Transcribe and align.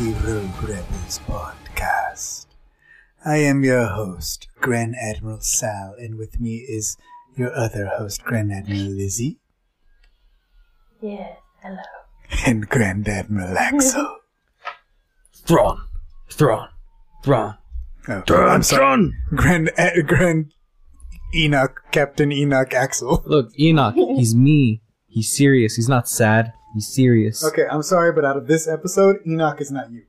welcome 0.00 0.14
to 0.14 0.20
the 0.20 0.32
Rogue 0.34 0.62
Rebels 0.62 1.20
podcast. 1.26 2.46
I 3.24 3.36
am 3.38 3.64
your 3.64 3.86
host, 3.86 4.48
Grand 4.60 4.94
Admiral 5.00 5.40
Sal, 5.40 5.94
and 5.98 6.16
with 6.18 6.40
me 6.40 6.56
is 6.68 6.96
your 7.36 7.54
other 7.54 7.86
host, 7.86 8.24
Grand 8.24 8.52
Admiral 8.52 8.80
Lizzy, 8.90 9.38
Yes, 11.00 11.38
hello. 11.62 11.78
and 12.46 12.68
Grand 12.68 13.08
Admiral 13.08 13.56
Axel. 13.58 14.16
Thrawn. 15.46 15.80
Thrawn. 16.30 16.68
Thrawn. 17.22 17.56
Oh, 18.08 18.22
I'm 18.34 18.62
sorry. 18.62 19.12
Grand, 19.34 19.70
uh, 19.78 19.90
Grand 20.06 20.52
Enoch, 21.34 21.82
Captain 21.92 22.32
Enoch 22.32 22.72
Axel. 22.74 23.22
Look, 23.26 23.50
Enoch, 23.58 23.94
he's 24.16 24.34
me. 24.34 24.82
He's 25.08 25.34
serious. 25.36 25.76
He's 25.76 25.88
not 25.88 26.08
sad. 26.08 26.52
He's 26.74 26.92
serious. 26.92 27.44
Okay, 27.44 27.66
I'm 27.70 27.82
sorry, 27.82 28.12
but 28.12 28.24
out 28.24 28.36
of 28.36 28.46
this 28.46 28.66
episode, 28.68 29.18
Enoch 29.26 29.60
is 29.60 29.70
not 29.70 29.90
you. 29.92 30.02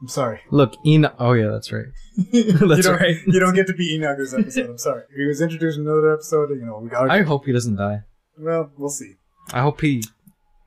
I'm 0.00 0.08
sorry. 0.08 0.40
Look, 0.50 0.74
Enoch. 0.86 1.14
Oh, 1.18 1.32
yeah, 1.32 1.48
that's 1.48 1.72
right. 1.72 1.86
you 2.32 2.52
That's 2.52 2.82
don't, 2.86 3.00
right. 3.00 3.16
You 3.26 3.40
don't 3.40 3.54
get 3.54 3.66
to 3.68 3.72
be 3.72 3.94
Enoch 3.94 4.18
this 4.18 4.32
episode. 4.34 4.70
I'm 4.70 4.78
sorry. 4.78 5.02
He 5.16 5.24
was 5.24 5.40
introduced 5.40 5.78
in 5.78 5.86
another 5.86 6.12
episode. 6.14 6.50
You 6.50 6.64
know, 6.66 6.78
we 6.78 6.88
got. 6.90 7.10
I 7.10 7.22
hope 7.22 7.46
he 7.46 7.52
doesn't 7.52 7.76
die. 7.76 8.02
well, 8.38 8.70
we'll 8.76 8.90
see. 8.90 9.14
I 9.52 9.60
hope 9.62 9.80
he, 9.80 10.02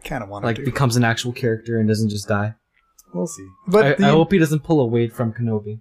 Kind 0.03 0.23
of 0.23 0.29
want 0.29 0.43
to 0.43 0.47
like, 0.47 0.55
to. 0.57 0.63
becomes 0.65 0.95
an 0.95 1.03
actual 1.03 1.31
character 1.33 1.77
and 1.77 1.87
doesn't 1.87 2.09
just 2.09 2.27
die. 2.27 2.55
We'll 3.13 3.27
see. 3.27 3.47
But 3.67 3.85
I, 3.85 3.93
the- 3.95 4.05
I 4.07 4.09
hope 4.09 4.31
he 4.31 4.39
doesn't 4.39 4.63
pull 4.63 4.79
a 4.81 4.85
Wade 4.85 5.13
from 5.13 5.33
Kenobi. 5.33 5.79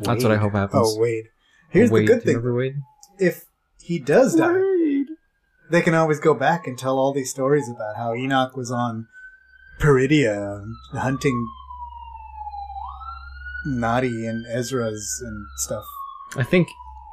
That's 0.00 0.22
what 0.22 0.32
I 0.32 0.36
hope 0.36 0.52
happens. 0.52 0.94
Oh, 0.96 1.00
Wade. 1.00 1.26
Here's 1.70 1.90
Wade, 1.90 2.08
the 2.08 2.14
good 2.14 2.22
thing. 2.22 2.54
Wade? 2.54 2.74
If 3.18 3.44
he 3.82 3.98
does 3.98 4.34
die, 4.34 4.52
Wade. 4.52 4.71
They 5.72 5.80
can 5.82 5.94
always 5.94 6.20
go 6.20 6.34
back 6.34 6.66
and 6.66 6.78
tell 6.78 6.98
all 6.98 7.12
these 7.14 7.30
stories 7.30 7.68
about 7.68 7.96
how 7.96 8.14
Enoch 8.14 8.56
was 8.56 8.70
on 8.70 9.08
Peridea 9.80 10.62
hunting 10.92 11.46
Noti 13.66 14.26
and 14.26 14.44
Ezra's 14.46 15.22
and 15.24 15.46
stuff. 15.56 15.84
I 16.36 16.42
think 16.42 16.68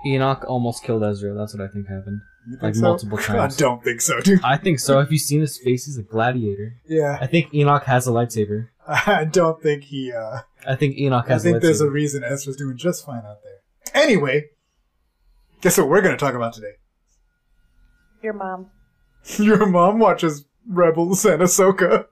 Enoch 0.05 0.43
almost 0.47 0.83
killed 0.83 1.03
Ezra. 1.03 1.33
That's 1.33 1.53
what 1.55 1.63
I 1.67 1.71
think 1.71 1.87
happened. 1.87 2.21
Think 2.49 2.61
Like 2.61 2.75
so? 2.75 2.81
multiple 2.81 3.17
times. 3.29 3.55
I 3.55 3.59
don't 3.59 3.83
think 3.83 4.01
so, 4.01 4.19
dude. 4.19 4.39
I 4.43 4.57
think 4.57 4.79
so. 4.79 4.99
Have 4.99 5.11
you 5.11 5.19
seen 5.19 5.41
his 5.41 5.57
face? 5.57 5.85
He's 5.85 5.97
a 5.97 6.03
gladiator. 6.03 6.73
Yeah, 6.85 7.17
I 7.21 7.27
think 7.27 7.53
Enoch 7.53 7.83
has 7.85 8.07
a 8.07 8.11
lightsaber. 8.11 8.69
I 8.87 9.25
don't 9.25 9.61
think 9.61 9.85
he. 9.85 10.11
uh 10.11 10.41
I 10.67 10.75
think 10.75 10.97
Enoch 10.97 11.27
has. 11.27 11.45
I 11.45 11.51
think 11.51 11.57
a 11.57 11.59
there's 11.61 11.81
a 11.81 11.89
reason 11.89 12.23
Ezra's 12.23 12.57
doing 12.57 12.77
just 12.77 13.05
fine 13.05 13.23
out 13.25 13.37
there. 13.43 14.03
Anyway, 14.03 14.45
guess 15.61 15.77
what 15.77 15.87
we're 15.87 16.01
going 16.01 16.15
to 16.15 16.19
talk 16.19 16.33
about 16.33 16.53
today? 16.53 16.73
Your 18.21 18.33
mom. 18.33 18.69
Your 19.37 19.65
mom 19.65 19.99
watches 19.99 20.45
Rebels 20.67 21.25
and 21.25 21.41
Ahsoka. 21.41 22.05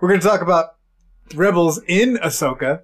We're 0.00 0.08
going 0.08 0.20
to 0.20 0.26
talk 0.26 0.42
about 0.42 0.76
Rebels 1.34 1.80
in 1.88 2.16
Ahsoka, 2.16 2.82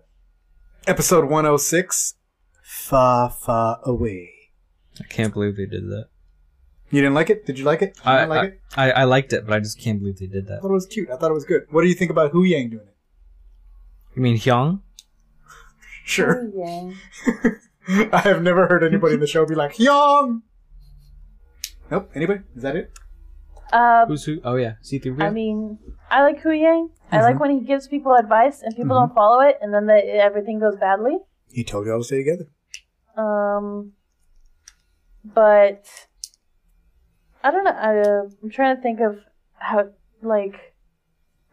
episode 0.87 1.25
106, 1.25 2.15
Far, 2.63 3.31
Far 3.31 3.81
Away. 3.85 4.31
I 5.01 5.05
can't 5.05 5.33
believe 5.33 5.57
they 5.57 5.67
did 5.67 5.89
that. 5.89 6.09
You 6.91 7.01
didn't 7.01 7.15
like 7.15 7.31
it? 7.31 7.45
Did 7.45 7.59
you 7.59 7.65
like 7.65 7.83
it? 7.83 7.95
Did 7.95 8.05
you 8.05 8.11
I, 8.11 8.21
not 8.21 8.29
like 8.29 8.41
I, 8.41 8.45
it? 8.47 8.61
I, 8.77 8.91
I 9.03 9.05
liked 9.05 9.33
it, 9.33 9.47
but 9.47 9.55
I 9.55 9.61
just 9.61 9.79
can't 9.79 9.99
believe 9.99 10.19
they 10.19 10.27
did 10.27 10.47
that. 10.47 10.53
I 10.53 10.57
that. 10.57 10.63
thought 10.63 10.71
it 10.71 10.75
was 10.75 10.87
cute. 10.87 11.11
I 11.11 11.17
thought 11.17 11.31
it 11.31 11.35
was 11.35 11.45
good. 11.45 11.67
What 11.71 11.83
do 11.83 11.89
you 11.89 11.95
think 11.95 12.11
about 12.11 12.33
Huyang 12.33 12.71
doing 12.71 12.87
it? 12.87 12.97
You 14.17 14.23
mean 14.23 14.37
Hyung? 14.39 14.81
Sure. 16.05 16.51
Oh, 16.55 16.67
Yang. 16.67 16.97
I 18.13 18.21
have 18.21 18.43
never 18.43 18.67
heard 18.67 18.85
anybody 18.85 19.15
in 19.15 19.21
the 19.21 19.27
show 19.27 19.45
be 19.45 19.55
like, 19.55 19.79
Yang! 19.79 20.43
Nope. 21.91 22.11
Anybody? 22.15 22.41
Is 22.57 22.63
that 22.63 22.77
it? 22.77 22.93
Um, 23.73 24.09
Who's 24.09 24.25
who? 24.25 24.41
Oh 24.45 24.57
yeah, 24.57 24.75
C3PO. 24.83 25.23
I 25.23 25.31
mean, 25.31 25.79
I 26.11 26.23
like 26.23 26.43
Huyang. 26.43 26.91
I 27.11 27.23
like 27.23 27.37
Mhm. 27.37 27.41
when 27.41 27.51
he 27.51 27.61
gives 27.61 27.89
people 27.89 28.15
advice 28.15 28.63
and 28.63 28.75
people 28.77 28.97
don't 28.97 29.15
follow 29.15 29.41
it, 29.41 29.59
and 29.61 29.73
then 29.75 29.87
the, 29.87 29.95
everything 29.95 30.59
goes 30.61 30.77
badly. 30.77 31.19
He 31.51 31.65
told 31.65 31.87
you 31.87 31.93
all 31.93 31.99
to 32.01 32.05
stay 32.05 32.19
together. 32.19 32.47
Um, 33.17 33.93
but 35.25 35.87
I 37.43 37.51
don't 37.51 37.65
know. 37.65 37.71
I, 37.71 37.99
uh, 38.01 38.23
I'm 38.43 38.51
trying 38.51 38.77
to 38.77 38.83
think 38.83 39.01
of 39.01 39.19
how, 39.55 39.91
like, 40.23 40.75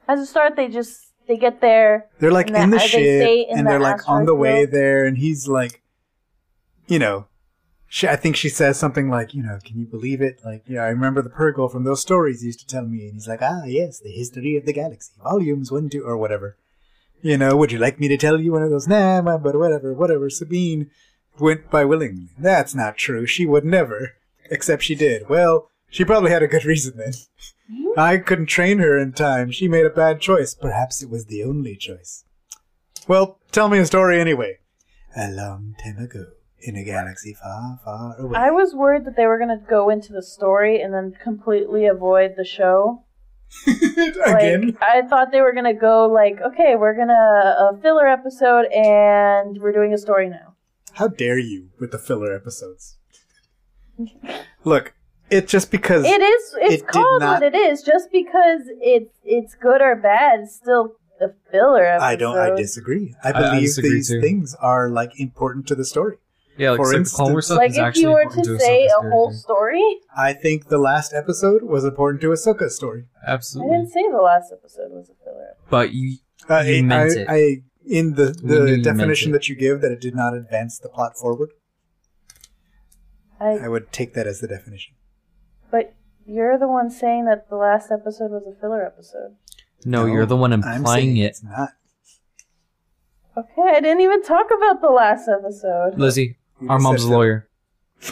as 0.07 0.19
a 0.19 0.25
start, 0.25 0.55
they 0.55 0.67
just 0.67 1.13
they 1.27 1.37
get 1.37 1.61
there. 1.61 2.07
They're 2.19 2.31
like 2.31 2.47
And 2.47 2.57
in 2.57 2.69
the- 2.71 2.77
the 2.77 2.81
they 2.81 2.87
ship, 2.87 3.47
in 3.49 3.57
and 3.59 3.67
the 3.67 3.71
they're 3.71 3.79
like 3.79 4.07
on 4.09 4.25
the 4.25 4.35
way 4.35 4.61
field. 4.65 4.71
there, 4.73 5.05
and 5.05 5.17
he's 5.17 5.47
like, 5.47 5.81
you 6.87 6.99
know, 6.99 7.27
she, 7.93 8.07
I 8.07 8.15
think 8.15 8.37
she 8.37 8.47
says 8.47 8.79
something 8.79 9.09
like, 9.09 9.33
you 9.33 9.43
know, 9.43 9.59
can 9.65 9.77
you 9.77 9.85
believe 9.85 10.21
it? 10.21 10.39
Like, 10.45 10.63
yeah, 10.65 10.81
I 10.81 10.87
remember 10.87 11.21
the 11.21 11.29
Purrgil 11.29 11.69
from 11.69 11.83
those 11.83 11.99
stories 11.99 12.39
he 12.39 12.45
used 12.47 12.61
to 12.61 12.65
tell 12.65 12.85
me, 12.85 13.03
and 13.03 13.15
he's 13.15 13.27
like, 13.27 13.41
ah, 13.41 13.65
yes, 13.65 13.99
the 13.99 14.13
history 14.13 14.55
of 14.55 14.65
the 14.65 14.71
galaxy, 14.71 15.11
volumes 15.21 15.73
one, 15.73 15.89
two, 15.89 16.01
or 16.01 16.15
whatever. 16.15 16.55
You 17.21 17.37
know, 17.37 17.57
would 17.57 17.73
you 17.73 17.79
like 17.79 17.99
me 17.99 18.07
to 18.07 18.15
tell 18.15 18.39
you 18.39 18.53
one 18.53 18.63
of 18.63 18.69
those? 18.69 18.87
Nah, 18.87 19.21
but 19.37 19.57
whatever, 19.57 19.93
whatever. 19.93 20.29
Sabine 20.29 20.89
went 21.37 21.69
by 21.69 21.83
willingly. 21.83 22.29
That's 22.37 22.73
not 22.73 22.95
true. 22.95 23.25
She 23.25 23.45
would 23.45 23.65
never, 23.65 24.13
except 24.49 24.83
she 24.83 24.95
did. 24.95 25.27
Well, 25.27 25.67
she 25.89 26.05
probably 26.05 26.31
had 26.31 26.43
a 26.43 26.47
good 26.47 26.63
reason 26.63 26.93
then. 26.95 27.11
I 27.97 28.19
couldn't 28.19 28.45
train 28.45 28.79
her 28.79 28.97
in 28.97 29.11
time. 29.11 29.51
She 29.51 29.67
made 29.67 29.85
a 29.85 29.89
bad 29.89 30.21
choice. 30.21 30.55
Perhaps 30.55 31.03
it 31.03 31.09
was 31.09 31.25
the 31.25 31.43
only 31.43 31.75
choice. 31.75 32.23
Well, 33.05 33.37
tell 33.51 33.67
me 33.67 33.79
a 33.79 33.85
story 33.85 34.21
anyway. 34.21 34.59
A 35.13 35.29
long 35.29 35.75
time 35.83 35.97
ago, 35.97 36.27
in 36.63 36.75
a 36.75 36.83
galaxy 36.83 37.33
far, 37.33 37.79
far 37.83 38.15
away. 38.19 38.37
I 38.37 38.51
was 38.51 38.73
worried 38.73 39.05
that 39.05 39.15
they 39.15 39.25
were 39.25 39.39
gonna 39.39 39.61
go 39.69 39.89
into 39.89 40.13
the 40.13 40.21
story 40.23 40.81
and 40.81 40.93
then 40.93 41.13
completely 41.23 41.85
avoid 41.85 42.35
the 42.37 42.45
show. 42.45 43.03
Again? 43.67 44.67
Like, 44.67 44.81
I 44.81 45.01
thought 45.07 45.31
they 45.31 45.41
were 45.41 45.53
gonna 45.53 45.73
go 45.73 46.07
like, 46.07 46.39
okay, 46.41 46.75
we're 46.75 46.95
gonna 46.95 47.13
a 47.13 47.77
filler 47.81 48.07
episode 48.07 48.65
and 48.71 49.57
we're 49.61 49.73
doing 49.73 49.93
a 49.93 49.97
story 49.97 50.29
now. 50.29 50.55
How 50.93 51.07
dare 51.07 51.37
you 51.37 51.69
with 51.79 51.91
the 51.91 51.97
filler 51.99 52.33
episodes? 52.35 52.97
Look, 54.63 54.93
it 55.29 55.47
just 55.47 55.71
because 55.71 56.05
It 56.05 56.21
is. 56.21 56.55
It's 56.59 56.83
It 56.83 56.87
called 56.87 57.21
not- 57.21 57.41
what 57.41 57.43
it 57.43 57.55
is. 57.55 57.81
Just 57.83 58.11
because 58.11 58.61
it's 58.81 59.13
it's 59.23 59.55
good 59.55 59.81
or 59.81 59.95
bad, 59.95 60.41
it's 60.41 60.55
still 60.55 60.95
a 61.21 61.29
filler 61.51 61.85
episode. 61.85 62.05
I 62.05 62.15
don't. 62.15 62.37
I 62.37 62.55
disagree. 62.55 63.15
I 63.23 63.31
I- 63.31 63.37
I 63.37 63.41
believe 63.51 63.61
disagree 63.67 63.91
these 63.91 64.09
too. 64.09 64.21
things 64.21 64.55
are 64.59 64.89
like 64.89 65.19
important 65.19 65.67
to 65.67 65.75
the 65.75 65.85
story. 65.85 66.17
Yeah, 66.57 66.71
like, 66.71 66.77
for 66.77 66.93
instance- 66.93 67.13
Clone 67.13 67.31
Wars 67.31 67.45
stuff 67.45 67.57
Like 67.57 67.71
is 67.71 67.77
if 67.77 67.83
actually 67.83 68.01
you 68.03 68.09
were 68.11 68.21
important 68.21 68.45
to 68.45 68.53
to 68.53 68.59
say 68.59 68.87
Ahsoka's 68.87 69.05
a 69.05 69.09
whole 69.09 69.27
character. 69.27 69.39
story, 69.41 69.97
I 70.15 70.33
think 70.33 70.67
the 70.67 70.77
last 70.77 71.13
episode 71.13 71.63
was 71.63 71.85
important 71.85 72.21
to 72.21 72.27
Ahsoka's 72.29 72.75
story. 72.75 73.05
Absolutely. 73.25 73.27
I 73.27 73.33
Absolutely. 73.33 73.77
didn't 73.77 73.91
say 73.93 74.11
the 74.11 74.21
last 74.21 74.51
episode 74.51 74.91
was 74.91 75.09
a 75.09 75.13
filler. 75.23 75.55
But 75.69 75.93
you, 75.93 76.17
Uh, 76.49 76.63
You 76.65 76.77
I, 76.79 76.81
meant 76.81 77.17
I, 77.17 77.21
it. 77.21 77.27
I 77.29 77.63
in 77.85 78.13
the 78.15 78.35
We 78.43 78.49
knew 78.49 78.65
the 78.65 78.77
you 78.77 78.83
definition 78.83 79.31
it. 79.31 79.33
that 79.33 79.49
you 79.49 79.55
give 79.55 79.81
that 79.81 79.91
it 79.91 80.01
did 80.01 80.15
not 80.15 80.33
advance 80.35 80.77
the 80.79 80.89
plot 80.89 81.17
forward. 81.17 81.49
I, 83.39 83.57
I 83.57 83.67
would 83.67 83.91
take 83.91 84.13
that 84.13 84.27
as 84.27 84.39
the 84.39 84.47
definition. 84.47 84.93
but 85.71 85.95
you're 86.25 86.57
the 86.59 86.67
one 86.67 86.89
saying 86.91 87.25
that 87.25 87.49
the 87.49 87.55
last 87.55 87.91
episode 87.91 88.29
was 88.31 88.43
a 88.45 88.59
filler 88.59 88.85
episode. 88.85 89.35
no, 89.85 90.05
you're 90.05 90.27
the 90.27 90.37
one 90.37 90.53
I'm 90.53 90.61
implying 90.63 90.85
saying 90.85 91.17
it. 91.17 91.25
It's 91.25 91.43
not. 91.43 91.69
Okay, 93.35 93.63
I 93.77 93.79
didn't 93.79 94.01
even 94.01 94.21
talk 94.21 94.47
about 94.55 94.81
the 94.81 94.89
last 94.89 95.27
episode. 95.27 95.97
Lizzy, 95.97 96.37
You 96.61 96.69
our 96.69 96.79
mom's 96.79 97.03
a 97.03 97.09
lawyer. 97.11 97.49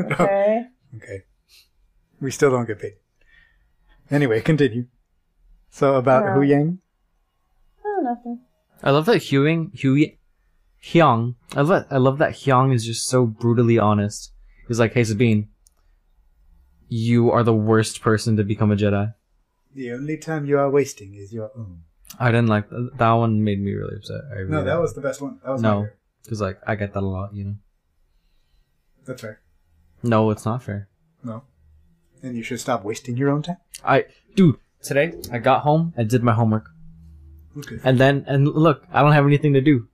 Okay. 0.00 0.66
Okay. 0.96 1.22
We 2.20 2.32
still 2.32 2.50
don't 2.50 2.66
get 2.66 2.80
paid. 2.80 2.94
Anyway, 4.10 4.40
continue. 4.40 4.86
So 5.70 5.94
about 5.94 6.24
No. 6.24 6.40
Huyang. 6.40 6.78
Oh, 7.84 8.00
nothing. 8.02 8.40
I 8.82 8.90
love 8.90 9.06
that 9.06 9.18
Huing, 9.22 9.70
Hui, 9.80 10.16
Hyung. 10.82 11.36
I 11.54 11.60
love 11.60 11.68
that. 11.68 11.86
I 11.90 11.98
love 11.98 12.18
that 12.18 12.32
Hyung 12.32 12.74
is 12.74 12.84
just 12.84 13.06
so 13.06 13.24
brutally 13.24 13.78
honest. 13.78 14.32
He's 14.66 14.80
like, 14.80 14.94
"Hey 14.94 15.04
Sabine, 15.04 15.48
you 16.88 17.30
are 17.30 17.44
the 17.44 17.54
worst 17.54 18.00
person 18.00 18.36
to 18.36 18.44
become 18.44 18.72
a 18.72 18.76
Jedi." 18.76 19.14
The 19.74 19.92
only 19.92 20.16
time 20.16 20.44
you 20.44 20.58
are 20.58 20.70
wasting 20.70 21.14
is 21.14 21.32
your 21.32 21.50
own. 21.56 21.82
I 22.18 22.30
didn't 22.30 22.48
like 22.48 22.68
that. 22.70 22.90
That 22.98 23.12
one. 23.12 23.42
Made 23.44 23.60
me 23.60 23.72
really 23.74 23.96
upset. 23.96 24.22
I 24.32 24.38
really 24.40 24.50
No, 24.50 24.64
that 24.64 24.80
was 24.80 24.94
the 24.94 25.00
best 25.00 25.20
one. 25.20 25.38
That 25.44 25.52
was 25.52 25.62
No. 25.62 25.88
Because 26.24 26.40
like 26.40 26.58
I 26.66 26.74
get 26.74 26.92
that 26.94 27.02
a 27.02 27.06
lot. 27.06 27.34
You 27.34 27.44
know. 27.44 27.54
That's 29.06 29.20
fair. 29.20 29.40
No, 30.02 30.30
it's 30.30 30.44
not 30.44 30.62
fair. 30.62 30.88
No. 31.22 31.42
And 32.22 32.36
you 32.36 32.42
should 32.42 32.60
stop 32.60 32.84
wasting 32.84 33.16
your 33.16 33.30
own 33.30 33.42
time. 33.42 33.58
I, 33.84 34.06
dude, 34.34 34.56
today 34.82 35.14
I 35.30 35.38
got 35.38 35.62
home 35.62 35.92
and 35.96 36.08
did 36.08 36.22
my 36.22 36.32
homework, 36.32 36.70
Okay. 37.58 37.76
and 37.84 37.98
then 37.98 38.24
and 38.26 38.48
look, 38.48 38.84
I 38.92 39.02
don't 39.02 39.12
have 39.12 39.26
anything 39.26 39.52
to 39.54 39.60
do. 39.60 39.88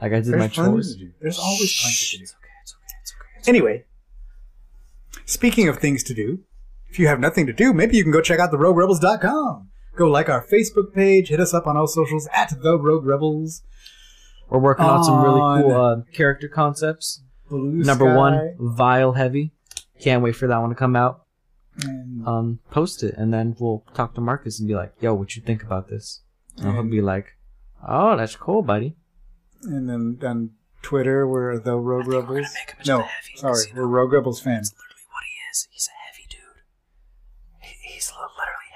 Like 0.00 0.12
I 0.12 0.16
did 0.16 0.26
There's 0.26 0.40
my 0.40 0.48
chores. 0.48 0.96
There's 1.20 1.38
always 1.38 1.80
plenty 1.80 1.94
Shh, 1.94 2.10
to 2.12 2.16
do. 2.18 2.22
It's 2.22 2.32
okay. 2.34 2.48
It's 2.62 2.72
okay. 2.74 2.84
It's 3.02 3.12
okay. 3.12 3.26
It's 3.38 3.46
okay. 3.46 3.50
Anyway, 3.50 3.84
speaking 5.24 5.68
of 5.68 5.78
things 5.78 6.02
to 6.04 6.14
do, 6.14 6.40
if 6.90 6.98
you 6.98 7.06
have 7.08 7.20
nothing 7.20 7.46
to 7.46 7.52
do, 7.52 7.72
maybe 7.72 7.96
you 7.96 8.02
can 8.02 8.12
go 8.12 8.20
check 8.20 8.38
out 8.40 8.52
theroguerebels.com. 8.52 9.68
Go 9.96 10.08
like 10.08 10.28
our 10.28 10.46
Facebook 10.46 10.94
page, 10.94 11.28
hit 11.28 11.40
us 11.40 11.52
up 11.52 11.66
on 11.66 11.76
all 11.76 11.88
socials 11.88 12.28
at 12.32 12.50
the 12.62 12.78
Rogue 12.78 13.04
Rebels. 13.04 13.62
We're 14.50 14.58
working 14.60 14.86
on 14.86 15.04
some 15.04 15.22
really 15.22 15.62
cool 15.62 15.74
uh, 15.74 15.96
character 16.12 16.48
concepts. 16.48 17.22
Blue 17.48 17.70
Number 17.84 18.04
Sky. 18.06 18.14
one, 18.16 18.54
Vile 18.58 19.12
Heavy. 19.12 19.52
Can't 20.00 20.22
wait 20.22 20.36
for 20.36 20.46
that 20.48 20.58
one 20.58 20.68
to 20.70 20.74
come 20.76 20.96
out. 20.96 21.22
And 21.82 22.26
um, 22.26 22.58
post 22.70 23.02
it, 23.02 23.14
and 23.16 23.32
then 23.32 23.54
we'll 23.60 23.84
talk 23.94 24.14
to 24.14 24.20
Marcus 24.20 24.58
and 24.58 24.66
be 24.68 24.74
like, 24.74 24.92
"Yo, 25.00 25.14
what 25.14 25.36
you 25.36 25.42
think 25.42 25.62
about 25.62 25.88
this?" 25.88 26.22
And 26.56 26.72
he'll 26.74 26.82
be 26.82 27.00
like, 27.00 27.36
"Oh, 27.86 28.16
that's 28.16 28.34
cool, 28.36 28.62
buddy." 28.62 28.96
and 29.62 29.88
then 29.88 30.18
on 30.28 30.50
Twitter, 30.82 31.26
we're 31.26 31.58
the 31.58 31.76
Rogue 31.76 32.06
think 32.06 32.14
Rebels. 32.28 32.54
make 32.54 32.70
him 32.70 32.76
into 32.80 32.90
No, 32.90 32.98
heavy 33.02 33.36
sorry, 33.36 33.54
casino. 33.54 33.80
we're 33.80 33.86
Rogue 33.86 34.12
Rebels 34.12 34.40
fans. 34.40 34.70
That's 34.70 34.80
literally 34.80 35.06
what 35.12 35.24
he 35.24 35.50
is. 35.50 35.68
He's 35.70 35.88
a 35.88 35.96
heavy 36.06 36.26
dude. 36.28 36.62
he's 37.92 38.12
literally 38.12 38.72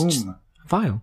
heavy. 0.00 0.24
Whom? 0.24 0.36
Vile. 0.66 1.02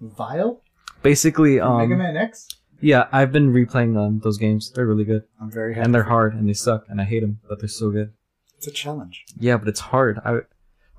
Vile? 0.00 0.62
Basically, 1.04 1.56
Mega 1.60 1.66
um, 1.66 1.98
Man 1.98 2.16
X? 2.16 2.48
yeah, 2.80 3.06
I've 3.12 3.30
been 3.30 3.52
replaying 3.52 3.96
um, 3.96 4.20
those 4.24 4.38
games. 4.38 4.72
They're 4.74 4.86
really 4.86 5.04
good, 5.04 5.22
I'm 5.40 5.50
very 5.50 5.74
happy. 5.74 5.84
and 5.84 5.94
they're 5.94 6.02
hard, 6.04 6.34
and 6.34 6.48
they 6.48 6.54
suck, 6.54 6.84
and 6.88 7.00
I 7.00 7.04
hate 7.04 7.20
them, 7.20 7.38
but 7.48 7.60
they're 7.60 7.68
so 7.68 7.90
good. 7.90 8.12
It's 8.56 8.66
a 8.66 8.70
challenge. 8.72 9.24
Yeah, 9.38 9.58
but 9.58 9.68
it's 9.68 9.80
hard. 9.80 10.18
I, 10.24 10.40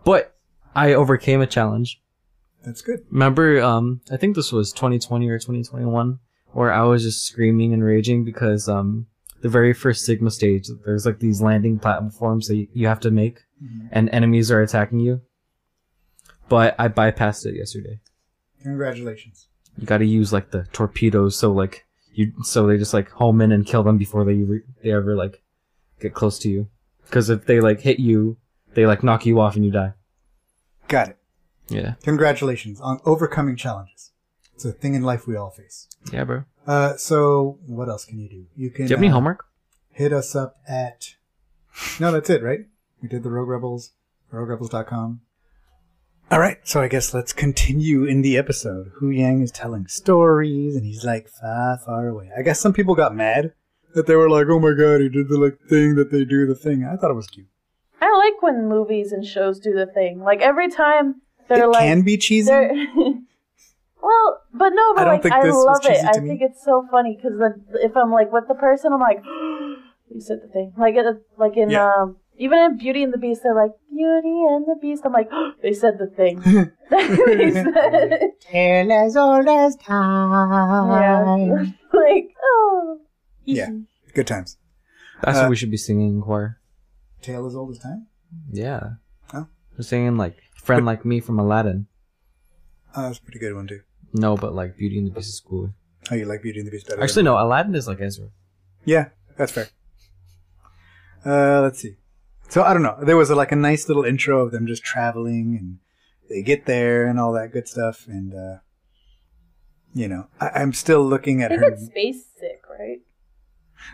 but 0.06 0.36
I 0.76 0.94
overcame 0.94 1.42
a 1.42 1.48
challenge. 1.48 2.02
That's 2.64 2.82
good. 2.82 3.00
Remember, 3.12 3.62
um, 3.62 4.02
I 4.12 4.18
think 4.18 4.36
this 4.36 4.52
was 4.52 4.72
2020 4.72 5.28
or 5.30 5.40
2021, 5.40 6.20
where 6.52 6.72
I 6.72 6.84
was 6.84 7.04
just 7.04 7.26
screaming 7.26 7.74
and 7.74 7.84
raging 7.84 8.24
because 8.24 8.70
um, 8.70 9.08
the 9.42 9.50
very 9.50 9.74
first 9.74 10.06
Sigma 10.06 10.30
stage, 10.32 10.68
there's 10.86 11.06
like 11.06 11.20
these 11.20 11.42
landing 11.42 11.80
platforms 11.80 12.48
that 12.48 12.56
you- 12.56 12.68
you 12.74 12.88
have 12.88 13.00
to 13.02 13.12
make, 13.12 13.40
Mhm. 13.64 13.90
and 13.92 14.10
enemies 14.12 14.52
are 14.52 14.62
attacking 14.62 15.00
you. 15.00 15.22
But 16.48 16.76
I 16.78 16.88
bypassed 16.90 17.46
it 17.48 17.56
yesterday. 17.56 18.00
Congratulations. 18.62 19.48
You 19.78 19.86
got 19.86 19.98
to 20.00 20.06
use 20.06 20.32
like 20.34 20.52
the 20.52 20.64
torpedoes, 20.72 21.38
so 21.38 21.52
like 21.52 21.86
you, 22.14 22.32
so 22.44 22.66
they 22.68 22.78
just 22.78 22.94
like 22.94 23.10
home 23.12 23.42
in 23.42 23.52
and 23.52 23.66
kill 23.66 23.84
them 23.84 23.98
before 23.98 24.24
they 24.24 24.36
re- 24.36 24.62
they 24.84 24.92
ever 24.92 25.16
like 25.16 25.42
get 26.00 26.14
close 26.14 26.40
to 26.40 26.50
you. 26.50 26.68
Because 27.04 27.30
if 27.30 27.46
they 27.46 27.60
like 27.60 27.82
hit 27.82 28.00
you, 28.00 28.38
they 28.74 28.86
like 28.86 29.04
knock 29.04 29.26
you 29.26 29.40
off 29.40 29.56
and 29.56 29.66
you 29.66 29.72
die. 29.72 29.94
Got 30.88 31.10
it. 31.10 31.18
Yeah, 31.68 31.96
Congratulations 32.04 32.80
on 32.80 33.00
overcoming 33.06 33.56
challenges. 33.56 34.12
It's 34.54 34.64
a 34.66 34.72
thing 34.72 34.94
in 34.94 35.02
life 35.02 35.26
we 35.28 35.36
all 35.36 35.50
face. 35.50 35.88
yeah, 36.14 36.24
bro. 36.24 36.44
Uh, 36.68 36.96
so 36.96 37.58
what 37.66 37.90
else 37.90 38.06
can 38.06 38.20
you 38.20 38.30
do? 38.30 38.46
You 38.56 38.70
can 38.70 38.86
Do 38.86 38.92
you 38.92 38.96
have 38.96 39.04
any 39.04 39.10
uh, 39.10 39.14
homework? 39.14 39.46
hit 39.92 40.14
us 40.14 40.36
up 40.36 40.56
at. 40.68 41.16
No, 42.00 42.12
that's 42.12 42.30
it, 42.30 42.42
right? 42.44 42.60
We 43.02 43.10
did 43.10 43.24
the 43.24 43.30
Rogue 43.32 43.50
Rebels, 43.50 43.92
roguerebels.com. 44.32 45.22
All 46.32 46.40
right, 46.40 46.58
so 46.68 46.82
I 46.82 46.88
guess 46.88 47.14
let's 47.14 47.34
continue 47.34 48.06
in 48.06 48.22
the 48.22 48.38
episode. 48.38 48.92
Huyang 49.00 49.44
is 49.44 49.52
telling 49.52 49.88
stories, 49.88 50.76
and 50.76 50.84
he's 50.84 51.06
like 51.06 51.30
far, 51.30 51.78
far 51.86 52.08
away. 52.08 52.32
I 52.38 52.42
guess 52.42 52.60
some 52.60 52.74
people 52.74 52.96
got 52.96 53.16
mad 53.16 53.54
that 53.94 54.08
they 54.08 54.16
were 54.16 54.30
like, 54.30 54.48
"Oh 54.50 54.60
my 54.60 54.74
god, 54.74 55.02
he 55.02 55.10
did 55.10 55.30
the 55.30 55.38
like 55.38 55.60
thing 55.70 55.96
that 55.96 56.12
they 56.12 56.26
do 56.26 56.48
the 56.48 56.56
thing." 56.56 56.84
I 56.84 56.96
thought 56.98 57.12
it 57.12 57.16
was 57.16 57.28
cute. 57.28 57.48
I 58.02 58.12
like 58.18 58.42
when 58.42 58.68
movies 58.68 59.12
and 59.12 59.24
shows 59.24 59.60
do 59.60 59.74
the 59.74 59.86
thing. 59.86 60.20
Like 60.20 60.42
every 60.42 60.70
time 60.70 61.22
they're 61.48 61.66
it 61.66 61.68
like, 61.70 61.82
can 61.84 62.02
be 62.02 62.18
cheesy. 62.18 62.52
well, 62.52 64.42
but 64.52 64.70
no, 64.70 64.94
but 64.96 65.02
I 65.02 65.06
don't 65.06 65.14
like 65.14 65.22
think 65.22 65.36
I 65.36 65.44
this 65.44 65.54
was 65.54 65.66
love 65.66 65.86
it. 65.94 66.06
I 66.06 66.20
me. 66.20 66.28
think 66.28 66.42
it's 66.42 66.64
so 66.66 66.88
funny 66.90 67.16
because 67.22 67.40
if 67.76 67.96
I'm 67.96 68.12
like 68.12 68.32
with 68.34 68.48
the 68.48 68.56
person, 68.56 68.94
I'm 68.94 69.00
like, 69.00 69.24
you 69.26 70.20
said 70.20 70.40
the 70.44 70.48
thing. 70.52 70.74
Like 70.76 70.96
it, 70.96 71.06
like 71.38 71.56
in 71.56 71.70
Yeah. 71.70 71.86
um. 71.88 72.18
Even 72.38 72.60
in 72.60 72.78
Beauty 72.78 73.04
and 73.04 73.14
the 73.14 73.18
Beast, 73.18 73.42
they're 73.44 73.56
like 73.56 73.72
Beauty 73.90 74.44
and 74.50 74.66
the 74.66 74.76
Beast. 74.82 75.04
I'm 75.06 75.14
like, 75.14 75.30
they 75.62 75.74
said 75.74 75.98
the 75.98 76.08
thing. 76.08 76.40
they 76.90 77.52
said, 77.52 78.32
Tale 78.42 78.92
as 78.92 79.16
old 79.16 79.48
as 79.48 79.76
time. 79.78 80.90
yeah, 80.92 81.24
time. 81.24 81.78
like 81.94 82.34
oh, 82.44 83.00
Yeah. 83.46 83.70
Good 84.14 84.28
times. 84.28 84.58
That's 85.22 85.38
uh, 85.38 85.42
what 85.42 85.50
we 85.50 85.56
should 85.56 85.72
be 85.72 85.78
singing 85.78 86.16
in 86.16 86.22
choir. 86.22 86.60
Tale 87.22 87.46
as 87.46 87.56
old 87.56 87.72
as 87.72 87.80
time. 87.80 88.08
Yeah. 88.52 88.82
Oh. 89.34 89.48
We're 89.78 89.84
singing 89.84 90.18
like 90.18 90.38
"Friend 90.56 90.86
Like 90.86 91.06
Me" 91.06 91.20
from 91.20 91.40
Aladdin. 91.40 91.88
Oh, 92.96 93.04
that's 93.04 93.20
a 93.20 93.22
pretty 93.22 93.40
good 93.40 93.56
one 93.56 93.68
too. 93.68 93.82
No, 94.14 94.36
but 94.36 94.54
like 94.54 94.78
Beauty 94.78 94.98
and 94.98 95.08
the 95.08 95.12
Beast 95.12 95.30
is 95.30 95.42
cool. 95.46 95.74
Oh, 96.12 96.16
you 96.16 96.26
like 96.26 96.42
Beauty 96.42 96.60
and 96.60 96.68
the 96.68 96.72
Beast 96.72 96.88
better? 96.88 97.02
Actually, 97.02 97.24
no. 97.24 97.38
Aladdin 97.38 97.76
is 97.76 97.88
like 97.88 98.00
Ezra. 98.00 98.28
Yeah, 98.86 99.10
that's 99.38 99.52
fair. 99.52 99.68
Uh, 101.26 101.62
let's 101.62 101.80
see. 101.80 101.96
So 102.50 102.64
I 102.64 102.74
don't 102.74 102.84
know. 102.84 102.98
There 103.02 103.18
was 103.18 103.30
a, 103.30 103.36
like 103.36 103.52
a 103.52 103.56
nice 103.56 103.88
little 103.88 104.04
intro 104.04 104.42
of 104.42 104.52
them 104.52 104.68
just 104.68 104.84
traveling, 104.84 105.58
and 105.60 105.80
they 106.30 106.42
get 106.42 106.66
there 106.66 107.06
and 107.08 107.20
all 107.20 107.34
that 107.34 107.52
good 107.52 107.68
stuff. 107.68 108.06
And 108.08 108.34
uh, 108.34 108.58
you 109.94 110.08
know, 110.08 110.28
I, 110.40 110.50
I'm 110.56 110.74
still 110.74 111.04
looking 111.04 111.42
at 111.42 111.52
her. 111.52 111.78
space 111.78 112.26
sick, 112.40 112.62
right? 112.70 113.00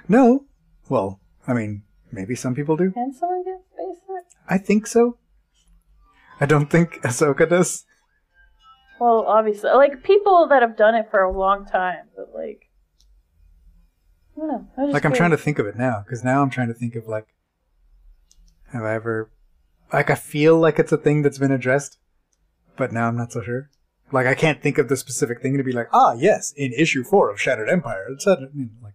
No, 0.07 0.45
well, 0.89 1.19
I 1.47 1.53
mean, 1.53 1.83
maybe 2.11 2.35
some 2.35 2.55
people 2.55 2.75
do. 2.75 2.91
Can 2.91 3.13
someone 3.13 3.43
get 3.43 3.61
space 3.73 4.01
sick? 4.07 4.37
I 4.49 4.57
think 4.57 4.87
so. 4.87 5.17
I 6.39 6.45
don't 6.45 6.69
think 6.69 7.01
Ahsoka 7.03 7.47
does. 7.47 7.85
Well, 8.99 9.25
obviously, 9.27 9.69
like 9.71 10.03
people 10.03 10.47
that 10.49 10.61
have 10.61 10.77
done 10.77 10.95
it 10.95 11.09
for 11.09 11.21
a 11.21 11.31
long 11.31 11.65
time, 11.65 12.09
but 12.15 12.33
like, 12.35 12.69
I 14.35 14.41
don't 14.41 14.47
know. 14.47 14.67
I 14.77 14.85
Like 14.85 15.05
I'm 15.05 15.13
trying 15.13 15.31
to 15.31 15.37
think 15.37 15.59
of 15.59 15.65
it 15.65 15.75
now 15.75 16.03
because 16.05 16.23
now 16.23 16.41
I'm 16.41 16.49
trying 16.49 16.67
to 16.67 16.73
think 16.73 16.95
of 16.95 17.07
like, 17.07 17.27
have 18.73 18.83
I 18.83 18.93
ever, 18.95 19.31
like 19.91 20.09
I 20.09 20.15
feel 20.15 20.57
like 20.57 20.79
it's 20.79 20.91
a 20.91 20.97
thing 20.97 21.21
that's 21.21 21.37
been 21.37 21.51
addressed, 21.51 21.97
but 22.77 22.91
now 22.91 23.07
I'm 23.07 23.17
not 23.17 23.31
so 23.31 23.41
sure. 23.41 23.69
Like 24.11 24.27
I 24.27 24.35
can't 24.35 24.61
think 24.61 24.77
of 24.77 24.89
the 24.89 24.97
specific 24.97 25.41
thing 25.41 25.57
to 25.57 25.63
be 25.63 25.71
like, 25.71 25.87
ah, 25.93 26.13
yes, 26.13 26.53
in 26.55 26.73
issue 26.73 27.03
four 27.03 27.29
of 27.29 27.39
Shattered 27.39 27.69
Empire, 27.69 28.07
etc. 28.13 28.49
like. 28.83 28.93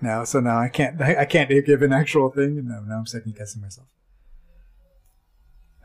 Now, 0.00 0.24
so 0.24 0.40
now 0.40 0.58
I 0.58 0.68
can't, 0.68 1.00
I, 1.02 1.24
can't 1.24 1.48
give 1.48 1.82
an 1.82 1.92
actual 1.92 2.30
thing, 2.30 2.58
and 2.58 2.68
now, 2.68 2.80
now 2.86 2.98
I'm 2.98 3.06
second 3.06 3.34
guessing 3.36 3.62
myself. 3.62 3.88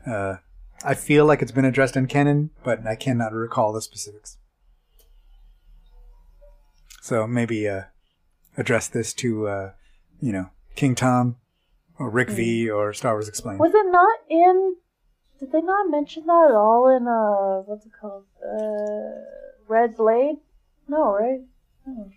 Uh, 0.06 0.36
I 0.84 0.94
feel 0.94 1.24
like 1.24 1.42
it's 1.42 1.52
been 1.52 1.64
addressed 1.64 1.96
in 1.96 2.06
canon, 2.06 2.50
but 2.62 2.86
I 2.86 2.94
cannot 2.94 3.32
recall 3.32 3.72
the 3.72 3.80
specifics. 3.80 4.36
So 7.00 7.26
maybe 7.26 7.68
uh, 7.68 7.82
address 8.56 8.88
this 8.88 9.12
to, 9.14 9.48
uh, 9.48 9.70
you 10.20 10.32
know, 10.32 10.50
King 10.74 10.94
Tom 10.94 11.36
or 11.98 12.10
Rick 12.10 12.30
V 12.30 12.70
or 12.70 12.92
Star 12.92 13.12
Wars 13.14 13.28
Explained. 13.28 13.60
Was 13.60 13.72
it 13.74 13.86
not 13.90 14.18
in? 14.28 14.76
Did 15.40 15.52
they 15.52 15.60
not 15.60 15.90
mention 15.90 16.26
that 16.26 16.46
at 16.50 16.54
all 16.54 16.88
in 16.88 17.06
uh 17.08 17.62
what's 17.66 17.84
it 17.86 17.92
called? 18.00 18.24
Uh, 18.42 19.20
Red 19.68 19.96
Blade? 19.96 20.36
No, 20.88 21.12
right? 21.14 21.40
No. 21.86 22.10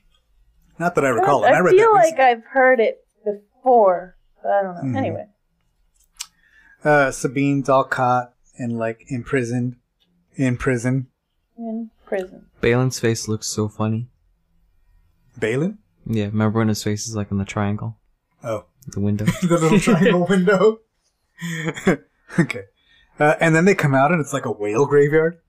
Not 0.79 0.95
that 0.95 1.05
I 1.05 1.09
recall 1.09 1.43
it. 1.43 1.47
I, 1.49 1.55
I 1.57 1.59
read 1.59 1.75
feel 1.75 1.93
like. 1.93 2.19
I've 2.19 2.43
heard 2.45 2.79
it 2.79 3.05
before, 3.25 4.15
but 4.43 4.51
I 4.51 4.61
don't 4.63 4.75
know. 4.75 4.81
Mhm. 4.93 4.97
Anyway, 4.97 5.27
Uh, 6.83 7.11
Sabine's 7.11 7.69
all 7.69 7.83
caught 7.83 8.33
and 8.57 8.77
like 8.77 9.03
imprisoned 9.09 9.75
in 10.35 10.57
prison. 10.57 11.07
in 11.57 11.89
prison. 12.05 12.45
Baylan's 12.61 12.99
face 12.99 13.27
looks 13.27 13.47
so 13.47 13.67
funny. 13.67 14.07
Baylan? 15.39 15.77
Yeah, 16.05 16.25
remember 16.25 16.59
when 16.59 16.67
his 16.69 16.83
face 16.83 17.07
is 17.07 17.15
like 17.15 17.31
in 17.31 17.37
the 17.37 17.45
triangle, 17.45 17.97
Oh, 18.43 18.65
the 18.87 18.99
window. 18.99 19.25
the 19.41 19.57
little 19.57 19.79
triangle 19.79 20.25
window. 20.29 20.79
okay. 22.39 22.63
Uh, 23.19 23.35
and 23.39 23.55
then 23.55 23.65
they 23.65 23.75
come 23.75 23.93
out 23.93 24.11
and 24.11 24.21
it's 24.21 24.33
like 24.33 24.45
a 24.45 24.51
whale 24.51 24.85
graveyard. 24.85 25.39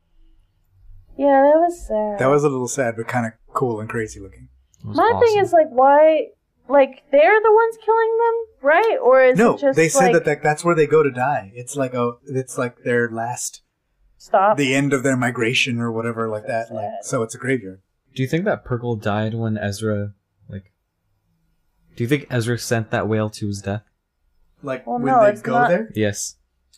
Yeah, 1.16 1.42
that 1.42 1.58
was 1.58 1.86
sad. 1.86 2.18
That 2.18 2.30
was 2.30 2.44
a 2.44 2.48
little 2.48 2.68
sad, 2.68 2.94
but 2.96 3.08
kind 3.08 3.26
of 3.26 3.32
cool 3.52 3.80
and 3.80 3.88
crazy 3.88 4.20
looking. 4.20 4.48
It 4.80 4.86
was 4.86 4.96
My 4.96 5.20
thing 5.20 5.42
is 5.42 5.52
like, 5.52 5.68
why? 5.68 6.28
Like 6.68 7.02
they're 7.10 7.40
the 7.40 7.52
ones 7.52 7.78
killing 7.84 8.18
them, 8.18 8.68
right? 8.70 8.98
Or 9.02 9.22
is 9.24 9.38
no, 9.38 9.54
it 9.54 9.60
just 9.60 9.76
they 9.76 9.88
said 9.88 10.04
like, 10.04 10.12
that, 10.12 10.24
that 10.26 10.42
that's 10.42 10.64
where 10.64 10.74
they 10.74 10.86
go 10.86 11.02
to 11.02 11.10
die. 11.10 11.50
It's 11.54 11.76
like 11.76 11.94
a, 11.94 12.12
it's 12.26 12.58
like 12.58 12.84
their 12.84 13.10
last, 13.10 13.62
stop? 14.18 14.56
the 14.58 14.74
end 14.74 14.92
of 14.92 15.02
their 15.02 15.16
migration 15.16 15.80
or 15.80 15.90
whatever 15.90 16.28
like 16.28 16.46
that. 16.46 16.70
Like, 16.70 16.90
so 17.02 17.22
it's 17.22 17.34
a 17.34 17.38
graveyard. 17.38 17.80
Do 18.14 18.22
you 18.22 18.28
think 18.28 18.44
that 18.44 18.64
Purrgil 18.64 19.00
died 19.00 19.34
when 19.34 19.56
Ezra, 19.56 20.00
like? 20.00 20.10
Do 21.98 22.04
you 22.04 22.08
think 22.08 22.28
Ezra 22.30 22.56
sent 22.60 22.92
that 22.92 23.08
whale 23.08 23.28
to 23.28 23.48
his 23.48 23.60
death? 23.60 23.82
Like 24.62 24.86
Well, 24.86 24.98
when 25.00 25.06
no, 25.06 25.24
they 25.24 25.30
it's 25.30 25.42
go 25.42 25.50
not- 25.50 25.68
there, 25.68 25.90
Yes. 25.96 26.36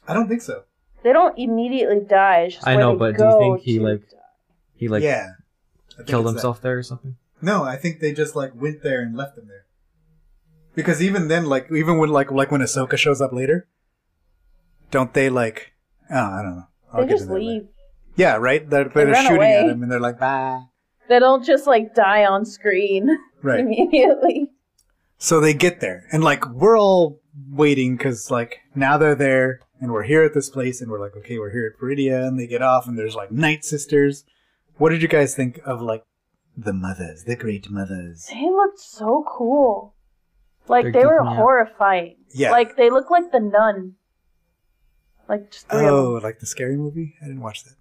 I 0.08 0.14
don't 0.14 0.28
think 0.28 0.40
so. 0.40 0.62
They 1.02 1.12
don't 1.12 1.38
immediately 1.38 2.00
die. 2.00 2.44
It's 2.44 2.54
just 2.54 2.66
I 2.66 2.76
where 2.76 2.84
know, 2.84 2.92
they 2.92 2.98
but 2.98 3.18
do 3.18 3.24
you 3.24 3.30
go 3.30 3.38
think 3.56 3.60
he 3.60 3.76
to 3.78 3.84
like 3.84 4.08
die. 4.08 4.16
he 4.76 4.88
like 4.88 5.02
yeah, 5.02 5.26
I 5.92 5.96
think 5.96 6.08
killed 6.08 6.24
it's 6.24 6.32
that. 6.32 6.38
himself 6.38 6.62
there 6.62 6.78
or 6.78 6.82
something? 6.82 7.16
No, 7.42 7.64
I 7.64 7.76
think 7.76 8.00
they 8.00 8.12
just 8.14 8.34
like 8.34 8.52
went 8.54 8.82
there 8.82 9.02
and 9.02 9.14
left 9.14 9.36
them 9.36 9.46
there. 9.46 9.66
Because 10.74 11.02
even 11.02 11.28
then, 11.28 11.44
like 11.46 11.70
even 11.70 11.98
when 11.98 12.08
like 12.08 12.30
like 12.30 12.50
when 12.50 12.62
Ahsoka 12.62 12.96
shows 12.96 13.20
up 13.20 13.32
later, 13.34 13.68
don't 14.90 15.12
they 15.12 15.28
like? 15.28 15.72
Oh, 16.10 16.16
I 16.16 16.42
don't 16.42 16.56
know. 16.56 16.64
I'll 16.92 17.00
They 17.02 17.08
get 17.08 17.12
just 17.12 17.24
to 17.24 17.28
that 17.28 17.34
later. 17.34 17.46
leave. 17.50 17.68
Yeah, 18.16 18.36
right. 18.36 18.68
They're, 18.68 18.84
they're 18.88 19.06
run 19.06 19.22
shooting 19.22 19.36
away. 19.36 19.56
at 19.56 19.68
him 19.68 19.82
and 19.82 19.92
they're 19.92 20.00
like, 20.00 20.18
bye. 20.18 20.62
They 21.10 21.18
don't 21.18 21.44
just 21.44 21.66
like 21.66 21.94
die 21.94 22.24
on 22.24 22.44
screen 22.46 23.08
Right. 23.42 23.60
immediately. 23.64 24.49
So 25.22 25.38
they 25.38 25.52
get 25.52 25.80
there 25.80 26.06
and 26.12 26.24
like 26.24 26.48
we're 26.48 26.78
all 26.78 27.20
waiting 27.50 27.96
because 27.96 28.30
like 28.30 28.60
now 28.74 28.96
they're 28.96 29.14
there 29.14 29.60
and 29.78 29.92
we're 29.92 30.02
here 30.04 30.22
at 30.24 30.32
this 30.32 30.48
place 30.48 30.80
and 30.80 30.90
we're 30.90 30.98
like, 31.00 31.14
okay, 31.14 31.38
we're 31.38 31.50
here 31.52 31.72
at 31.72 31.78
Peridea 31.80 32.26
and 32.26 32.40
they 32.40 32.46
get 32.46 32.62
off 32.62 32.88
and 32.88 32.98
there's 32.98 33.14
like 33.14 33.30
night 33.30 33.62
sisters. 33.64 34.24
What 34.78 34.88
did 34.90 35.02
you 35.02 35.08
guys 35.08 35.34
think 35.34 35.60
of 35.66 35.82
like 35.82 36.04
the 36.56 36.72
mothers, 36.72 37.24
the 37.24 37.36
great 37.36 37.70
mothers? 37.70 38.28
They 38.32 38.46
looked 38.48 38.80
so 38.80 39.24
cool. 39.28 39.94
Like 40.68 40.84
They're 40.84 40.92
they 40.92 41.04
were 41.06 41.20
geeking 41.20 41.32
out. 41.32 41.36
horrifying. 41.36 42.16
Yeah. 42.32 42.50
Like 42.52 42.76
they 42.78 42.88
look 42.88 43.10
like 43.10 43.30
the 43.30 43.40
nun 43.40 43.96
Like 45.28 45.50
just 45.50 45.68
three 45.68 45.80
of 45.86 45.92
Oh, 45.92 46.14
them. 46.14 46.22
like 46.22 46.38
the 46.38 46.46
scary 46.46 46.76
movie? 46.78 47.16
I 47.22 47.26
didn't 47.26 47.42
watch 47.42 47.64
that. 47.64 47.74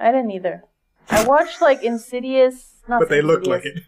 I 0.00 0.10
didn't 0.10 0.32
either. 0.32 0.64
I 1.08 1.24
watched 1.24 1.62
like 1.62 1.84
Insidious. 1.84 2.82
Not 2.88 2.98
but 2.98 3.08
they 3.10 3.22
looked 3.22 3.46
like 3.46 3.64
it. 3.64 3.78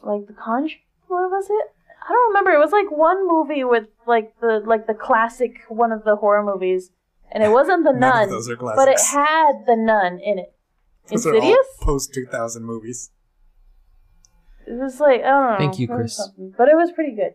Like 0.00 0.28
the 0.28 0.32
Conjuring. 0.32 0.80
What 1.08 1.28
was 1.30 1.48
it? 1.50 1.73
I 2.06 2.12
don't 2.12 2.28
remember. 2.30 2.50
It 2.52 2.58
was 2.58 2.72
like 2.72 2.90
one 2.90 3.26
movie 3.26 3.64
with 3.64 3.86
like 4.06 4.38
the 4.40 4.62
like 4.66 4.86
the 4.86 4.94
classic 4.94 5.60
one 5.68 5.90
of 5.92 6.04
the 6.04 6.16
horror 6.16 6.42
movies, 6.44 6.90
and 7.32 7.42
it 7.42 7.50
wasn't 7.50 7.84
the 7.84 7.92
None 7.96 8.00
Nun, 8.00 8.22
of 8.24 8.30
those 8.30 8.48
are 8.50 8.56
classics. 8.56 8.84
but 8.84 8.88
it 8.92 9.00
had 9.00 9.64
the 9.66 9.76
Nun 9.76 10.18
in 10.20 10.38
it. 10.38 10.54
those 11.08 11.26
are 11.26 11.30
all 11.30 11.36
Insidious. 11.36 11.66
post 11.80 12.12
2000 12.14 12.64
movies. 12.64 13.10
It 14.66 14.72
was 14.80 15.00
like 15.00 15.22
I 15.22 15.28
don't 15.28 15.50
know. 15.52 15.56
Thank 15.58 15.78
you, 15.78 15.86
Chris. 15.88 16.16
something. 16.16 16.54
But 16.56 16.68
it 16.68 16.74
was 16.76 16.90
pretty 16.92 17.14
good. 17.14 17.34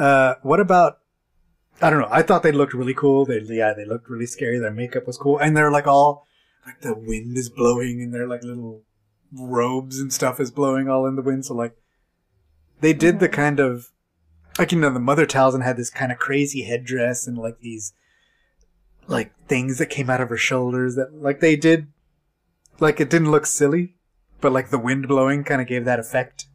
Uh, 0.00 0.34
what 0.42 0.60
about? 0.60 0.98
I 1.80 1.90
don't 1.90 2.00
know. 2.00 2.08
I 2.10 2.22
thought 2.22 2.42
they 2.42 2.52
looked 2.52 2.74
really 2.74 2.94
cool. 2.94 3.24
They 3.24 3.40
yeah, 3.40 3.72
they 3.76 3.84
looked 3.84 4.08
really 4.10 4.26
scary. 4.26 4.58
Their 4.58 4.72
makeup 4.72 5.06
was 5.06 5.16
cool, 5.16 5.38
and 5.38 5.56
they're 5.56 5.70
like 5.70 5.86
all 5.86 6.26
like 6.66 6.80
the 6.80 6.94
wind 6.94 7.36
is 7.36 7.48
blowing, 7.50 8.00
and 8.02 8.12
their 8.12 8.26
like 8.26 8.42
little 8.42 8.82
robes 9.32 10.00
and 10.00 10.12
stuff 10.12 10.40
is 10.40 10.50
blowing 10.50 10.88
all 10.88 11.06
in 11.06 11.14
the 11.16 11.22
wind. 11.22 11.44
So 11.46 11.54
like, 11.54 11.76
they 12.80 12.92
did 12.92 13.20
the 13.20 13.26
mm-hmm. 13.26 13.34
kind 13.34 13.60
of 13.60 13.90
like 14.58 14.72
you 14.72 14.78
know 14.78 14.90
the 14.90 15.00
mother 15.00 15.26
Talzin 15.26 15.64
had 15.64 15.76
this 15.76 15.90
kind 15.90 16.10
of 16.12 16.18
crazy 16.18 16.62
headdress 16.62 17.26
and 17.26 17.38
like 17.38 17.60
these 17.60 17.92
like 19.06 19.32
things 19.46 19.78
that 19.78 19.86
came 19.86 20.10
out 20.10 20.20
of 20.20 20.28
her 20.28 20.36
shoulders 20.36 20.94
that 20.96 21.14
like 21.14 21.40
they 21.40 21.56
did 21.56 21.88
like 22.80 23.00
it 23.00 23.10
didn't 23.10 23.30
look 23.30 23.46
silly, 23.46 23.94
but 24.40 24.52
like 24.52 24.70
the 24.70 24.78
wind 24.78 25.08
blowing 25.08 25.44
kind 25.44 25.60
of 25.60 25.66
gave 25.66 25.84
that 25.84 25.98
effect. 25.98 26.46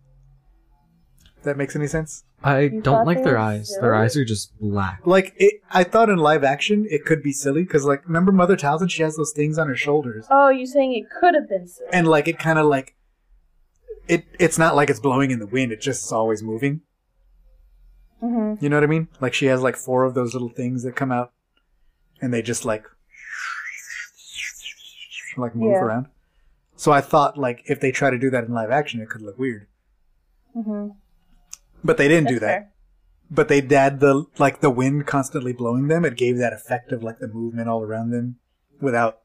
If 1.37 1.43
that 1.43 1.57
makes 1.57 1.75
any 1.75 1.87
sense? 1.87 2.23
I 2.43 2.59
You 2.61 2.81
don't 2.81 3.05
like 3.05 3.23
their 3.23 3.33
were 3.33 3.39
eyes. 3.39 3.75
Their 3.79 3.95
eyes 3.95 4.17
are 4.17 4.25
just 4.25 4.57
black. 4.59 5.01
Like 5.05 5.33
it, 5.37 5.61
I 5.71 5.83
thought 5.83 6.09
in 6.09 6.17
live 6.17 6.43
action 6.43 6.85
it 6.89 7.05
could 7.05 7.23
be 7.23 7.31
silly 7.31 7.63
because 7.63 7.85
like 7.85 8.05
remember 8.05 8.31
Mother 8.31 8.57
Talzin? 8.57 8.89
She 8.89 9.03
has 9.03 9.15
those 9.15 9.31
things 9.31 9.57
on 9.57 9.67
her 9.67 9.75
shoulders, 9.75 10.25
Oh, 10.29 10.49
you're 10.49 10.65
saying 10.65 10.93
it 10.93 11.05
could 11.19 11.35
have 11.35 11.49
been 11.49 11.67
silly? 11.67 11.89
and 11.91 12.07
like 12.07 12.27
it 12.27 12.39
kind 12.39 12.59
of 12.59 12.65
like 12.65 12.95
it. 14.07 14.25
It's 14.39 14.57
not 14.57 14.75
like 14.75 14.89
it's 14.89 14.99
blowing 14.99 15.31
in 15.31 15.39
the 15.39 15.47
wind. 15.47 15.71
It 15.71 15.81
just 15.81 16.05
is 16.05 16.11
always 16.11 16.41
moving. 16.43 16.81
hmm 18.19 18.55
You 18.59 18.69
know 18.69 18.77
what 18.77 18.83
I 18.83 18.87
mean? 18.87 19.07
Like 19.21 19.33
she 19.33 19.47
has 19.47 19.61
like 19.61 19.75
four 19.75 20.03
of 20.03 20.13
those 20.13 20.33
little 20.33 20.49
things 20.49 20.83
that 20.83 20.95
come 20.95 21.11
out, 21.11 21.31
and 22.21 22.33
they 22.33 22.41
just 22.41 22.65
like 22.65 22.85
like 25.37 25.55
move 25.55 25.71
Yeah. 25.73 25.79
around. 25.83 26.07
So 26.75 26.91
I 26.91 27.01
thought 27.01 27.37
like 27.37 27.63
if 27.65 27.79
they 27.79 27.91
try 27.91 28.09
to 28.09 28.17
do 28.19 28.29
that 28.31 28.43
in 28.45 28.53
live 28.53 28.71
action, 28.71 29.01
it 29.01 29.09
could 29.09 29.21
look 29.21 29.37
weird. 29.37 29.67
hmm 30.53 30.89
But 31.83 31.97
they 31.97 32.07
didn't 32.07 32.25
That's 32.25 32.35
do 32.35 32.39
that. 32.41 32.47
fair. 32.47 32.69
But 33.31 33.47
they 33.47 33.61
had 33.61 33.99
the 33.99 34.25
like 34.37 34.59
the 34.59 34.69
wind 34.69 35.07
constantly 35.07 35.53
blowing 35.53 35.87
them. 35.87 36.05
It 36.05 36.17
gave 36.17 36.37
that 36.37 36.53
effect 36.53 36.91
of 36.91 37.01
like 37.03 37.19
the 37.19 37.27
movement 37.27 37.67
all 37.69 37.81
around 37.81 38.11
them 38.11 38.37
without 38.79 39.19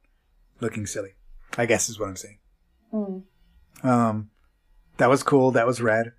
looking 0.61 0.87
silly. 0.87 1.11
I 1.59 1.67
guess 1.67 1.89
is 1.89 1.99
what 1.99 2.09
I'm 2.09 2.17
saying. 2.17 2.39
Mm. 2.93 3.23
Um, 3.83 4.31
that 4.99 5.09
was 5.09 5.23
cool. 5.23 5.51
That 5.51 5.67
was 5.67 5.81
rad. 5.81 6.13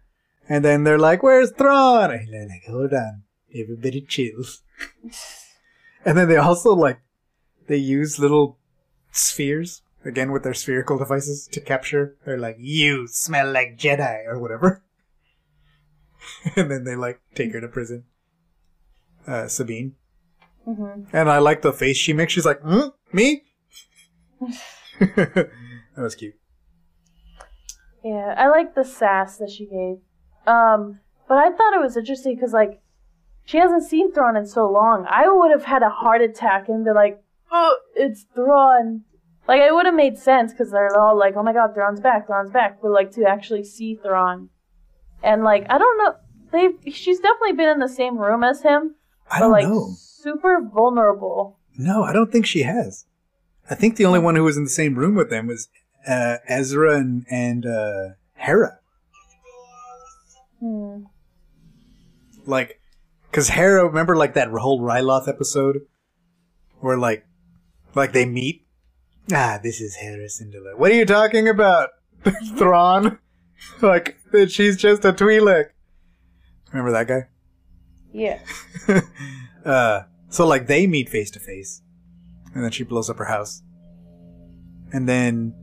And 0.47 0.65
then 0.65 0.83
they're 0.83 0.97
like, 0.97 1.21
"Where's 1.21 1.51
Thrawn?" 1.51 2.11
And 2.11 2.33
they're 2.33 2.47
like, 2.47 2.65
"Hold 2.67 2.93
on, 2.93 3.23
everybody 3.53 4.01
chills." 4.01 4.61
and 6.05 6.17
then 6.17 6.27
they 6.27 6.37
also 6.37 6.73
like 6.73 6.99
they 7.67 7.77
use 7.77 8.19
little 8.19 8.57
spheres 9.11 9.81
again 10.03 10.31
with 10.31 10.43
their 10.43 10.53
spherical 10.53 10.97
devices 10.97 11.47
to 11.51 11.61
capture. 11.61 12.17
They're 12.25 12.39
like, 12.39 12.57
"You 12.59 13.07
smell 13.07 13.51
like 13.51 13.77
Jedi" 13.77 14.25
or 14.25 14.39
whatever. 14.39 14.83
and 16.55 16.69
then 16.71 16.83
they 16.83 16.95
like 16.95 17.21
take 17.35 17.53
her 17.53 17.61
to 17.61 17.67
prison. 17.67 18.05
Uh, 19.27 19.47
Sabine. 19.47 19.95
hmm 20.65 21.03
And 21.13 21.29
I 21.29 21.37
like 21.39 21.61
the 21.61 21.73
face 21.73 21.97
she 21.97 22.13
makes. 22.13 22.33
She's 22.33 22.45
like, 22.45 22.61
hmm? 22.61 22.89
me? 23.11 23.43
that 24.99 25.49
was 25.97 26.15
cute. 26.15 26.38
Yeah, 28.03 28.33
I 28.37 28.47
like 28.49 28.75
the 28.75 28.83
sass 28.83 29.37
that 29.37 29.49
she 29.49 29.65
gave. 29.65 29.97
Um, 30.47 30.99
but 31.27 31.37
I 31.37 31.51
thought 31.51 31.73
it 31.73 31.81
was 31.81 31.97
interesting 31.97 32.35
because 32.35 32.53
like 32.53 32.81
she 33.45 33.57
hasn't 33.57 33.83
seen 33.83 34.11
Thrawn 34.11 34.35
in 34.35 34.45
so 34.45 34.69
long. 34.69 35.05
I 35.09 35.27
would 35.29 35.51
have 35.51 35.65
had 35.65 35.83
a 35.83 35.89
heart 35.89 36.21
attack 36.21 36.69
and 36.69 36.85
been 36.85 36.95
like, 36.95 37.21
"Oh, 37.51 37.77
it's 37.95 38.25
Thrawn." 38.35 39.03
Like 39.47 39.61
it 39.61 39.73
would 39.73 39.85
have 39.85 39.95
made 39.95 40.17
sense 40.17 40.51
because 40.51 40.71
they're 40.71 40.97
all 40.97 41.17
like, 41.17 41.35
"Oh 41.35 41.43
my 41.43 41.53
God, 41.53 41.73
Thrawn's 41.73 41.99
back! 41.99 42.27
Thrawn's 42.27 42.51
back!" 42.51 42.79
But 42.81 42.91
like 42.91 43.11
to 43.11 43.25
actually 43.25 43.63
see 43.63 43.95
Thrawn, 43.95 44.49
and 45.23 45.43
like 45.43 45.65
I 45.69 45.77
don't 45.77 45.97
know, 45.97 46.15
They've, 46.51 46.93
she's 46.93 47.19
definitely 47.19 47.53
been 47.53 47.69
in 47.69 47.79
the 47.79 47.87
same 47.89 48.17
room 48.17 48.43
as 48.43 48.61
him, 48.63 48.95
I 49.29 49.39
but 49.39 49.45
don't 49.45 49.51
like 49.51 49.67
know. 49.67 49.93
super 49.95 50.61
vulnerable. 50.61 51.59
No, 51.77 52.03
I 52.03 52.11
don't 52.11 52.31
think 52.31 52.45
she 52.45 52.63
has. 52.63 53.05
I 53.69 53.75
think 53.75 53.95
the 53.95 54.05
only 54.05 54.19
one 54.19 54.35
who 54.35 54.43
was 54.43 54.57
in 54.57 54.63
the 54.63 54.69
same 54.69 54.95
room 54.95 55.15
with 55.15 55.29
them 55.29 55.47
was 55.47 55.69
uh, 56.07 56.37
Ezra 56.47 56.97
and, 56.97 57.25
and 57.29 57.65
uh, 57.65 58.09
Hera. 58.33 58.79
Hmm. 60.59 61.03
Like, 62.45 62.79
because 63.29 63.49
Hera, 63.49 63.85
remember 63.85 64.15
like 64.15 64.33
that 64.33 64.49
whole 64.49 64.81
Ryloth 64.81 65.27
episode 65.27 65.81
where 66.79 66.97
like, 66.97 67.25
like 67.95 68.13
they 68.13 68.25
meet? 68.25 68.65
Ah, 69.31 69.59
this 69.61 69.79
is 69.79 69.95
Hera 69.95 70.27
Syndulla. 70.27 70.77
What 70.77 70.91
are 70.91 70.95
you 70.95 71.05
talking 71.05 71.47
about, 71.47 71.89
Thrawn? 72.57 73.19
like, 73.81 74.17
that 74.31 74.51
she's 74.51 74.77
just 74.77 75.05
a 75.05 75.13
Twi'lek. 75.13 75.69
Remember 76.71 76.91
that 76.91 77.07
guy? 77.07 77.27
Yeah. 78.11 78.39
uh, 79.65 80.03
so 80.29 80.45
like 80.45 80.67
they 80.67 80.87
meet 80.87 81.09
face 81.09 81.31
to 81.31 81.39
face, 81.39 81.81
and 82.53 82.63
then 82.63 82.71
she 82.71 82.83
blows 82.83 83.09
up 83.09 83.17
her 83.17 83.25
house, 83.25 83.61
and 84.91 85.07
then 85.07 85.53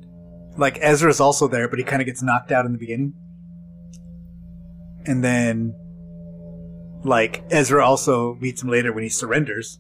like 0.57 0.79
Ezra's 0.81 1.21
also 1.21 1.49
there, 1.49 1.69
but 1.69 1.79
he 1.79 1.85
kind 1.85 2.03
of 2.03 2.07
gets 2.07 2.23
knocked 2.23 2.53
out 2.53 2.67
in 2.67 2.73
the 2.73 2.79
beginning, 2.79 3.15
and 5.05 5.23
then 5.23 5.75
like 7.05 7.45
Ezra 7.51 7.85
also 7.85 8.35
meets 8.37 8.63
him 8.63 8.69
later 8.69 8.93
when 8.93 9.03
he 9.03 9.09
surrenders, 9.09 9.79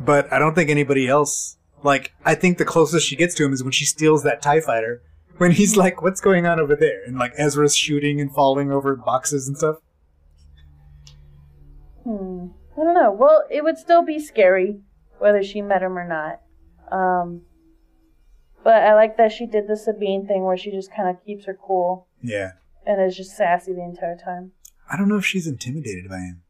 but 0.00 0.32
I 0.32 0.38
don't 0.38 0.54
think 0.54 0.70
anybody 0.70 1.08
else. 1.08 1.58
Like 1.82 2.12
I 2.24 2.34
think 2.34 2.58
the 2.58 2.64
closest 2.64 3.06
she 3.06 3.16
gets 3.16 3.34
to 3.36 3.44
him 3.44 3.52
is 3.52 3.62
when 3.62 3.72
she 3.72 3.84
steals 3.84 4.22
that 4.22 4.42
Tie 4.42 4.60
Fighter. 4.60 5.02
When 5.38 5.50
he's 5.50 5.76
like, 5.76 6.00
"What's 6.00 6.20
going 6.20 6.46
on 6.46 6.58
over 6.58 6.74
there?" 6.74 7.02
and 7.04 7.18
like 7.18 7.32
Ezra's 7.36 7.76
shooting 7.76 8.20
and 8.20 8.34
falling 8.34 8.72
over 8.72 8.96
boxes 8.96 9.46
and 9.46 9.56
stuff. 9.56 9.76
Hmm. 12.04 12.46
I 12.78 12.84
don't 12.84 12.94
know. 12.94 13.10
Well, 13.12 13.44
it 13.50 13.64
would 13.64 13.78
still 13.78 14.04
be 14.04 14.18
scary 14.18 14.80
whether 15.18 15.42
she 15.42 15.62
met 15.62 15.82
him 15.82 15.98
or 15.98 16.06
not. 16.06 16.40
Um, 16.92 17.42
but 18.66 18.82
I 18.82 18.94
like 18.94 19.16
that 19.16 19.30
she 19.30 19.46
did 19.46 19.68
the 19.68 19.76
Sabine 19.76 20.26
thing 20.26 20.42
where 20.44 20.56
she 20.56 20.72
just 20.72 20.90
kind 20.92 21.08
of 21.08 21.24
keeps 21.24 21.44
her 21.46 21.54
cool 21.54 22.08
Yeah. 22.20 22.52
and 22.84 23.00
is 23.00 23.16
just 23.16 23.36
sassy 23.36 23.72
the 23.72 23.82
entire 23.84 24.16
time. 24.16 24.50
I 24.90 24.96
don't 24.96 25.08
know 25.08 25.16
if 25.18 25.24
she's 25.26 25.46
intimidated 25.46 26.08
by 26.08 26.18
him. 26.18 26.42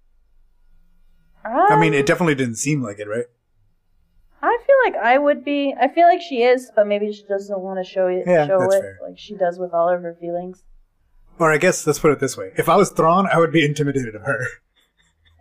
I 1.44 1.78
mean, 1.78 1.92
Um, 1.92 1.98
it 2.00 2.06
definitely 2.06 2.34
didn't 2.34 2.56
seem 2.56 2.82
like 2.82 2.98
it, 2.98 3.06
right? 3.08 3.26
I 4.42 4.58
feel 4.66 4.76
like 4.84 4.96
I 5.02 5.18
would 5.18 5.44
be. 5.44 5.74
I 5.80 5.88
feel 5.88 6.06
like 6.06 6.20
she 6.20 6.42
is, 6.42 6.70
but 6.74 6.86
maybe 6.86 7.12
she 7.12 7.24
doesn't 7.24 7.60
want 7.60 7.78
to 7.84 7.84
show 7.90 8.06
it. 8.08 8.24
Yeah, 8.26 8.46
show 8.46 8.58
that's 8.60 8.74
it 8.76 8.80
fair. 8.82 8.98
like 9.06 9.18
she 9.18 9.34
does 9.34 9.58
with 9.58 9.72
all 9.72 9.88
of 9.88 10.02
her 10.02 10.14
feelings. 10.20 10.62
Or 11.38 11.50
I 11.52 11.58
guess 11.58 11.86
let's 11.86 11.98
put 11.98 12.12
it 12.12 12.20
this 12.20 12.36
way: 12.36 12.50
if 12.56 12.68
I 12.68 12.76
was 12.76 12.90
Thrawn, 12.90 13.26
I 13.32 13.38
would 13.38 13.52
be 13.52 13.64
intimidated 13.64 14.14
of 14.14 14.22
her. 14.22 14.46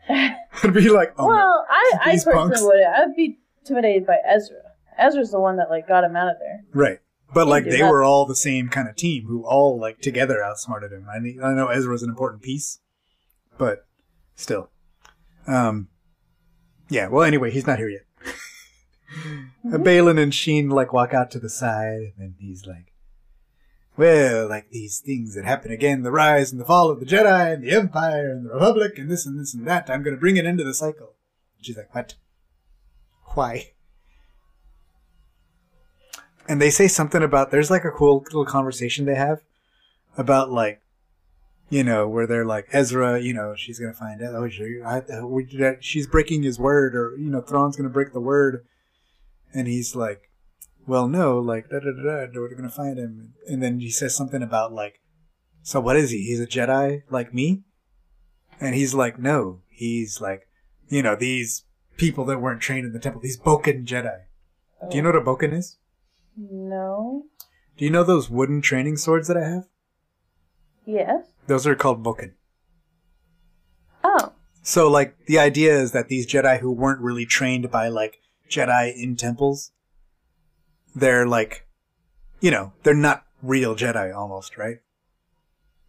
I'd 0.10 0.74
be 0.74 0.89
like, 0.89 1.13
oh, 1.17 1.24
no. 1.24 1.34
well, 1.34 1.65
I, 1.70 1.91
I 2.05 2.12
These 2.12 2.24
personally 2.25 2.50
punks. 2.50 2.62
would. 2.62 2.84
I'd 2.84 3.15
be 3.15 3.39
intimidated 3.62 4.05
by 4.05 4.17
Ezra. 4.27 4.58
Ezra's 4.97 5.31
the 5.31 5.39
one 5.39 5.57
that 5.57 5.69
like 5.69 5.87
got 5.87 6.03
him 6.03 6.15
out 6.15 6.29
of 6.29 6.37
there. 6.39 6.63
right. 6.73 6.99
But 7.33 7.47
like 7.47 7.65
they 7.65 7.79
that- 7.81 7.91
were 7.91 8.03
all 8.03 8.25
the 8.25 8.35
same 8.35 8.69
kind 8.69 8.87
of 8.87 8.95
team 8.95 9.25
who 9.25 9.43
all 9.45 9.79
like 9.79 9.99
together 9.99 10.43
outsmarted 10.43 10.91
him. 10.91 11.07
I 11.09 11.17
I 11.45 11.53
know 11.53 11.67
Ezra 11.67 11.91
was 11.91 12.03
an 12.03 12.09
important 12.09 12.43
piece, 12.43 12.79
but 13.57 13.85
still, 14.35 14.69
um, 15.47 15.89
yeah. 16.87 17.07
Well, 17.07 17.23
anyway, 17.23 17.49
he's 17.51 17.65
not 17.67 17.79
here 17.79 17.89
yet. 17.89 18.05
Uh, 19.73 19.77
Baylan 19.79 20.19
and 20.21 20.33
Sheen 20.33 20.69
like 20.69 20.93
walk 20.93 21.13
out 21.13 21.31
to 21.31 21.39
the 21.39 21.49
side, 21.49 21.99
and 21.99 22.13
then 22.19 22.35
he's 22.39 22.65
like, 22.67 22.93
"Well, 23.97 24.47
like 24.47 24.69
these 24.69 24.99
things 24.99 25.33
that 25.35 25.45
happen 25.45 25.71
again, 25.71 26.03
the 26.03 26.11
rise 26.11 26.51
and 26.51 26.61
the 26.61 26.65
fall 26.65 26.89
of 26.91 26.99
the 26.99 27.05
Jedi 27.07 27.53
and 27.55 27.63
the 27.63 27.71
Empire 27.71 28.29
and 28.31 28.45
the 28.45 28.53
Republic 28.53 28.97
and 28.99 29.09
this 29.09 29.25
and 29.25 29.39
this 29.39 29.53
and 29.53 29.67
that. 29.67 29.89
I'm 29.89 30.03
going 30.03 30.15
to 30.15 30.19
bring 30.21 30.37
it 30.37 30.45
into 30.45 30.63
the 30.63 30.73
cycle." 30.75 31.15
She's 31.59 31.75
like, 31.75 31.93
"What? 31.93 32.13
Why?" 33.33 33.71
And 36.47 36.61
they 36.61 36.69
say 36.69 36.87
something 36.87 37.23
about 37.23 37.51
there's 37.51 37.71
like 37.71 37.85
a 37.85 37.91
cool 37.91 38.21
little 38.25 38.45
conversation 38.45 39.05
they 39.05 39.15
have 39.15 39.41
about 40.17 40.51
like 40.51 40.81
you 41.69 41.83
know, 41.83 42.07
where 42.07 42.27
they're 42.27 42.45
like 42.45 42.67
Ezra, 42.71 43.19
you 43.19 43.33
know, 43.33 43.55
she's 43.55 43.79
gonna 43.79 43.93
find 43.93 44.21
out. 44.21 44.35
Oh, 44.35 44.47
she, 44.47 44.81
I, 44.85 45.23
we, 45.23 45.45
that 45.57 45.83
she's 45.83 46.07
breaking 46.07 46.43
his 46.43 46.59
word, 46.59 46.95
or 46.95 47.15
you 47.17 47.29
know, 47.29 47.41
Thrawn's 47.41 47.75
gonna 47.75 47.89
break 47.89 48.13
the 48.13 48.19
word, 48.19 48.65
and 49.53 49.67
he's 49.67 49.95
like, 49.95 50.29
"Well, 50.85 51.07
no, 51.07 51.39
like 51.39 51.69
da 51.69 51.79
da 51.79 51.91
da 51.91 52.27
da, 52.27 52.39
we're 52.39 52.55
gonna 52.55 52.69
find 52.69 52.99
him." 52.99 53.33
And 53.47 53.63
then 53.63 53.79
he 53.79 53.89
says 53.89 54.15
something 54.15 54.43
about 54.43 54.73
like, 54.73 54.99
"So 55.63 55.79
what 55.79 55.97
is 55.97 56.11
he? 56.11 56.23
He's 56.23 56.39
a 56.39 56.47
Jedi 56.47 57.01
like 57.09 57.33
me?" 57.33 57.63
And 58.59 58.75
he's 58.75 58.93
like, 58.93 59.17
"No, 59.17 59.61
he's 59.69 60.21
like, 60.21 60.47
you 60.87 61.01
know, 61.01 61.15
these 61.15 61.63
people 61.97 62.25
that 62.25 62.39
weren't 62.39 62.61
trained 62.61 62.85
in 62.85 62.93
the 62.93 62.99
temple. 62.99 63.21
These 63.21 63.39
Bokken 63.39 63.85
Jedi. 63.85 64.19
Do 64.89 64.97
you 64.97 65.01
oh. 65.01 65.05
know 65.05 65.19
what 65.19 65.21
a 65.21 65.21
Bokken 65.21 65.57
is? 65.57 65.77
No. 66.37 67.25
Do 67.77 67.85
you 67.85 67.91
know 67.91 68.03
those 68.03 68.29
wooden 68.29 68.61
training 68.61 68.97
swords 68.97 69.27
that 69.27 69.37
I 69.37 69.47
have? 69.47 69.67
Yes. 70.85 71.25
Those 71.47 71.67
are 71.67 71.75
called 71.75 72.03
Bokken. 72.03 72.33
Oh. 74.03 74.33
So, 74.61 74.89
like, 74.89 75.15
the 75.25 75.39
idea 75.39 75.75
is 75.77 75.91
that 75.91 76.07
these 76.07 76.27
Jedi 76.27 76.59
who 76.59 76.71
weren't 76.71 77.01
really 77.01 77.25
trained 77.25 77.69
by, 77.69 77.87
like, 77.87 78.19
Jedi 78.49 78.95
in 78.95 79.15
temples, 79.15 79.71
they're, 80.95 81.27
like, 81.27 81.67
you 82.39 82.51
know, 82.51 82.73
they're 82.83 82.93
not 82.93 83.25
real 83.41 83.75
Jedi 83.75 84.15
almost, 84.15 84.57
right? 84.57 84.77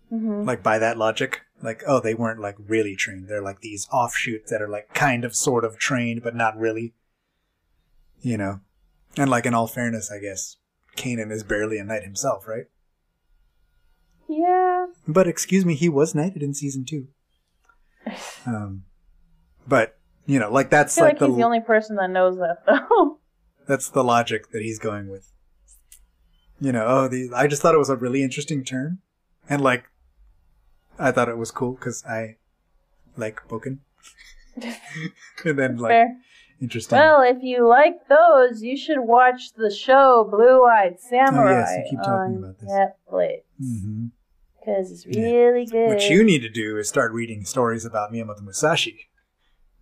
hmm 0.08 0.44
Like, 0.44 0.62
by 0.62 0.78
that 0.78 0.98
logic. 0.98 1.42
Like, 1.62 1.82
oh, 1.86 2.00
they 2.00 2.14
weren't, 2.14 2.40
like, 2.40 2.56
really 2.58 2.96
trained. 2.96 3.28
They're, 3.28 3.42
like, 3.42 3.60
these 3.60 3.88
offshoots 3.90 4.50
that 4.50 4.60
are, 4.60 4.68
like, 4.68 4.92
kind 4.92 5.24
of, 5.24 5.34
sort 5.34 5.64
of 5.64 5.78
trained, 5.78 6.22
but 6.22 6.34
not 6.34 6.58
really. 6.58 6.94
You 8.20 8.36
know? 8.36 8.60
And, 9.16 9.30
like, 9.30 9.46
in 9.46 9.54
all 9.54 9.66
fairness, 9.66 10.10
I 10.10 10.20
guess, 10.20 10.56
Kanan 10.96 11.32
is 11.32 11.42
barely 11.42 11.78
a 11.78 11.84
knight 11.84 12.02
himself, 12.02 12.46
right? 12.46 12.66
Yeah. 14.28 14.86
But, 15.06 15.26
excuse 15.26 15.64
me, 15.64 15.74
he 15.74 15.88
was 15.88 16.14
knighted 16.14 16.42
in 16.42 16.54
season 16.54 16.84
two. 16.84 17.08
Um, 18.46 18.84
but, 19.66 19.98
you 20.26 20.38
know, 20.38 20.52
like, 20.52 20.66
I 20.66 20.68
that's, 20.68 20.94
feel 20.94 21.04
like, 21.04 21.14
like, 21.14 21.18
the... 21.18 21.26
he's 21.26 21.36
the 21.36 21.42
only 21.42 21.60
person 21.60 21.96
that 21.96 22.10
knows 22.10 22.36
that 22.38 22.62
though. 22.64 23.18
That's 23.66 23.88
the 23.88 24.04
logic 24.04 24.52
that 24.52 24.62
he's 24.62 24.78
going 24.78 25.08
with. 25.10 25.32
You 26.60 26.70
know, 26.70 26.86
oh, 26.86 27.08
the, 27.08 27.30
I 27.34 27.48
just 27.48 27.62
thought 27.62 27.74
it 27.74 27.78
was 27.78 27.90
a 27.90 27.96
really 27.96 28.22
interesting 28.22 28.64
turn. 28.64 28.98
And, 29.50 29.60
like, 29.60 29.86
I 31.00 31.10
thought 31.10 31.28
it 31.28 31.36
was 31.36 31.50
cool 31.50 31.72
because 31.72 32.04
I 32.04 32.36
like 33.16 33.40
Bokken. 33.48 33.78
and 35.44 35.58
then, 35.58 35.78
like, 35.78 35.90
Fair. 35.90 36.16
Interesting. 36.60 36.96
Well, 36.96 37.22
if 37.22 37.42
you 37.42 37.68
like 37.68 38.08
those, 38.08 38.62
you 38.62 38.76
should 38.76 39.00
watch 39.00 39.52
the 39.56 39.70
show 39.70 40.26
Blue 40.30 40.64
Eyed 40.64 40.98
Samurai 40.98 41.64
Oh, 41.68 41.76
you 41.78 41.84
keep 41.90 41.98
talking 41.98 42.36
on 42.36 42.36
about 42.38 42.58
this. 42.58 42.70
Netflix 42.70 43.42
hmm 43.58 44.06
because 44.58 44.90
it's 44.90 45.06
Yeah. 45.06 45.20
really 45.30 45.66
good. 45.66 45.86
What 45.86 46.10
you 46.10 46.24
need 46.24 46.40
to 46.40 46.48
do 46.48 46.76
is 46.76 46.88
start 46.88 47.12
reading 47.12 47.44
stories 47.44 47.84
about 47.84 48.10
Miyamoto 48.12 48.42
Musashi. 48.42 49.08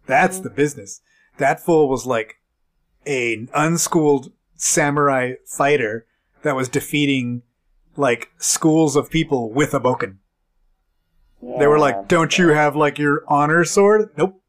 That's 0.07 0.41
Mhm. 0.41 0.43
the 0.43 0.51
business. 0.51 1.01
That 1.39 1.59
fool 1.61 1.89
was 1.89 2.05
like 2.05 2.35
an 3.07 3.49
unschooled 3.55 4.33
samurai 4.57 5.35
fighter 5.47 6.07
that 6.43 6.55
was 6.55 6.69
defeating 6.69 7.43
like 7.97 8.29
schools 8.39 8.95
of 8.97 9.09
people 9.11 9.51
with 9.51 9.73
a 9.73 9.81
bokken. 9.81 10.17
They 11.41 11.67
were 11.67 11.79
like, 11.79 12.09
"Don't 12.09 12.37
you 12.37 12.49
have 12.49 12.75
like 12.77 12.99
your 12.99 13.23
honor 13.29 13.65
sword?" 13.65 14.11
Nope. 14.19 14.43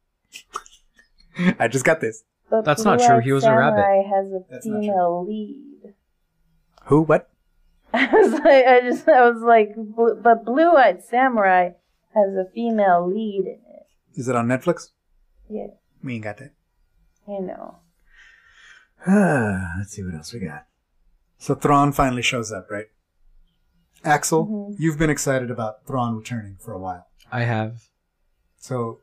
I 1.59 1.67
just 1.67 1.85
got 1.85 2.01
this. 2.01 2.23
but 2.49 2.63
That's 2.65 2.83
not 2.83 2.99
true, 2.99 3.19
he 3.19 3.31
was 3.31 3.43
a 3.43 3.53
rabbit. 3.55 3.77
Samurai 3.81 4.03
has 4.03 4.25
a 4.31 4.39
That's 4.49 4.65
not 4.65 4.79
female 4.81 5.25
lead. 5.27 5.93
Who? 6.85 7.01
What? 7.01 7.29
I 7.93 8.07
was 8.07 8.31
like, 8.33 8.65
I 8.65 8.81
just, 8.81 9.07
I 9.07 9.29
was 9.29 9.41
like, 9.41 9.73
bl- 9.75 10.21
but 10.21 10.45
Blue 10.45 10.75
Eyed 10.75 11.03
Samurai 11.03 11.69
has 12.13 12.33
a 12.35 12.45
female 12.53 13.07
lead 13.09 13.45
in 13.45 13.59
it. 13.75 14.19
Is 14.19 14.27
it 14.29 14.35
on 14.35 14.47
Netflix? 14.47 14.89
Yeah, 15.49 15.67
We 16.03 16.15
ain't 16.15 16.23
got 16.23 16.37
that. 16.37 16.53
I 17.27 17.39
know. 17.39 17.79
Let's 19.07 19.91
see 19.91 20.03
what 20.03 20.15
else 20.15 20.33
we 20.33 20.39
got. 20.41 20.65
So 21.37 21.55
Thrawn 21.55 21.91
finally 21.91 22.21
shows 22.21 22.51
up, 22.51 22.67
right? 22.71 22.85
Axel, 24.03 24.45
Mhm. 24.47 24.75
you've 24.79 24.97
been 24.97 25.09
excited 25.09 25.49
about 25.51 25.85
Thrawn 25.85 26.15
returning 26.15 26.57
for 26.59 26.73
a 26.73 26.79
while. 26.79 27.07
I 27.31 27.41
have. 27.41 27.89
So, 28.57 28.99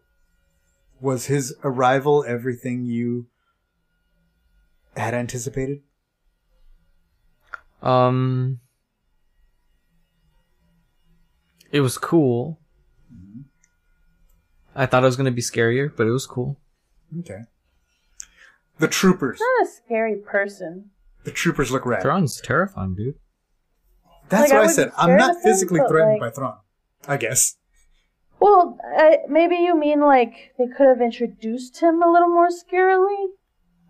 was 1.03 1.27
his 1.27 1.55
arrival 1.65 2.25
everything 2.27 2.85
you 2.85 3.27
had 4.97 5.13
anticipated? 5.15 5.81
Um, 7.83 8.61
it 11.73 11.81
was 11.81 11.99
cool. 11.99 12.61
I 14.75 14.87
thought 14.87 15.03
it 15.03 15.07
was 15.07 15.17
gonna 15.17 15.33
be 15.33 15.43
scarier, 15.43 15.95
but 15.95 16.07
it 16.07 16.11
was 16.11 16.27
cool. 16.27 16.59
Okay. 17.19 17.41
The 18.79 18.89
troopers. 18.89 19.41
Not 19.41 19.67
a 19.69 19.71
scary 19.71 20.17
person. 20.17 20.91
The 21.25 21.31
troopers 21.33 21.71
look 21.71 21.85
rad. 21.85 22.03
Thrawn's 22.03 22.41
terrifying, 22.41 22.95
dude. 22.95 23.17
That's 24.29 24.45
Like, 24.45 24.53
what 24.53 24.59
I 24.59 24.67
would 24.67 24.71
said. 24.75 24.93
I'm 24.97 25.17
not 25.17 25.31
of 25.31 25.37
him, 25.37 25.43
physically 25.43 25.81
threatened 25.89 26.21
like- 26.21 26.21
by 26.21 26.31
Thrawn. 26.31 26.59
I 27.07 27.17
guess. 27.17 27.57
Well, 28.43 28.77
I, 28.97 29.19
maybe 29.29 29.55
you 29.57 29.79
mean 29.79 30.01
like 30.01 30.53
they 30.59 30.67
could 30.67 30.89
have 30.89 31.01
introduced 31.01 31.81
him 31.81 32.03
a 32.03 32.11
little 32.11 32.29
more 32.29 32.49
scarily. 32.49 33.27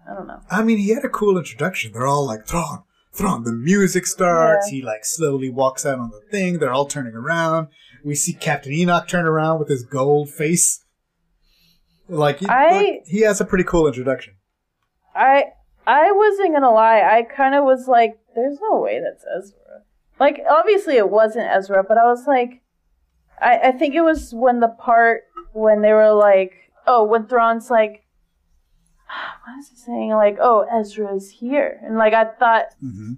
I 0.08 0.14
don't 0.14 0.26
know. 0.26 0.40
I 0.50 0.62
mean, 0.62 0.78
he 0.78 0.90
had 0.90 1.04
a 1.04 1.08
cool 1.08 1.38
introduction. 1.38 1.92
They're 1.92 2.06
all 2.06 2.26
like, 2.26 2.46
Thrawn, 2.46 2.82
Thrawn. 3.14 3.44
The 3.44 3.52
music 3.52 4.06
starts. 4.06 4.66
Yeah. 4.70 4.76
He 4.78 4.82
like 4.82 5.04
slowly 5.04 5.48
walks 5.48 5.86
out 5.86 5.98
on 5.98 6.10
the 6.10 6.20
thing. 6.30 6.58
They're 6.58 6.72
all 6.72 6.86
turning 6.86 7.14
around. 7.14 7.68
We 8.04 8.14
see 8.14 8.32
Captain 8.34 8.72
Enoch 8.72 9.06
turn 9.08 9.26
around 9.26 9.58
with 9.60 9.68
his 9.68 9.84
gold 9.84 10.28
face. 10.28 10.84
Like, 12.08 12.40
he, 12.40 12.46
I- 12.48 12.76
like, 12.76 13.02
he 13.06 13.20
has 13.22 13.40
a 13.40 13.44
pretty 13.44 13.64
cool 13.64 13.86
introduction. 13.86 14.34
I 15.14 15.44
I 15.86 16.12
wasn't 16.12 16.52
gonna 16.54 16.70
lie. 16.72 17.00
I 17.02 17.22
kind 17.22 17.54
of 17.54 17.64
was 17.64 17.86
like, 17.86 18.18
"There's 18.34 18.58
no 18.60 18.80
way 18.80 19.00
that's 19.00 19.24
Ezra." 19.36 19.82
Like, 20.18 20.40
obviously 20.48 20.96
it 20.96 21.10
wasn't 21.10 21.48
Ezra, 21.50 21.84
but 21.86 21.98
I 21.98 22.04
was 22.04 22.26
like, 22.26 22.62
I 23.42 23.68
I 23.68 23.72
think 23.72 23.94
it 23.94 24.02
was 24.02 24.33
when 24.33 24.61
the 24.61 24.68
part 24.68 25.22
when 25.52 25.83
they 25.83 25.92
were 25.92 26.12
like, 26.12 26.52
oh, 26.87 27.05
when 27.05 27.26
Thrawn's 27.26 27.70
like, 27.70 28.05
what 29.44 29.59
is 29.59 29.68
he 29.68 29.76
saying? 29.76 30.11
Like, 30.11 30.38
oh, 30.40 30.66
Ezra's 30.72 31.31
here, 31.31 31.81
and 31.85 31.96
like 31.96 32.14
I 32.14 32.24
thought, 32.24 32.66
hmm 32.81 33.14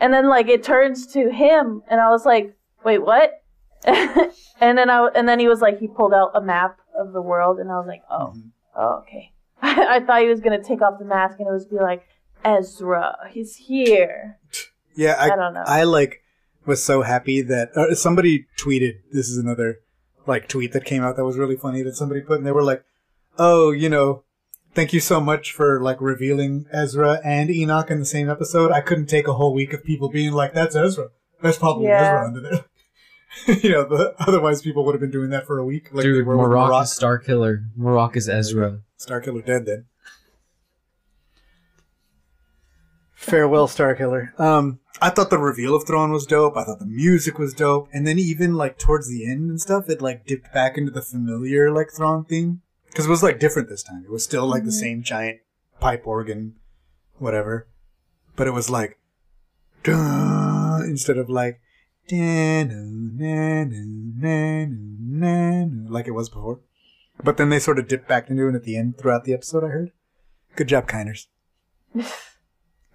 and 0.00 0.12
then 0.12 0.28
like 0.28 0.48
it 0.48 0.64
turns 0.64 1.06
to 1.14 1.30
him, 1.30 1.82
and 1.88 2.00
I 2.00 2.10
was 2.10 2.26
like, 2.26 2.54
wait, 2.84 2.98
what? 2.98 3.42
and 3.84 4.76
then 4.76 4.90
I 4.90 5.08
and 5.14 5.28
then 5.28 5.38
he 5.38 5.48
was 5.48 5.60
like, 5.60 5.78
he 5.78 5.86
pulled 5.86 6.12
out 6.12 6.32
a 6.34 6.40
map 6.40 6.78
of 6.98 7.12
the 7.12 7.22
world, 7.22 7.58
and 7.60 7.70
I 7.70 7.76
was 7.76 7.86
like, 7.86 8.02
oh. 8.10 8.34
Mhm. 8.36 8.50
Oh, 8.76 9.02
okay. 9.02 9.30
I 9.62 10.00
thought 10.00 10.22
he 10.22 10.28
was 10.28 10.40
gonna 10.40 10.60
take 10.62 10.82
off 10.82 10.98
the 10.98 11.04
mask 11.04 11.38
and 11.38 11.48
it 11.48 11.52
was 11.52 11.64
be 11.64 11.76
like 11.76 12.02
Ezra, 12.44 13.16
he's 13.30 13.54
here. 13.54 14.38
Yeah, 14.96 15.14
I, 15.18 15.30
I 15.30 15.36
don't 15.36 15.54
know. 15.54 15.62
I 15.64 15.84
like 15.84 16.23
was 16.66 16.82
so 16.82 17.02
happy 17.02 17.42
that 17.42 17.70
uh, 17.76 17.94
somebody 17.94 18.46
tweeted. 18.58 18.94
This 19.12 19.28
is 19.28 19.36
another 19.38 19.80
like 20.26 20.48
tweet 20.48 20.72
that 20.72 20.84
came 20.84 21.02
out 21.02 21.16
that 21.16 21.24
was 21.24 21.36
really 21.36 21.56
funny 21.56 21.82
that 21.82 21.96
somebody 21.96 22.20
put, 22.20 22.38
and 22.38 22.46
they 22.46 22.52
were 22.52 22.62
like, 22.62 22.84
"Oh, 23.38 23.70
you 23.70 23.88
know, 23.88 24.24
thank 24.74 24.92
you 24.92 25.00
so 25.00 25.20
much 25.20 25.52
for 25.52 25.80
like 25.80 26.00
revealing 26.00 26.66
Ezra 26.72 27.20
and 27.24 27.50
Enoch 27.50 27.90
in 27.90 27.98
the 27.98 28.04
same 28.06 28.30
episode. 28.30 28.72
I 28.72 28.80
couldn't 28.80 29.06
take 29.06 29.28
a 29.28 29.34
whole 29.34 29.52
week 29.54 29.72
of 29.72 29.84
people 29.84 30.08
being 30.08 30.32
like, 30.32 30.54
"That's 30.54 30.74
Ezra. 30.76 31.08
That's 31.42 31.58
probably 31.58 31.86
Yeah. 31.86 32.02
Ezra 32.02 32.26
under 32.26 32.40
there." 32.40 32.64
you 33.62 33.70
know, 33.70 33.84
the, 33.84 34.14
otherwise 34.20 34.62
people 34.62 34.84
would 34.84 34.94
have 34.94 35.00
been 35.00 35.10
doing 35.10 35.30
that 35.30 35.44
for 35.46 35.58
a 35.58 35.64
week. 35.64 35.86
Like 35.92 36.04
they 36.04 36.10
Dude, 36.10 36.24
were 36.26 36.36
with 36.36 36.46
Marrok 36.48 36.70
Marrok. 36.70 36.84
is 36.84 36.90
Starkiller. 36.98 37.68
Marrok 37.76 38.16
is 38.16 38.28
Ezra. 38.28 38.78
Starkiller 38.98 39.44
dead 39.44 39.66
then. 39.66 39.86
Farewell, 43.24 43.66
Starkiller. 43.68 44.38
Um, 44.38 44.80
I 45.00 45.10
thought 45.10 45.30
the 45.30 45.38
reveal 45.38 45.74
of 45.74 45.86
Thrawn 45.86 46.12
was 46.12 46.26
dope. 46.26 46.56
I 46.56 46.64
thought 46.64 46.78
the 46.78 46.86
music 46.86 47.38
was 47.38 47.52
dope, 47.54 47.88
and 47.92 48.06
then 48.06 48.18
even 48.18 48.54
like 48.54 48.78
towards 48.78 49.08
the 49.08 49.26
end 49.28 49.50
and 49.50 49.60
stuff, 49.60 49.88
it 49.88 50.00
like 50.02 50.26
dipped 50.26 50.52
back 50.52 50.76
into 50.78 50.90
the 50.90 51.02
familiar 51.02 51.70
like 51.72 51.90
Thrawn 51.90 52.24
theme 52.24 52.62
because 52.88 53.06
it 53.06 53.10
was 53.10 53.22
like 53.22 53.40
different 53.40 53.68
this 53.68 53.82
time. 53.82 54.02
It 54.04 54.10
was 54.10 54.22
still 54.24 54.46
like 54.46 54.64
the 54.64 54.70
Mhm. 54.70 54.80
same 54.80 55.02
giant 55.02 55.38
pipe 55.80 56.06
organ, 56.06 56.54
whatever, 57.18 57.66
but 58.36 58.46
it 58.46 58.52
was 58.52 58.70
like, 58.70 58.98
duh, 59.82 60.80
instead 60.84 61.18
of 61.18 61.28
like, 61.28 61.60
like 65.90 66.06
it 66.06 66.12
was 66.14 66.28
before. 66.28 66.60
But 67.22 67.36
then 67.36 67.48
they 67.48 67.58
sort 67.58 67.78
of 67.78 67.88
dipped 67.88 68.08
back 68.08 68.28
into 68.28 68.48
it 68.48 68.54
at 68.54 68.64
the 68.64 68.76
end 68.76 68.98
throughout 68.98 69.24
the 69.24 69.32
episode, 69.34 69.64
I 69.64 69.68
heard. 69.68 69.90
Good 70.56 70.68
job, 70.68 70.86
Kiners. 70.88 71.26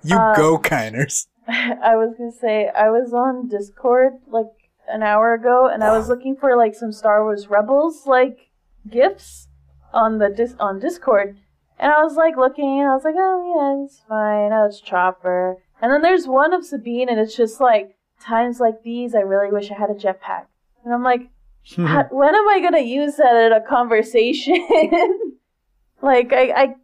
You 0.04 0.18
Uh, 0.18 0.36
go, 0.36 0.58
Kiners. 0.58 1.28
I 1.48 1.96
was 1.96 2.16
gonna 2.18 2.32
say 2.32 2.70
I 2.70 2.90
was 2.90 3.14
on 3.14 3.48
Discord 3.48 4.14
like 4.28 4.46
an 4.88 5.04
hour 5.04 5.34
ago 5.34 5.68
and 5.68 5.84
I 5.84 5.96
was 5.98 6.10
looking 6.10 6.36
for 6.36 6.56
like 6.56 6.74
some 6.76 6.92
Star 6.92 7.24
Wars 7.24 7.48
Rebels 7.48 8.08
like 8.08 8.50
gifts 8.90 9.48
on 9.94 10.18
the 10.20 10.30
dis- 10.30 10.56
on 10.60 10.80
Discord 10.80 11.38
and 11.80 11.92
I 11.92 12.04
was 12.04 12.16
like 12.16 12.38
looking 12.38 12.80
and 12.80 12.90
I 12.90 12.94
was 12.94 13.04
like, 13.04 13.16
oh 13.18 13.54
yeah, 13.56 13.86
it's 13.86 14.02
fine. 14.08 14.52
Oh, 14.52 14.66
it's 14.66 14.82
Chopper. 14.82 15.58
And 15.82 15.92
then 15.92 16.02
there's 16.02 16.28
one 16.28 16.54
of 16.54 16.66
Sabine 16.66 17.10
and 17.10 17.20
it's 17.20 17.36
just 17.36 17.60
like 17.60 17.96
times 18.22 18.60
like 18.60 18.84
these, 18.84 19.16
I 19.16 19.20
really 19.20 19.52
wish 19.52 19.72
I 19.72 19.76
had 19.76 19.90
a 19.90 19.94
jetpack. 19.94 20.46
And 20.84 20.94
I'm 20.94 21.04
like, 21.04 21.30
when 21.78 21.88
am 22.36 22.50
I 22.50 22.60
gonna 22.62 22.80
use 22.80 23.16
that 23.18 23.36
in 23.36 23.54
a 23.54 23.62
conversation? 23.62 24.56
like 26.02 26.32
I, 26.34 26.52
I, 26.52 26.76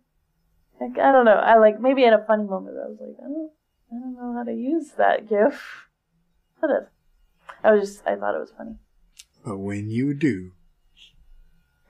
like, 0.79 0.97
I 0.99 1.11
don't 1.11 1.25
know. 1.25 1.35
I 1.35 1.57
like 1.57 1.79
maybe 1.79 2.03
in 2.03 2.13
a 2.13 2.23
funny 2.25 2.43
moment. 2.43 2.77
I 2.77 2.87
was 2.87 2.97
like, 2.99 3.15
I 3.19 3.27
don't, 3.27 3.51
I 3.91 3.99
don't 3.99 4.15
know 4.15 4.33
how 4.37 4.43
to 4.43 4.53
use 4.53 4.91
that 4.97 5.29
GIF. 5.29 5.87
Whatever. 6.59 6.91
I 7.63 7.71
was 7.71 7.89
just, 7.89 8.07
I 8.07 8.15
thought 8.15 8.35
it 8.35 8.39
was 8.39 8.53
funny. 8.57 8.75
but 9.43 9.57
when 9.57 9.89
you 9.89 10.13
do, 10.13 10.51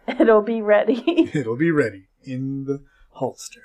It'll 0.20 0.42
be 0.42 0.62
ready. 0.62 1.32
it'll 1.34 1.58
be 1.58 1.72
ready 1.72 2.08
in 2.24 2.66
the 2.66 2.84
holster. 3.14 3.62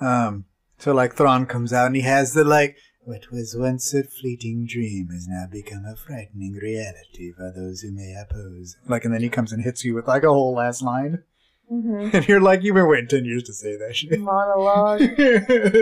Um, 0.00 0.44
so 0.78 0.92
like 0.92 1.14
Thrawn 1.14 1.46
comes 1.46 1.72
out 1.72 1.86
and 1.86 1.96
he 1.96 2.02
has 2.02 2.32
the 2.32 2.44
like, 2.44 2.76
what 3.02 3.30
was 3.32 3.56
once 3.56 3.92
a 3.94 4.04
fleeting 4.04 4.66
dream 4.66 5.08
has 5.12 5.26
now 5.26 5.46
become 5.50 5.84
a 5.84 5.96
frightening 5.96 6.52
reality 6.52 7.32
for 7.32 7.50
those 7.54 7.80
who 7.80 7.90
may 7.90 8.14
oppose. 8.14 8.76
Like, 8.86 9.04
and 9.04 9.12
then 9.14 9.22
he 9.22 9.30
comes 9.30 9.50
and 9.50 9.64
hits 9.64 9.84
you 9.84 9.94
with 9.94 10.06
like 10.06 10.22
a 10.22 10.28
whole 10.28 10.54
last 10.54 10.82
line, 10.82 11.24
hmm 11.68 12.08
and 12.12 12.26
you're 12.28 12.40
like, 12.40 12.62
you've 12.62 12.74
been 12.74 12.88
waiting 12.88 13.08
ten 13.08 13.24
years 13.24 13.42
to 13.44 13.52
say 13.52 13.76
that 13.76 13.94
shit, 13.96 14.18
Monologue. 14.20 15.00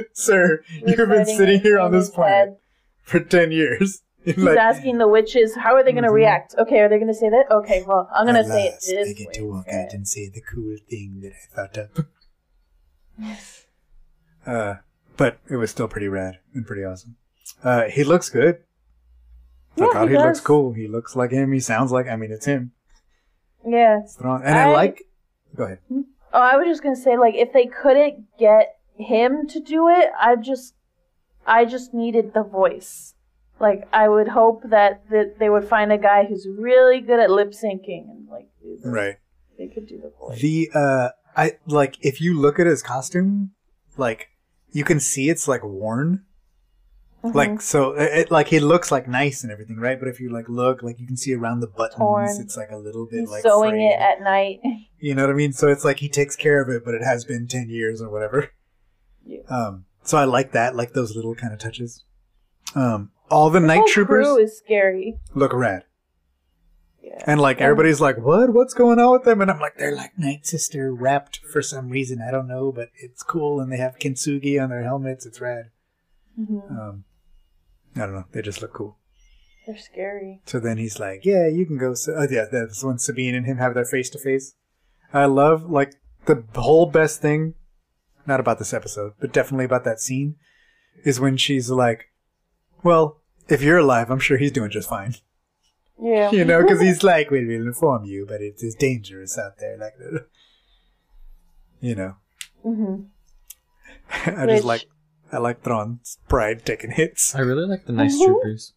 sir. 0.12 0.62
You've 0.87 0.96
been 1.09 1.27
sitting 1.27 1.61
here 1.61 1.79
on 1.79 1.92
this 1.92 2.07
his 2.07 2.14
planet 2.14 2.49
head. 2.49 2.57
for 3.03 3.20
ten 3.20 3.53
years. 3.53 4.03
He's 4.25 4.37
like, 4.38 4.59
asking 4.59 4.99
the 4.99 5.07
witches, 5.07 5.55
how 5.55 5.75
are 5.77 5.85
they 5.85 5.92
going 5.92 6.03
to 6.03 6.11
Mhm. 6.11 6.14
react? 6.14 6.55
Okay, 6.59 6.81
are 6.81 6.88
they 6.88 6.96
going 6.96 7.07
to 7.07 7.14
say 7.14 7.29
that? 7.31 7.44
Okay, 7.49 7.85
well, 7.87 8.11
I'm 8.12 8.25
going 8.27 8.35
to 8.35 8.40
"At 8.40 8.46
say 8.46 8.66
it 8.66 8.75
this 8.81 9.11
I 9.11 9.12
get 9.12 9.33
to 9.35 9.42
walk 9.44 9.68
out 9.68 9.92
and 9.92 10.09
say 10.09 10.29
the 10.29 10.40
cool 10.40 10.77
thing 10.90 11.20
that 11.22 11.33
I 11.33 11.55
thought 11.55 11.79
up. 11.79 12.07
Yes. 13.18 13.62
Uh, 14.46 14.77
but 15.16 15.38
it 15.51 15.57
was 15.57 15.72
still 15.72 15.88
pretty 15.88 16.07
rad 16.07 16.38
and 16.55 16.64
pretty 16.64 16.85
awesome. 16.85 17.16
Uh, 17.64 17.85
he 17.85 18.05
looks 18.05 18.29
good. 18.29 18.59
I 19.77 19.81
Yeah, 19.85 19.92
thought 19.92 20.09
he 20.09 20.14
he, 20.16 20.22
looks 20.22 20.38
cool. 20.38 20.72
He 20.72 20.87
looks 20.87 21.16
like 21.16 21.33
him. 21.33 21.51
He 21.51 21.59
sounds 21.59 21.90
like. 21.90 22.07
I 22.07 22.14
mean, 22.14 22.31
it's 22.31 22.46
him. 22.46 22.70
Yeah. 23.66 24.03
And 24.20 24.29
I, 24.57 24.68
I- 24.70 24.72
like. 24.72 25.03
Go 25.57 25.64
ahead. 25.64 25.79
Oh, 25.90 26.05
I 26.33 26.57
was 26.57 26.66
just 26.66 26.83
going 26.83 26.95
to 26.95 27.01
say, 27.01 27.16
like, 27.16 27.35
if 27.35 27.53
they 27.53 27.66
couldn't 27.66 28.25
get 28.38 28.77
him 28.97 29.47
to 29.49 29.61
do 29.61 29.88
it, 29.88 30.11
I 30.21 30.37
just, 30.37 30.75
I 31.47 31.64
just 31.64 31.95
needed 31.95 32.35
the 32.35 32.42
voice. 32.42 33.14
Like, 33.59 33.88
I 33.92 34.09
would 34.09 34.29
hope 34.29 34.62
that, 34.71 35.09
that 35.11 35.38
they 35.38 35.49
would 35.49 35.66
find 35.66 35.90
a 35.92 35.99
guy 35.99 36.25
who's 36.27 36.47
really 36.59 37.01
good 37.01 37.21
at 37.21 37.31
lip 37.31 37.53
syncing 37.53 38.11
and, 38.11 38.29
like, 38.29 38.49
do 38.62 38.77
the- 38.83 38.90
Right. 38.90 39.16
they 39.59 39.69
could 39.69 39.87
do 39.87 39.99
the 39.99 40.12
voice. 40.19 40.40
The 40.40 40.71
uh, 40.75 41.09
I 41.37 41.53
like 41.66 41.97
if 42.03 42.21
you 42.21 42.38
look 42.38 42.59
at 42.59 42.66
his 42.66 42.83
costume, 42.83 43.53
like 43.97 44.29
you 44.71 44.85
can 44.85 45.01
see 45.01 45.31
it's 45.31 45.47
like 45.49 45.62
worn. 45.64 46.25
Mhm. 47.31 47.35
Like 47.35 47.61
so, 47.61 47.93
it, 47.93 48.19
it- 48.19 48.31
like 48.31 48.49
he 48.49 48.61
looks 48.61 48.91
like 48.93 49.07
nice 49.09 49.43
and 49.43 49.53
everything, 49.53 49.77
right? 49.79 49.99
But 49.99 50.09
if 50.09 50.21
you 50.21 50.31
like 50.33 50.49
look, 50.49 50.83
like 50.83 50.99
you 51.01 51.07
can 51.07 51.17
see 51.17 51.35
around 51.35 51.61
the 51.61 51.67
buttons, 51.67 51.97
Torn. 51.99 52.29
it's 52.41 52.57
like 52.57 52.71
a 52.71 52.77
little 52.77 53.07
bit 53.07 53.21
He's 53.21 53.31
like 53.31 53.43
sewing 53.43 53.71
frayed. 53.71 53.93
it 53.93 54.01
at 54.01 54.21
night. 54.23 54.61
You 54.99 55.15
know 55.15 55.25
what 55.25 55.31
I 55.31 55.35
mean? 55.35 55.53
So 55.53 55.69
it's 55.69 55.85
like 55.85 55.99
he 55.99 56.09
takes 56.09 56.37
care 56.37 56.61
of 56.62 56.71
it, 56.71 56.83
but 56.85 56.95
it 56.95 57.03
has 57.03 57.25
been 57.27 57.47
ten 57.47 57.69
years 57.69 58.01
or 58.01 58.09
whatever. 58.09 58.49
Yeah. 59.27 59.41
Um, 59.51 59.85
so 60.03 60.17
I 60.17 60.25
like 60.25 60.53
that, 60.53 60.75
like 60.75 60.95
those 60.95 61.15
little 61.15 61.35
kind 61.35 61.53
of 61.53 61.59
touches. 61.59 62.05
Um, 62.75 63.11
all 63.31 63.51
the 63.51 63.61
night 63.61 63.87
troopers 63.89 64.25
crew 64.27 64.39
is 64.39 64.57
scary. 64.57 65.19
look 65.35 65.53
rad, 65.53 65.85
Yeah. 67.03 67.23
and 67.27 67.41
like 67.41 67.59
Yeah. 67.59 67.65
everybody's 67.65 68.01
like, 68.01 68.17
"What? 68.19 68.55
What's 68.55 68.73
going 68.73 68.99
on 68.99 69.12
with 69.12 69.25
them?" 69.25 69.41
And 69.41 69.51
I'm 69.51 69.61
like, 69.61 69.77
"They're 69.77 69.95
like 69.95 70.19
Night 70.19 70.47
Sister 70.47 70.95
wrapped 70.95 71.41
for 71.53 71.61
some 71.61 71.89
reason. 71.91 72.21
I 72.27 72.31
don't 72.31 72.49
know, 72.49 72.73
but 72.73 72.89
it's 73.01 73.23
cool, 73.23 73.61
and 73.61 73.71
they 73.71 73.77
have 73.79 73.99
kintsugi 73.99 74.61
on 74.62 74.71
their 74.71 74.83
helmets. 74.85 75.27
It's 75.27 75.41
rad." 75.41 75.71
Mhm. 76.41 76.71
Um, 76.71 77.05
I 77.97 78.01
don't 78.01 78.13
know. 78.13 78.25
They 78.33 78.43
just 78.43 78.61
look 78.63 78.73
cool. 78.75 78.99
They're 79.67 79.77
scary. 79.77 80.43
So 80.47 80.61
then 80.61 80.79
he's 80.79 81.01
like, 81.01 81.25
"Yeah, 81.25 81.49
you 81.49 81.67
can 81.67 81.79
go." 81.79 81.95
So, 81.95 82.15
oh, 82.17 82.27
yeah, 82.31 82.45
that's 82.51 82.85
when 82.85 82.99
Sabine 82.99 83.35
and 83.35 83.47
him 83.47 83.57
have 83.59 83.75
their 83.75 83.85
face 83.85 84.11
to 84.11 84.19
face. 84.19 84.55
I 85.13 85.25
love 85.25 85.69
like 85.71 85.95
the 86.27 86.45
whole 86.55 86.87
best 86.87 87.21
thing, 87.21 87.55
not 88.27 88.39
about 88.41 88.59
this 88.59 88.73
episode, 88.75 89.15
but 89.21 89.33
definitely 89.33 89.65
about 89.65 89.85
that 89.85 90.01
scene, 90.01 90.37
is 91.05 91.19
when 91.19 91.37
she's 91.37 91.69
like, 91.71 92.11
"Well, 92.85 93.21
if 93.49 93.63
you're 93.63 93.79
alive, 93.79 94.11
I'm 94.11 94.21
sure 94.21 94.37
he's 94.39 94.53
doing 94.53 94.71
just 94.71 94.89
fine." 94.89 95.15
Yeah. 96.01 96.31
You 96.31 96.45
know, 96.45 96.63
because 96.63 96.81
he's 96.81 97.03
like, 97.13 97.31
"We 97.31 97.45
will 97.45 97.67
inform 97.67 98.05
you, 98.05 98.25
but 98.27 98.41
it 98.43 98.57
is 98.59 98.75
dangerous 98.77 99.37
out 99.39 99.59
there." 99.59 99.77
Like, 99.79 99.95
you 101.81 101.95
know, 101.95 102.17
hmm 102.63 103.03
I 104.27 104.45
Which- 104.47 104.57
just 104.57 104.65
like, 104.65 104.85
I 105.33 105.39
like 105.39 105.62
Thrawn's 105.62 106.19
pride 106.29 106.65
taking 106.65 106.93
hits. 106.93 107.35
I 107.35 107.41
really 107.41 107.67
like 107.67 107.87
the 107.87 107.93
nice 107.93 108.17
Mhm. 108.17 108.27
troopers. 108.27 108.75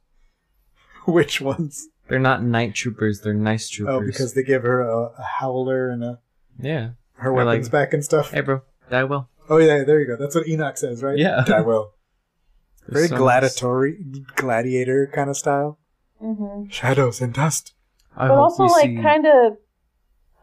Which 1.06 1.42
ones? 1.42 1.88
They're 2.08 2.20
not 2.20 2.44
night 2.44 2.74
troopers. 2.76 3.22
They're 3.22 3.34
nice 3.34 3.70
troopers. 3.70 3.96
Oh, 3.96 4.06
because 4.06 4.34
they 4.34 4.44
give 4.44 4.64
her 4.64 4.82
a, 4.82 5.12
a 5.18 5.24
howler 5.40 5.90
and 5.90 6.04
a, 6.04 6.20
yeah. 6.60 6.92
her 7.16 7.30
They're 7.36 7.46
weapons 7.46 7.68
like- 7.68 7.72
back 7.72 7.94
and 7.94 8.04
stuff. 8.04 8.32
Hey, 8.32 8.42
bro, 8.42 8.62
die 8.90 9.04
well. 9.04 9.30
Oh 9.50 9.58
yeah, 9.58 9.84
there 9.84 10.00
you 10.00 10.08
go. 10.08 10.16
That's 10.16 10.36
what 10.36 10.48
Enoch 10.48 10.78
says, 10.78 11.02
right? 11.04 11.18
Yeah. 11.18 11.44
I 11.48 11.62
will. 11.62 11.94
They're 12.88 13.08
Very 13.08 13.08
so 13.10 13.18
gladiatory, 13.18 14.26
gladiator 14.36 15.08
kind 15.14 15.30
of 15.30 15.38
style. 15.38 15.80
hmm 16.20 16.68
Shadows 16.70 17.22
and 17.22 17.34
dust. 17.34 17.74
I 18.18 18.28
But 18.28 18.38
also, 18.38 18.64
like, 18.66 18.86
see. 18.90 19.02
kind 19.02 19.26
of. 19.26 19.54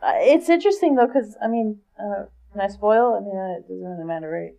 Uh, 0.03 0.13
it's 0.19 0.49
interesting 0.49 0.95
though, 0.95 1.07
because 1.07 1.37
I 1.43 1.49
mean, 1.49 1.81
uh, 1.99 2.27
can 2.53 2.61
I 2.61 2.69
spoil? 2.69 3.15
I 3.17 3.21
mean, 3.21 3.37
uh, 3.37 3.59
it 3.59 3.69
doesn't 3.69 3.85
really 3.85 4.05
matter, 4.05 4.31
right? 4.31 4.53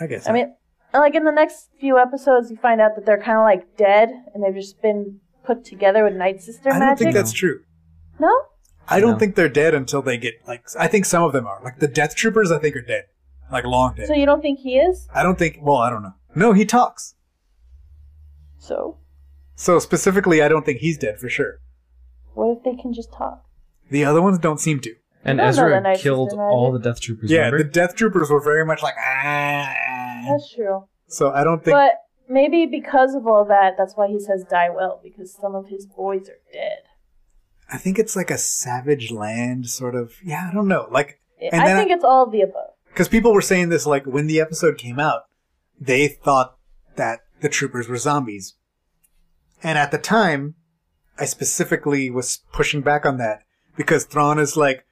I 0.00 0.06
guess. 0.06 0.28
I 0.28 0.32
mean, 0.32 0.54
like 0.98 1.14
in 1.14 1.24
the 1.24 1.32
next 1.32 1.70
few 1.78 1.98
episodes, 1.98 2.50
you 2.50 2.56
find 2.56 2.80
out 2.80 2.96
that 2.96 3.06
they're 3.06 3.22
kind 3.22 3.38
of 3.38 3.44
like 3.44 3.76
dead, 3.76 4.08
and 4.34 4.42
they've 4.42 4.54
just 4.54 4.80
been 4.82 5.20
put 5.44 5.64
together 5.64 6.02
with 6.04 6.14
Night 6.14 6.42
Sister 6.42 6.70
magic. 6.70 6.82
I 6.82 6.86
don't 6.86 6.98
think 6.98 7.14
that's 7.14 7.32
true. 7.32 7.60
no. 8.18 8.32
I 8.92 8.98
don't 8.98 9.12
No. 9.12 9.18
think 9.18 9.36
they're 9.36 9.48
dead 9.48 9.72
until 9.74 10.02
they 10.02 10.16
get 10.18 10.34
like. 10.48 10.64
I 10.78 10.88
think 10.88 11.04
some 11.04 11.22
of 11.22 11.32
them 11.32 11.46
are 11.46 11.60
like 11.62 11.78
the 11.78 11.86
Death 11.86 12.16
Troopers. 12.16 12.50
I 12.50 12.58
think 12.58 12.74
are 12.74 12.82
dead, 12.82 13.04
like 13.52 13.64
long 13.64 13.94
dead. 13.94 14.08
So 14.08 14.14
you 14.14 14.26
don't 14.26 14.40
think 14.42 14.58
he 14.60 14.78
is? 14.78 15.06
I 15.14 15.22
don't 15.22 15.38
think. 15.38 15.58
Well, 15.62 15.76
I 15.76 15.90
don't 15.90 16.02
know. 16.02 16.14
No, 16.34 16.52
he 16.52 16.64
talks. 16.64 17.14
So 18.58 18.98
So 19.54 19.78
specifically, 19.78 20.42
I 20.42 20.48
don't 20.48 20.64
think 20.66 20.78
he's 20.80 20.98
dead 20.98 21.18
for 21.20 21.28
sure. 21.28 21.60
what 22.34 22.56
if 22.56 22.64
they 22.64 22.74
can 22.80 22.92
just 22.92 23.12
talk? 23.12 23.44
The 23.90 24.04
other 24.04 24.20
ones 24.22 24.38
don't 24.38 24.58
seem 24.58 24.80
to. 24.80 24.94
and 25.24 25.40
I 25.40 25.44
don't 25.46 25.54
the 25.56 25.62
Ezra 25.62 25.80
Night 25.82 25.98
killed 26.00 26.30
Sister 26.30 26.42
all 26.42 26.72
the. 26.72 26.78
Death 26.80 27.00
Troopers. 27.00 27.30
Yeah, 27.30 27.50
the? 27.50 27.62
Death 27.62 27.94
Troopers 27.94 28.28
were 28.30 28.40
very 28.42 28.64
much 28.66 28.82
like 28.82 28.94
ah. 28.98 29.72
That's 30.28 30.52
true. 30.54 30.84
So 31.08 31.30
I 31.30 31.44
don't 31.44 31.64
think. 31.64 31.74
But 31.74 31.92
maybe 32.28 32.66
because 32.66 33.14
of 33.14 33.26
all 33.26 33.44
that, 33.46 33.74
that's 33.76 33.94
why 33.96 34.08
he 34.08 34.18
says 34.20 34.44
die 34.48 34.70
well, 34.70 35.00
because 35.02 35.34
some 35.34 35.54
of 35.54 35.68
his 35.68 35.86
boys 35.86 36.28
are 36.28 36.40
dead. 36.52 36.78
I 37.72 37.76
think 37.78 37.98
it's 37.98 38.16
like 38.16 38.30
a 38.30 38.38
savage 38.38 39.10
land 39.10 39.68
sort 39.68 39.94
of. 39.94 40.14
Yeah, 40.24 40.48
I 40.50 40.54
don't 40.54 40.68
know. 40.68 40.88
Like 40.90 41.20
And 41.40 41.62
I 41.62 41.76
think 41.76 41.90
it's 41.90 42.04
all 42.04 42.24
of 42.24 42.32
the 42.32 42.42
above. 42.42 42.70
because 42.88 43.08
people 43.08 43.32
were 43.32 43.40
saying 43.42 43.68
this 43.68 43.86
like 43.86 44.04
when 44.06 44.26
the 44.26 44.40
episode 44.40 44.76
came 44.78 44.98
out, 44.98 45.22
they 45.80 46.08
thought 46.08 46.56
that 46.96 47.20
the 47.40 47.48
troopers 47.48 47.88
were 47.88 47.96
zombies, 47.96 48.54
and 49.62 49.78
at 49.78 49.90
the 49.90 49.98
time, 49.98 50.56
I 51.18 51.24
specifically 51.26 52.10
was 52.10 52.40
pushing 52.52 52.80
back 52.82 53.06
on 53.06 53.18
that 53.18 53.42
because 53.76 54.04
Thrawn 54.04 54.38
is 54.38 54.56
like, 54.56 54.84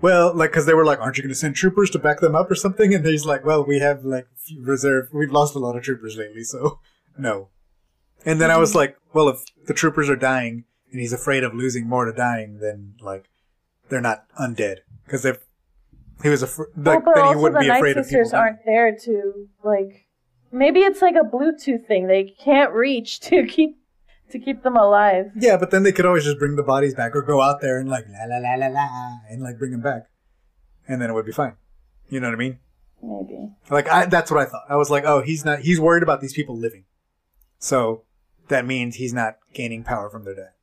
well, 0.00 0.34
like 0.34 0.50
because 0.50 0.66
they 0.66 0.74
were 0.74 0.84
like, 0.84 1.00
aren't 1.00 1.16
you 1.16 1.22
going 1.22 1.30
to 1.30 1.38
send 1.38 1.56
troopers 1.56 1.90
to 1.90 1.98
back 1.98 2.20
them 2.20 2.34
up 2.34 2.50
or 2.50 2.54
something? 2.54 2.94
And 2.94 3.04
he's 3.04 3.26
like, 3.26 3.44
well, 3.44 3.64
we 3.64 3.80
have 3.80 4.04
like 4.04 4.26
reserve. 4.58 5.08
We've 5.12 5.30
lost 5.30 5.54
a 5.54 5.58
lot 5.58 5.76
of 5.76 5.82
troopers 5.82 6.16
lately, 6.16 6.42
so 6.42 6.80
no. 7.18 7.48
And 8.24 8.40
then 8.40 8.50
I 8.50 8.58
was 8.58 8.74
like, 8.74 8.96
well, 9.12 9.28
if 9.28 9.42
the 9.66 9.74
troopers 9.74 10.08
are 10.08 10.16
dying 10.16 10.64
and 10.90 11.00
he's 11.00 11.12
afraid 11.12 11.44
of 11.44 11.54
losing 11.54 11.88
more 11.88 12.04
to 12.04 12.12
dying, 12.12 12.58
then 12.60 12.94
like 13.00 13.28
they're 13.88 14.00
not 14.00 14.26
undead 14.38 14.78
because 15.04 15.24
if 15.24 15.38
he 16.22 16.28
was 16.28 16.42
afraid, 16.42 16.68
well, 16.76 16.96
like 16.96 17.04
but 17.04 17.14
then 17.14 17.28
he 17.28 17.34
wouldn't 17.36 17.54
the 17.54 17.60
be 17.60 17.68
Night 17.68 17.76
afraid 17.78 17.96
of 17.96 18.08
people. 18.08 18.36
Aren't 18.36 18.64
there 18.64 18.96
to 18.96 19.48
like. 19.62 20.06
Maybe 20.52 20.80
it's 20.80 21.00
like 21.00 21.14
a 21.14 21.24
Bluetooth 21.24 21.86
thing. 21.86 22.08
They 22.08 22.24
can't 22.24 22.72
reach 22.72 23.20
to 23.28 23.46
keep 23.46 23.79
to 24.30 24.38
keep 24.38 24.62
them 24.62 24.76
alive. 24.76 25.30
Yeah, 25.36 25.56
but 25.56 25.70
then 25.70 25.82
they 25.82 25.92
could 25.92 26.06
always 26.06 26.24
just 26.24 26.38
bring 26.38 26.56
the 26.56 26.62
bodies 26.62 26.94
back 26.94 27.14
or 27.14 27.22
go 27.22 27.40
out 27.40 27.60
there 27.60 27.78
and 27.78 27.88
like 27.88 28.06
la 28.08 28.24
la 28.24 28.38
la 28.38 28.54
la 28.54 28.66
la 28.68 29.18
and 29.28 29.42
like 29.42 29.58
bring 29.58 29.72
them 29.72 29.82
back, 29.82 30.08
and 30.88 31.00
then 31.00 31.10
it 31.10 31.14
would 31.14 31.26
be 31.26 31.32
fine. 31.32 31.54
You 32.08 32.20
know 32.20 32.28
what 32.28 32.34
I 32.34 32.38
mean? 32.38 32.58
Maybe. 33.02 33.50
Like 33.70 33.88
I, 33.88 34.06
that's 34.06 34.30
what 34.30 34.40
I 34.40 34.44
thought. 34.44 34.64
I 34.68 34.76
was 34.76 34.90
like, 34.90 35.04
oh, 35.04 35.22
he's 35.22 35.44
not. 35.44 35.60
He's 35.60 35.80
worried 35.80 36.02
about 36.02 36.20
these 36.20 36.32
people 36.32 36.56
living, 36.56 36.84
so 37.58 38.04
that 38.48 38.66
means 38.66 38.96
he's 38.96 39.14
not 39.14 39.36
gaining 39.54 39.84
power 39.84 40.10
from 40.10 40.24
their 40.24 40.34
death, 40.34 40.54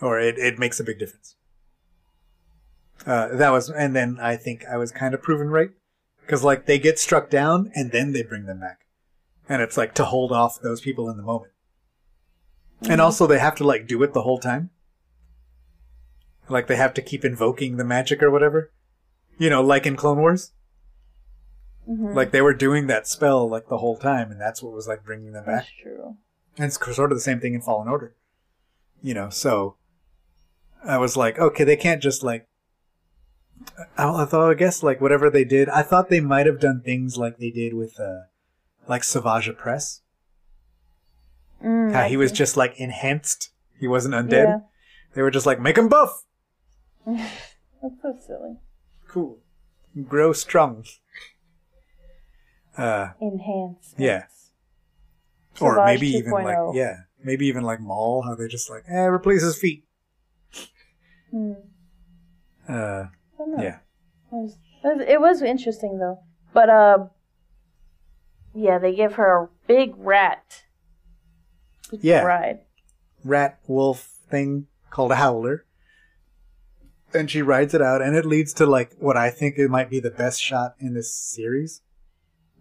or 0.00 0.18
it 0.18 0.38
it 0.38 0.58
makes 0.58 0.80
a 0.80 0.84
big 0.84 0.98
difference. 0.98 1.36
Uh, 3.06 3.28
that 3.28 3.50
was, 3.50 3.70
and 3.70 3.94
then 3.94 4.18
I 4.20 4.36
think 4.36 4.64
I 4.66 4.76
was 4.76 4.90
kind 4.90 5.14
of 5.14 5.22
proven 5.22 5.48
right 5.50 5.70
because 6.20 6.42
like 6.42 6.66
they 6.66 6.78
get 6.78 6.98
struck 6.98 7.30
down 7.30 7.70
and 7.74 7.92
then 7.92 8.12
they 8.12 8.22
bring 8.22 8.46
them 8.46 8.60
back, 8.60 8.80
and 9.48 9.62
it's 9.62 9.76
like 9.76 9.94
to 9.94 10.04
hold 10.04 10.32
off 10.32 10.60
those 10.60 10.80
people 10.80 11.08
in 11.08 11.16
the 11.16 11.22
moment. 11.22 11.52
And 12.82 13.00
also, 13.00 13.26
they 13.26 13.38
have 13.38 13.56
to 13.56 13.64
like 13.64 13.86
do 13.86 14.02
it 14.02 14.12
the 14.12 14.22
whole 14.22 14.38
time. 14.38 14.70
Like 16.48 16.66
they 16.66 16.76
have 16.76 16.94
to 16.94 17.02
keep 17.02 17.24
invoking 17.24 17.76
the 17.76 17.84
magic 17.84 18.22
or 18.22 18.30
whatever. 18.30 18.70
You 19.36 19.50
know, 19.50 19.62
like 19.62 19.86
in 19.86 19.96
Clone 19.96 20.18
Wars. 20.18 20.52
Mhm. 21.88 22.14
Like 22.14 22.30
they 22.30 22.42
were 22.42 22.54
doing 22.54 22.86
that 22.86 23.06
spell 23.06 23.48
like 23.48 23.68
the 23.68 23.78
whole 23.78 23.96
time, 23.96 24.30
and 24.30 24.40
that's 24.40 24.62
what 24.62 24.72
was 24.72 24.86
like 24.86 25.04
bringing 25.04 25.32
them 25.32 25.44
back. 25.44 25.64
That's 25.64 25.70
true. 25.82 26.16
And 26.56 26.66
it's 26.66 26.96
sort 26.96 27.12
of 27.12 27.16
the 27.16 27.22
same 27.22 27.40
thing 27.40 27.54
in 27.54 27.60
Fallen 27.62 27.88
Order. 27.88 28.14
You 29.02 29.14
know, 29.14 29.30
so 29.30 29.76
I 30.84 30.98
was 30.98 31.16
like, 31.16 31.38
okay, 31.38 31.64
they 31.64 31.76
can't 31.76 32.02
just 32.02 32.22
like. 32.22 32.46
I, 33.96 34.22
I 34.22 34.24
thought, 34.24 34.50
I 34.50 34.54
guess, 34.54 34.82
like 34.82 35.00
whatever 35.00 35.30
they 35.30 35.44
did, 35.44 35.68
I 35.68 35.82
thought 35.82 36.10
they 36.10 36.20
might 36.20 36.46
have 36.46 36.60
done 36.60 36.80
things 36.80 37.16
like 37.16 37.38
they 37.38 37.50
did 37.50 37.74
with, 37.74 37.98
uh, 37.98 38.20
like 38.86 39.02
Savage 39.02 39.48
Opress. 39.48 40.00
Mm, 41.64 41.92
How 41.92 42.04
he 42.04 42.16
was 42.16 42.30
just 42.32 42.56
like 42.56 42.78
enhanced. 42.78 43.50
He 43.80 43.86
wasn't 43.88 44.14
undead. 44.14 44.30
Yeah. 44.44 44.58
They 45.14 45.22
were 45.22 45.30
just 45.30 45.46
like, 45.46 45.60
make 45.60 45.76
him 45.78 45.88
buff. 45.88 46.24
That's 47.06 48.02
so 48.02 48.16
silly. 48.26 48.56
Cool. 49.08 49.38
Grow 50.06 50.32
strong. 50.32 50.84
Uh, 52.76 53.08
enhance. 53.20 53.94
Yeah. 53.98 54.24
or 55.60 55.74
Savage 55.76 56.00
maybe 56.00 56.08
even 56.12 56.30
like 56.32 56.56
2.0. 56.56 56.74
yeah, 56.76 56.96
maybe 57.24 57.46
even 57.46 57.64
like 57.64 57.80
Maul, 57.80 58.22
how 58.22 58.34
they 58.36 58.46
just 58.46 58.70
like 58.70 58.84
eh, 58.88 59.06
replace 59.06 59.42
his 59.42 59.58
feet. 59.58 59.84
Hmm. 61.32 61.52
Uh, 62.68 62.72
I 62.72 63.08
don't 63.38 63.56
know. 63.56 63.62
yeah, 63.62 63.78
It 64.30 64.34
was, 64.34 64.56
it 64.84 64.86
was- 64.96 65.06
it 65.08 65.20
was 65.20 65.42
interesting 65.42 65.98
though. 65.98 66.20
But 66.54 66.70
uh, 66.70 66.98
yeah, 68.54 68.78
they 68.78 68.94
give 68.94 69.14
her 69.14 69.44
a 69.44 69.48
big 69.66 69.94
rat. 69.96 70.62
Yeah. 71.92 72.22
Ride. 72.22 72.60
rat 73.24 73.58
wolf 73.66 74.08
thing 74.30 74.66
called 74.90 75.12
a 75.12 75.16
howler. 75.16 75.64
And 77.14 77.30
she 77.30 77.40
rides 77.40 77.72
it 77.72 77.80
out, 77.80 78.02
and 78.02 78.14
it 78.14 78.26
leads 78.26 78.52
to 78.54 78.66
like 78.66 78.94
what 78.98 79.16
I 79.16 79.30
think 79.30 79.56
it 79.56 79.70
might 79.70 79.88
be 79.88 79.98
the 79.98 80.10
best 80.10 80.42
shot 80.42 80.74
in 80.78 80.92
this 80.92 81.12
series, 81.12 81.80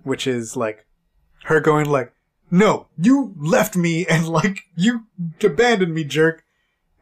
which 0.04 0.26
is 0.26 0.56
like 0.56 0.86
her 1.44 1.60
going 1.60 1.90
like, 1.90 2.14
"No, 2.50 2.88
you 2.98 3.34
left 3.38 3.76
me, 3.76 4.06
and 4.10 4.26
like 4.26 4.64
you 4.74 5.02
abandoned 5.44 5.94
me, 5.94 6.06
jerk." 6.06 6.46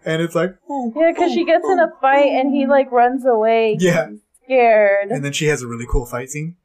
And 0.05 0.21
it's 0.21 0.35
like, 0.35 0.55
oh, 0.69 0.93
Yeah, 0.95 1.11
because 1.11 1.33
she 1.33 1.41
oh, 1.41 1.45
gets 1.45 1.65
in 1.67 1.79
a 1.79 1.87
oh, 1.87 1.97
fight 1.99 2.27
and 2.27 2.53
he 2.53 2.67
like 2.67 2.91
runs 2.91 3.25
away. 3.25 3.77
Yeah. 3.79 4.11
Scared. 4.43 5.09
And 5.09 5.25
then 5.25 5.33
she 5.33 5.47
has 5.47 5.63
a 5.63 5.67
really 5.67 5.87
cool 5.89 6.05
fight 6.05 6.29
scene 6.29 6.57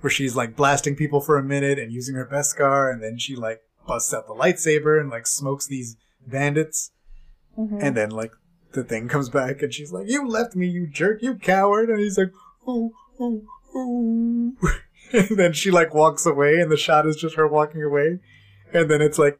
where 0.00 0.10
she's 0.10 0.36
like 0.36 0.54
blasting 0.54 0.94
people 0.94 1.20
for 1.20 1.36
a 1.36 1.42
minute 1.42 1.78
and 1.78 1.92
using 1.92 2.14
her 2.14 2.26
Beskar, 2.26 2.92
and 2.92 3.02
then 3.02 3.18
she 3.18 3.34
like 3.34 3.62
busts 3.86 4.12
out 4.14 4.26
the 4.26 4.34
lightsaber 4.34 5.00
and 5.00 5.10
like 5.10 5.26
smokes 5.26 5.66
these 5.66 5.96
bandits. 6.26 6.90
Mhm. 7.58 7.82
And 7.82 7.96
then 7.96 8.10
like 8.10 8.32
the 8.72 8.84
thing 8.84 9.08
comes 9.08 9.28
back 9.28 9.62
and 9.62 9.72
she's 9.72 9.92
like, 9.92 10.08
"You 10.08 10.26
left 10.26 10.56
me, 10.56 10.66
you 10.66 10.86
jerk, 10.86 11.22
you 11.22 11.34
coward!" 11.36 11.88
And 11.88 12.00
he's 12.00 12.18
like, 12.18 12.32
"Oh, 12.66 12.92
oh, 13.20 13.42
oh." 13.74 14.52
and 15.12 15.36
then 15.38 15.52
she 15.52 15.70
like 15.70 15.94
walks 15.94 16.26
away, 16.26 16.60
and 16.60 16.70
the 16.70 16.76
shot 16.76 17.06
is 17.06 17.16
just 17.16 17.36
her 17.36 17.46
walking 17.46 17.82
away, 17.82 18.18
and 18.72 18.90
then 18.90 19.00
it's 19.00 19.18
like 19.18 19.38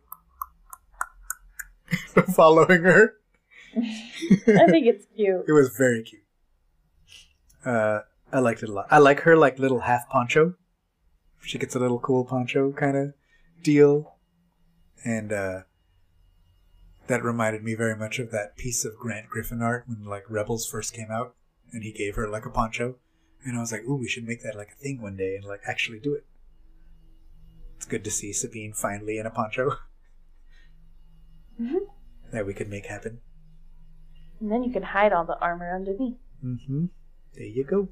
following 2.34 2.82
her. 2.84 3.14
I 3.76 4.66
think 4.68 4.86
it's 4.86 5.06
cute. 5.16 5.44
It 5.48 5.52
was 5.52 5.74
very 5.76 6.02
cute. 6.04 6.22
Uh, 7.64 8.00
I 8.32 8.38
liked 8.40 8.62
it 8.62 8.68
a 8.68 8.72
lot. 8.72 8.86
I 8.90 8.98
like 8.98 9.20
her 9.20 9.36
like 9.36 9.58
little 9.58 9.80
half 9.80 10.08
poncho. 10.08 10.54
She 11.42 11.58
gets 11.58 11.74
a 11.74 11.78
little 11.78 11.98
cool 11.98 12.24
poncho 12.24 12.72
kind 12.72 12.96
of 12.96 13.14
deal, 13.62 14.13
and 15.04 15.32
uh, 15.32 15.60
that 17.06 17.22
reminded 17.22 17.62
me 17.62 17.74
very 17.74 17.96
much 17.96 18.18
of 18.18 18.30
that 18.30 18.56
piece 18.56 18.84
of 18.84 18.96
Grant 18.98 19.28
Griffin 19.28 19.62
art 19.62 19.84
when 19.86 20.04
like 20.04 20.24
Rebels 20.30 20.66
first 20.66 20.92
came 20.94 21.10
out, 21.10 21.34
and 21.72 21.82
he 21.82 21.92
gave 21.92 22.14
her 22.16 22.28
like 22.28 22.46
a 22.46 22.50
poncho, 22.50 22.96
and 23.44 23.56
I 23.56 23.60
was 23.60 23.72
like, 23.72 23.82
"Ooh, 23.84 23.96
we 23.96 24.08
should 24.08 24.24
make 24.26 24.42
that 24.42 24.56
like 24.56 24.70
a 24.72 24.82
thing 24.82 25.00
one 25.02 25.16
day 25.16 25.36
and 25.36 25.44
like 25.44 25.60
actually 25.66 26.00
do 26.00 26.14
it." 26.14 26.24
It's 27.76 27.86
good 27.86 28.04
to 28.04 28.10
see 28.10 28.32
Sabine 28.32 28.72
finally 28.72 29.18
in 29.18 29.26
a 29.26 29.30
poncho 29.30 29.72
Mhm. 31.60 31.86
that 32.32 32.46
we 32.46 32.54
could 32.54 32.68
make 32.68 32.86
happen. 32.86 33.20
And 34.40 34.50
then 34.50 34.64
you 34.64 34.72
can 34.72 34.82
hide 34.82 35.12
all 35.12 35.24
the 35.24 35.38
armor 35.38 35.74
underneath. 35.74 36.16
Mm-hmm. 36.44 36.86
There 37.34 37.44
you 37.44 37.64
go. 37.64 37.88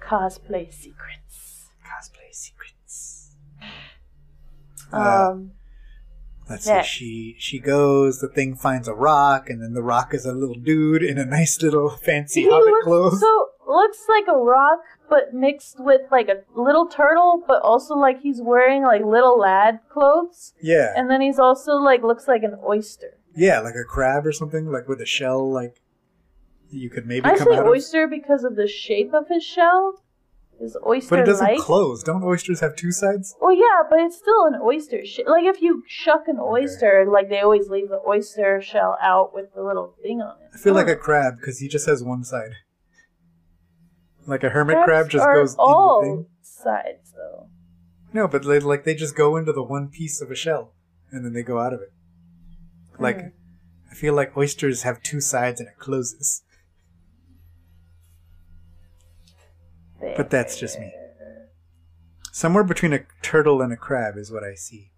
Cosplay 0.00 0.72
secrets. 0.72 1.70
cosplay 1.84 2.32
secrets. 2.32 3.36
Uh, 4.92 5.30
Um, 5.32 5.52
let's 6.48 6.66
next. 6.66 6.88
see. 6.88 6.92
She 6.94 7.36
she 7.38 7.58
goes. 7.58 8.20
The 8.20 8.28
thing 8.28 8.54
finds 8.56 8.88
a 8.88 8.94
rock, 8.94 9.48
and 9.50 9.62
then 9.62 9.74
the 9.74 9.82
rock 9.82 10.14
is 10.14 10.24
a 10.26 10.32
little 10.32 10.54
dude 10.54 11.02
in 11.02 11.18
a 11.18 11.24
nice 11.24 11.60
little 11.62 11.90
fancy 12.04 12.42
he 12.42 12.48
hobbit 12.50 12.66
looks, 12.66 12.84
clothes. 12.84 13.20
so 13.20 13.48
looks 13.66 13.98
like 14.08 14.24
a 14.28 14.38
rock, 14.38 14.78
but 15.10 15.34
mixed 15.34 15.80
with 15.80 16.02
like 16.10 16.28
a 16.28 16.42
little 16.58 16.86
turtle, 16.86 17.42
but 17.46 17.60
also 17.62 17.94
like 17.94 18.20
he's 18.22 18.40
wearing 18.40 18.82
like 18.82 19.02
little 19.04 19.38
lad 19.38 19.80
clothes, 19.90 20.54
yeah, 20.62 20.92
and 20.96 21.10
then 21.10 21.20
he's 21.20 21.38
also 21.38 21.72
like 21.76 22.02
looks 22.02 22.28
like 22.28 22.42
an 22.42 22.56
oyster. 22.66 23.18
yeah, 23.34 23.60
like 23.60 23.74
a 23.74 23.84
crab 23.84 24.26
or 24.26 24.32
something, 24.32 24.70
like 24.70 24.88
with 24.88 25.00
a 25.00 25.06
shell. 25.06 25.50
Like 25.52 25.80
you 26.70 26.90
could 26.90 27.06
maybe 27.06 27.26
I 27.26 27.36
come 27.36 27.48
say 27.52 27.58
oyster 27.60 28.06
because 28.06 28.44
of 28.44 28.56
the 28.56 28.66
shape 28.68 29.12
of 29.14 29.28
his 29.28 29.44
shell. 29.44 30.00
Is 30.58 30.76
oyster 30.86 31.10
But 31.10 31.18
it 31.20 31.26
doesn't 31.26 31.58
close. 31.60 32.02
Don't 32.02 32.24
oysters 32.24 32.60
have 32.60 32.76
two 32.76 32.90
sides? 32.90 33.34
Well, 33.40 33.54
yeah, 33.54 33.82
but 33.90 33.98
it's 34.00 34.16
still 34.16 34.46
an 34.46 34.54
oyster. 34.62 35.04
Sh- 35.04 35.20
like 35.26 35.44
if 35.44 35.60
you 35.60 35.82
shuck 35.86 36.28
an 36.28 36.38
oyster, 36.40 37.04
like 37.10 37.28
they 37.28 37.40
always 37.40 37.68
leave 37.68 37.90
the 37.90 38.00
oyster 38.08 38.62
shell 38.62 38.96
out 39.02 39.34
with 39.34 39.52
the 39.54 39.62
little 39.62 39.94
thing 40.02 40.22
on 40.22 40.36
it. 40.42 40.50
I 40.54 40.58
feel 40.58 40.72
like 40.72 40.88
a 40.88 40.96
crab 40.96 41.34
because 41.38 41.58
he 41.58 41.68
just 41.68 41.86
has 41.86 42.02
one 42.02 42.24
side. 42.24 42.52
Like 44.26 44.42
a 44.44 44.48
hermit 44.48 44.76
Crabs 44.76 44.86
crab 44.86 45.10
just 45.10 45.24
are 45.24 45.34
goes 45.34 45.52
in 45.52 45.56
the 45.58 45.62
all 45.62 46.02
thing. 46.02 46.26
sides 46.42 47.12
though. 47.14 47.48
No, 48.12 48.26
but 48.26 48.44
they, 48.44 48.58
like 48.60 48.84
they 48.84 48.94
just 48.94 49.14
go 49.14 49.36
into 49.36 49.52
the 49.52 49.62
one 49.62 49.88
piece 49.88 50.20
of 50.22 50.30
a 50.30 50.34
shell 50.34 50.72
and 51.12 51.24
then 51.24 51.32
they 51.32 51.42
go 51.42 51.58
out 51.60 51.72
of 51.74 51.80
it. 51.80 51.90
Like 52.98 53.18
Mhm. 53.18 53.32
I 53.90 53.94
feel 53.94 54.14
like 54.14 54.36
oysters 54.36 54.82
have 54.82 55.02
two 55.02 55.20
sides 55.20 55.60
and 55.60 55.68
it 55.68 55.78
closes. 55.78 56.42
But 60.16 60.30
that's 60.30 60.58
just 60.58 60.78
me. 60.78 60.92
Somewhere 62.32 62.64
between 62.64 62.92
a 62.92 63.00
turtle 63.22 63.62
and 63.62 63.72
a 63.72 63.76
crab 63.76 64.16
is 64.18 64.30
what 64.30 64.44
I 64.44 64.54
see. 64.54 64.92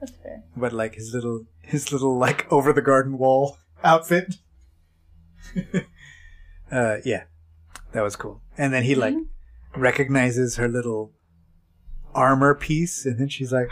That's 0.00 0.12
fair. 0.12 0.42
But 0.56 0.72
like 0.72 0.96
his 0.96 1.14
little 1.14 1.46
his 1.62 1.92
little 1.92 2.18
like 2.18 2.50
over 2.52 2.72
the 2.72 2.82
garden 2.82 3.16
wall 3.16 3.56
outfit. 3.84 4.34
uh 6.70 6.96
yeah. 7.04 7.24
That 7.92 8.02
was 8.02 8.16
cool. 8.16 8.42
And 8.58 8.72
then 8.72 8.82
he 8.82 8.94
like 8.94 9.14
recognizes 9.76 10.56
her 10.56 10.68
little 10.68 11.12
armor 12.14 12.54
piece 12.54 13.06
and 13.06 13.18
then 13.18 13.28
she's 13.28 13.52
like, 13.52 13.68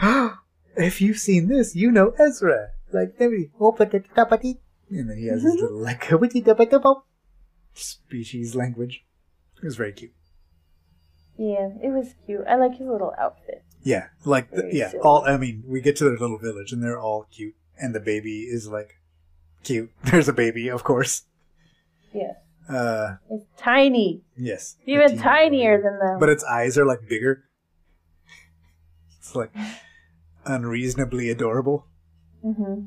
if 0.75 1.01
you've 1.01 1.19
seen 1.19 1.47
this, 1.47 1.75
you 1.75 1.91
know 1.91 2.13
Ezra. 2.17 2.69
Like 2.91 3.13
every 3.19 3.51
open 3.59 3.89
the 3.89 3.99
tapati. 3.99 4.57
And 4.89 5.09
then 5.09 5.17
he 5.17 5.27
has 5.27 5.43
his 5.43 5.55
little 5.55 5.77
like 5.77 6.03
species 7.73 8.55
language. 8.55 9.05
It 9.57 9.65
was 9.65 9.75
very 9.75 9.93
cute. 9.93 10.13
Yeah, 11.37 11.69
it 11.81 11.89
was 11.91 12.13
cute. 12.25 12.45
I 12.47 12.55
like 12.55 12.77
his 12.77 12.87
little 12.87 13.13
outfit. 13.17 13.63
Yeah, 13.83 14.07
like 14.25 14.51
the, 14.51 14.69
yeah, 14.71 14.89
silly. 14.91 15.01
all 15.03 15.23
I 15.25 15.37
mean, 15.37 15.63
we 15.65 15.81
get 15.81 15.95
to 15.97 16.03
their 16.03 16.17
little 16.17 16.37
village 16.37 16.71
and 16.71 16.83
they're 16.83 16.99
all 16.99 17.25
cute, 17.31 17.55
and 17.79 17.95
the 17.95 17.99
baby 17.99 18.41
is 18.41 18.67
like 18.67 18.99
cute. 19.63 19.91
There's 20.03 20.27
a 20.27 20.33
baby, 20.33 20.67
of 20.69 20.83
course. 20.83 21.23
Yeah, 22.13 22.33
Uh, 22.69 23.15
it's 23.29 23.45
tiny, 23.57 24.21
yes, 24.37 24.75
even 24.85 25.17
tinier 25.17 25.77
baby. 25.77 25.83
than 25.89 25.99
them. 25.99 26.19
But 26.19 26.29
its 26.29 26.43
eyes 26.43 26.77
are 26.77 26.85
like 26.85 27.07
bigger. 27.07 27.45
It's 29.17 29.33
like 29.35 29.51
unreasonably 30.45 31.29
adorable. 31.29 31.87
hmm 32.43 32.85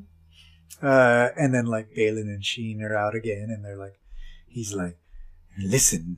Uh, 0.81 1.29
and 1.37 1.53
then 1.53 1.65
like 1.65 1.89
Baylan 1.95 2.29
and 2.29 2.45
Sheen 2.45 2.81
are 2.81 2.95
out 2.95 3.15
again, 3.15 3.47
and 3.49 3.65
they're 3.65 3.77
like, 3.77 3.99
he's 4.47 4.73
like, 4.73 4.97
listen, 5.57 6.17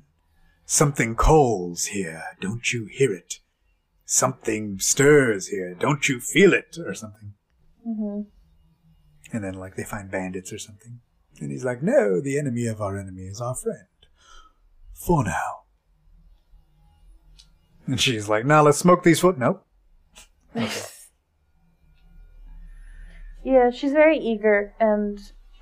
something 0.67 1.15
calls 1.15 1.85
here. 1.85 2.21
Don't 2.39 2.71
you 2.71 2.85
hear 2.85 3.11
it? 3.13 3.39
Something 4.05 4.77
stirs 4.79 5.47
here. 5.47 5.73
Don't 5.73 6.07
you 6.07 6.19
feel 6.19 6.53
it? 6.53 6.77
Or 6.85 6.93
something. 6.93 7.33
hmm 7.83 8.21
And 9.33 9.43
then, 9.43 9.55
like, 9.55 9.75
they 9.75 9.83
find 9.83 10.11
bandits 10.11 10.53
or 10.53 10.59
something. 10.59 10.99
And 11.39 11.51
he's 11.51 11.65
like, 11.65 11.81
no, 11.81 12.21
the 12.21 12.37
enemy 12.37 12.67
of 12.67 12.81
our 12.81 12.97
enemy 12.97 13.23
is 13.23 13.41
our 13.41 13.55
friend. 13.55 13.87
For 14.93 15.23
now. 15.23 15.63
And 17.85 17.99
she's 17.99 18.27
like, 18.27 18.45
now 18.45 18.61
let's 18.61 18.77
smoke 18.77 19.03
these 19.03 19.21
foot. 19.21 19.37
Nope. 19.39 19.65
Okay. 20.55 20.69
Yeah, 23.43 23.69
she's 23.69 23.93
very 23.93 24.17
eager, 24.19 24.73
and 24.77 25.17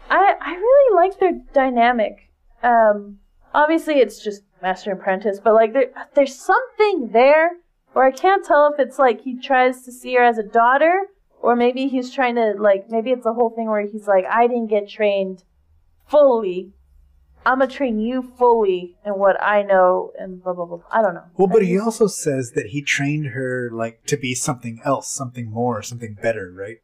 I 0.10 0.34
I 0.42 0.56
really 0.56 0.96
like 0.96 1.20
their 1.20 1.34
dynamic. 1.54 2.32
Um, 2.64 3.20
obviously 3.54 4.00
it's 4.00 4.24
just 4.24 4.42
master 4.66 4.90
and 4.90 5.00
apprentice, 5.00 5.40
but 5.40 5.54
like 5.54 5.74
there 5.74 5.92
there's 6.16 6.36
something 6.36 7.10
there 7.12 7.52
where 7.94 8.06
I 8.06 8.12
can't 8.12 8.44
tell 8.44 8.74
if 8.74 8.80
it's 8.80 8.98
like 8.98 9.22
he 9.22 9.40
tries 9.40 9.84
to 9.84 9.92
see 9.92 10.16
her 10.16 10.24
as 10.24 10.38
a 10.40 10.44
daughter, 10.44 10.94
or 11.42 11.56
maybe 11.56 11.88
he's 11.88 12.12
trying 12.12 12.36
to 12.36 12.56
like 12.58 12.90
maybe 12.90 13.12
it's 13.12 13.28
a 13.28 13.34
whole 13.34 13.52
thing 13.52 13.68
where 13.70 13.86
he's 13.86 14.08
like 14.08 14.26
I 14.26 14.48
didn't 14.48 14.68
get 14.68 14.90
trained 14.90 15.44
fully. 16.08 16.74
I'm 17.46 17.60
gonna 17.60 17.72
train 17.72 18.00
you 18.00 18.24
fully 18.40 18.96
in 19.06 19.14
what 19.14 19.40
I 19.40 19.62
know, 19.62 20.12
and 20.20 20.42
blah 20.44 20.54
blah 20.54 20.66
blah. 20.66 20.80
I 20.92 21.04
don't 21.04 21.14
know. 21.14 21.26
Well, 21.38 21.48
but 21.48 21.62
he 21.62 21.78
also 21.78 22.08
says 22.08 22.54
that 22.56 22.68
he 22.68 22.82
trained 22.82 23.28
her, 23.28 23.70
like, 23.72 24.04
to 24.08 24.18
be 24.18 24.34
something 24.34 24.82
else, 24.84 25.08
something 25.10 25.52
more, 25.52 25.84
something 25.84 26.18
better, 26.20 26.52
right? 26.52 26.78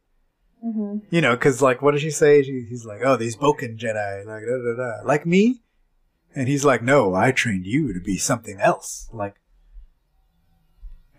Mm-hmm. 0.64 1.00
You 1.10 1.22
know, 1.22 1.34
because, 1.36 1.64
like, 1.64 1.82
what 1.82 1.94
does 1.94 2.02
she 2.02 2.12
say? 2.12 2.44
She, 2.44 2.68
he's 2.70 2.86
like, 2.86 3.02
oh, 3.04 3.16
these 3.16 3.36
Bokken 3.36 3.76
Jedi, 3.80 4.24
like, 4.28 4.44
da 4.44 4.58
da 4.66 4.74
da. 4.78 4.92
Like 5.04 5.26
me? 5.26 5.62
And 6.34 6.48
he's 6.48 6.64
like, 6.64 6.82
no, 6.82 7.14
I 7.14 7.32
trained 7.32 7.66
you 7.66 7.94
to 7.94 8.00
be 8.00 8.18
something 8.18 8.60
else. 8.60 9.10
Like, 9.12 9.36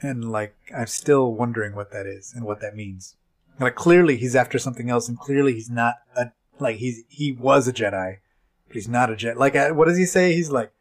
and, 0.00 0.32
like, 0.32 0.56
I'm 0.76 0.86
still 0.86 1.32
wondering 1.32 1.74
what 1.74 1.92
that 1.92 2.06
is 2.06 2.32
and 2.34 2.44
what 2.44 2.60
that 2.60 2.74
means. 2.74 3.16
Like, 3.60 3.74
clearly 3.74 4.16
he's 4.16 4.34
after 4.34 4.58
something 4.58 4.90
else, 4.90 5.08
and 5.08 5.18
clearly 5.18 5.52
he's 5.52 5.70
not 5.70 5.96
a, 6.16 6.32
like, 6.58 6.76
he's, 6.76 7.04
he 7.08 7.32
was 7.32 7.68
a 7.68 7.72
Jedi, 7.72 8.16
but 8.66 8.74
he's 8.74 8.88
not 8.88 9.10
a 9.10 9.14
Jedi. 9.14 9.36
Like, 9.36 9.54
uh, 9.54 9.70
what 9.70 9.86
does 9.86 9.98
he 9.98 10.06
say? 10.06 10.32
He's 10.34 10.50
like, 10.50 10.72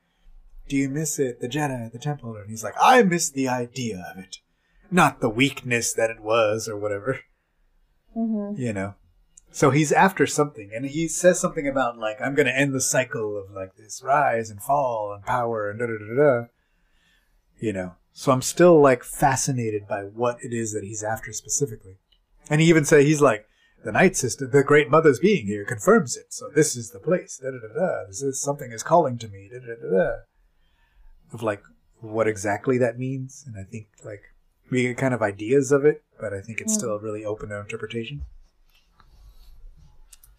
Do 0.68 0.78
you 0.78 0.90
miss 0.90 1.20
it? 1.20 1.42
The 1.42 1.50
Jedi, 1.50 1.92
the 1.92 2.00
Temple? 2.00 2.36
And 2.38 2.50
he's 2.50 2.64
like, 2.64 2.76
I 2.82 3.04
miss 3.04 3.30
the 3.30 3.50
idea 3.50 4.04
of 4.12 4.18
it, 4.24 4.38
not 4.90 5.20
the 5.20 5.30
weakness 5.30 5.94
that 5.94 6.10
it 6.10 6.22
was 6.22 6.68
or 6.70 6.78
whatever. 6.78 7.20
hmm 8.14 8.54
You 8.56 8.74
know. 8.74 8.96
So 9.52 9.70
he's 9.70 9.92
after 9.92 10.26
something, 10.26 10.72
and 10.74 10.86
he 10.86 11.08
says 11.08 11.40
something 11.40 11.68
about 11.68 11.98
like, 11.98 12.22
I'm 12.22 12.36
going 12.36 12.48
to 12.48 12.58
end 12.58 12.74
the 12.74 12.82
cycle 12.82 13.38
of 13.38 13.54
like 13.54 13.76
this 13.76 14.02
rise 14.04 14.50
and 14.50 14.62
fall 14.62 15.14
and 15.14 15.26
power 15.26 15.70
and 15.70 15.80
da 15.80 15.88
da 15.88 15.98
da 15.98 16.16
da. 16.16 16.48
You 17.60 17.74
know. 17.74 17.96
So 18.14 18.32
I'm 18.32 18.42
still 18.42 18.80
like 18.80 19.04
fascinated 19.04 19.88
by 19.88 20.04
what 20.04 20.38
it 20.42 20.54
is 20.54 20.74
that 20.74 20.84
he's 20.84 21.04
after 21.04 21.32
specifically. 21.34 21.98
And 22.50 22.62
he 22.62 22.68
even 22.68 22.86
say 22.86 23.04
he's 23.04 23.22
like, 23.22 23.46
the 23.84 23.92
night 23.92 24.16
sister, 24.16 24.46
the 24.48 24.64
great 24.64 24.90
mother's 24.90 25.20
being 25.20 25.48
here 25.48 25.66
confirms 25.66 26.16
it. 26.16 26.34
So 26.34 26.50
this 26.54 26.76
is 26.76 26.92
the 26.92 27.00
place. 27.00 27.40
Da 27.42 27.52
da 27.52 27.58
da 27.58 27.74
da. 27.74 28.08
This 28.08 28.22
is 28.22 28.42
something 28.42 28.72
is 28.72 28.84
calling 28.84 29.18
to 29.18 29.28
me. 29.28 29.50
Da 29.52 29.60
da 29.60 29.76
da 29.76 29.98
da. 29.98 30.12
Of 31.34 31.42
like 31.42 31.64
what 32.00 32.28
exactly 32.28 32.78
that 32.80 32.98
means, 32.98 33.44
and 33.48 33.56
I 33.58 33.64
think 33.64 33.88
like 34.04 34.24
we 34.70 34.84
get 34.84 34.98
kind 34.98 35.14
of 35.14 35.22
ideas 35.22 35.72
of 35.72 35.86
it, 35.86 36.04
but 36.20 36.34
I 36.34 36.42
think 36.42 36.62
it's 36.62 36.74
mm. 36.74 36.78
still 36.78 37.00
really 37.00 37.24
open 37.24 37.50
to 37.50 37.60
interpretation. 37.60 38.24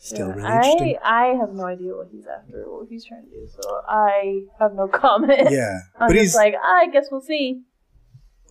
Still 0.02 0.30
Yeah, 0.30 0.34
really 0.34 0.48
interesting. 0.48 0.98
I 1.04 1.26
I 1.30 1.36
have 1.36 1.50
no 1.52 1.64
idea 1.64 1.94
what 1.94 2.08
he's 2.10 2.26
after, 2.26 2.64
what 2.66 2.88
he's 2.88 3.04
trying 3.04 3.22
to 3.22 3.30
do, 3.30 3.48
so 3.48 3.82
I 3.88 4.40
have 4.58 4.74
no 4.74 4.88
comment. 4.92 5.48
Yeah, 5.48 5.78
I'm 5.94 6.08
but 6.08 6.14
just 6.14 6.22
he's 6.22 6.34
like, 6.34 6.54
ah, 6.60 6.78
I 6.80 6.88
guess 6.90 7.06
we'll 7.12 7.20
see. 7.20 7.62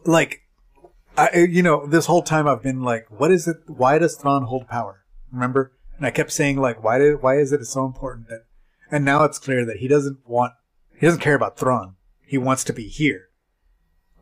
like, 0.05 0.43
I 1.17 1.39
you 1.39 1.61
know 1.61 1.85
this 1.85 2.05
whole 2.05 2.21
time 2.21 2.47
I've 2.47 2.63
been 2.63 2.83
like, 2.83 3.07
what 3.09 3.31
is 3.33 3.49
it? 3.49 3.57
Why 3.67 3.97
does 3.97 4.15
Thrawn 4.15 4.43
hold 4.43 4.69
power? 4.69 5.03
Remember? 5.29 5.73
And 5.97 6.05
I 6.05 6.11
kept 6.11 6.31
saying 6.31 6.55
like, 6.57 6.81
why 6.81 6.99
did 6.99 7.21
why 7.21 7.35
is 7.37 7.51
it 7.51 7.65
so 7.65 7.83
important 7.83 8.29
that? 8.29 8.45
And 8.89 9.03
now 9.03 9.25
it's 9.25 9.37
clear 9.37 9.65
that 9.65 9.77
he 9.77 9.89
doesn't 9.89 10.19
want, 10.25 10.53
he 10.97 11.05
doesn't 11.05 11.19
care 11.19 11.35
about 11.35 11.57
Thrawn. 11.57 11.95
He 12.25 12.37
wants 12.37 12.63
to 12.63 12.71
be 12.71 12.87
here. 12.87 13.27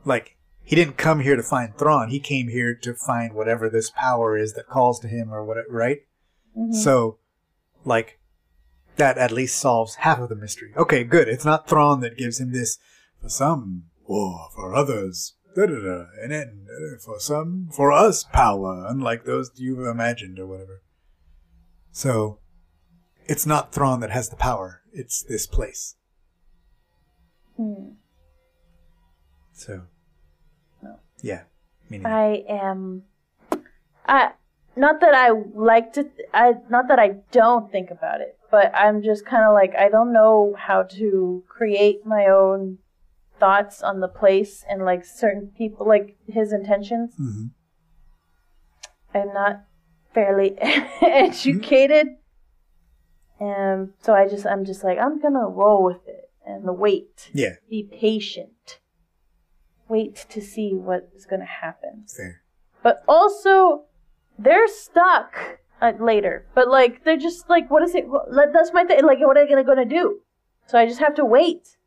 Like 0.04 0.36
he 0.64 0.76
didn't 0.76 0.98
come 0.98 1.20
here 1.20 1.36
to 1.36 1.44
find 1.44 1.78
Thrawn. 1.78 2.10
He 2.10 2.20
came 2.20 2.48
here 2.48 2.74
to 2.74 2.96
find 2.96 3.34
whatever 3.34 3.70
this 3.70 3.92
power 3.92 4.36
is 4.36 4.54
that 4.54 4.68
calls 4.68 5.00
to 5.02 5.08
him 5.08 5.32
or 5.32 5.46
whatever. 5.46 5.68
Right? 5.70 6.00
Mhm. 6.60 6.74
So, 6.74 7.18
like, 7.86 8.20
that 8.98 9.18
at 9.18 9.32
least 9.32 9.58
solves 9.60 9.96
half 9.96 10.20
of 10.20 10.28
the 10.30 10.36
mystery. 10.36 10.74
Okay, 10.76 11.04
good. 11.04 11.28
It's 11.30 11.46
not 11.46 11.68
Thrawn 11.70 12.02
that 12.02 12.18
gives 12.18 12.40
him 12.40 12.52
this 12.52 12.78
for 13.22 13.30
some, 13.30 13.86
or 14.04 14.50
for 14.54 14.76
others, 14.76 15.36
da 15.56 15.66
da 15.68 15.80
da, 15.82 16.06
and 16.22 16.32
then 16.32 16.68
for 17.04 17.20
some, 17.20 17.70
for 17.72 17.92
us, 17.92 18.26
power, 18.26 18.86
unlike 18.88 19.24
those 19.24 19.52
you've 19.56 19.80
imagined 19.88 20.38
or 20.38 20.48
whatever. 20.48 20.82
So, 21.92 22.40
it's 23.26 23.46
not 23.46 23.72
Thrawn 23.74 24.00
that 24.02 24.12
has 24.12 24.30
the 24.30 24.36
power. 24.36 24.82
It's 24.92 25.24
this 25.24 25.48
place. 25.48 25.96
Hmm. 27.56 27.92
So, 29.54 29.84
No. 30.82 31.00
yeah. 31.22 31.44
Meaning, 31.90 32.06
I 32.06 32.44
am. 32.48 33.04
I 34.06 34.34
not 34.76 35.02
that 35.02 35.14
I 35.14 35.30
like 35.54 35.94
to. 35.94 36.04
Th- 36.04 36.30
I 36.34 36.54
not 36.70 36.88
that 36.88 37.00
I 37.00 37.16
don't 37.32 37.72
think 37.72 37.92
about 37.92 38.22
it, 38.22 38.38
but 38.52 38.72
I'm 38.74 39.02
just 39.04 39.26
kind 39.26 39.44
of 39.46 39.54
like 39.54 39.76
I 39.76 39.90
don't 39.90 40.14
know 40.14 40.56
how 40.58 40.84
to 40.84 41.44
create 41.48 42.06
my 42.06 42.26
own 42.28 42.78
thoughts 43.40 43.82
on 43.82 44.00
the 44.00 44.08
place 44.08 44.64
and 44.70 44.84
like 44.86 45.06
certain 45.06 45.48
people, 45.58 45.88
like 45.88 46.18
his 46.28 46.52
intentions. 46.54 47.16
Mhm. 47.20 47.52
I'm 49.14 49.34
not 49.34 49.64
fairly 50.14 50.56
educated, 51.02 52.08
and 53.40 53.94
so 54.02 54.14
I 54.14 54.28
just 54.28 54.46
I'm 54.46 54.66
just 54.66 54.84
like 54.84 54.98
I'm 55.00 55.20
gonna 55.20 55.48
roll 55.48 55.84
with 55.84 56.08
it 56.08 56.30
and 56.46 56.66
wait, 56.78 57.30
yeah, 57.34 57.56
be 57.70 57.84
patient, 57.84 58.80
wait 59.88 60.26
to 60.30 60.42
see 60.42 60.74
what 60.74 61.10
is 61.16 61.26
gonna 61.26 61.46
happen. 61.46 62.06
fair. 62.08 62.42
But 62.82 63.04
also, 63.08 63.86
they're 64.40 64.68
stuck 64.68 65.60
uh, 65.82 65.92
later. 66.00 66.48
But 66.56 66.70
like, 66.70 67.04
they're 67.04 67.18
just 67.18 67.50
like, 67.50 67.70
what 67.70 67.84
is 67.84 67.94
it? 67.94 68.06
That's 68.54 68.74
my 68.74 68.84
thing. 68.86 69.04
Like, 69.04 69.20
what 69.20 69.38
are 69.38 69.46
they 69.46 69.64
gonna 69.64 69.86
do? 69.86 70.22
So 70.68 70.78
I 70.78 70.86
just 70.86 71.00
have 71.00 71.16
to 71.16 71.26
wait. 71.26 71.78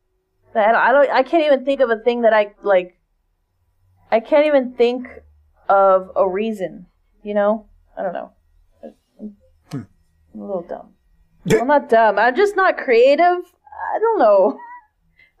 That 0.53 0.75
I 0.75 0.91
don't. 0.91 1.09
I 1.09 1.23
can't 1.23 1.45
even 1.45 1.65
think 1.65 1.81
of 1.81 1.89
a 1.89 1.97
thing 1.97 2.21
that 2.21 2.33
I 2.33 2.53
like. 2.61 2.99
I 4.11 4.19
can't 4.19 4.45
even 4.45 4.73
think 4.73 5.07
of 5.67 6.11
a 6.15 6.29
reason. 6.29 6.85
You 7.23 7.33
know? 7.33 7.65
I 7.97 8.03
don't 8.03 8.13
know. 8.13 8.31
I'm, 8.83 9.35
I'm 9.71 9.87
a 10.35 10.45
little 10.45 10.65
dumb. 10.67 10.93
I'm 11.59 11.67
not 11.67 11.89
dumb. 11.89 12.19
I'm 12.19 12.35
just 12.35 12.55
not 12.55 12.77
creative. 12.77 13.23
I 13.95 13.99
don't 13.99 14.19
know. 14.19 14.57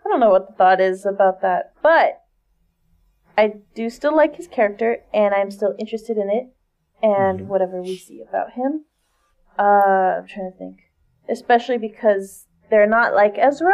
I 0.05 0.09
don't 0.09 0.19
know 0.19 0.29
what 0.29 0.47
the 0.47 0.53
thought 0.55 0.81
is 0.81 1.05
about 1.05 1.41
that. 1.41 1.73
But 1.81 2.23
I 3.37 3.53
do 3.75 3.89
still 3.89 4.15
like 4.15 4.35
his 4.35 4.47
character, 4.47 4.99
and 5.13 5.33
I'm 5.33 5.51
still 5.51 5.75
interested 5.79 6.17
in 6.17 6.29
it, 6.29 6.52
and 7.03 7.41
Mhm. 7.41 7.47
whatever 7.47 7.81
we 7.81 7.95
see 7.97 8.21
about 8.21 8.53
him. 8.53 8.85
Uh, 9.59 10.17
I'm 10.17 10.25
trying 10.27 10.51
to 10.51 10.57
think. 10.57 10.77
Especially 11.29 11.77
because 11.77 12.47
they're 12.69 12.87
not 12.87 13.13
like 13.13 13.37
Ezra, 13.37 13.73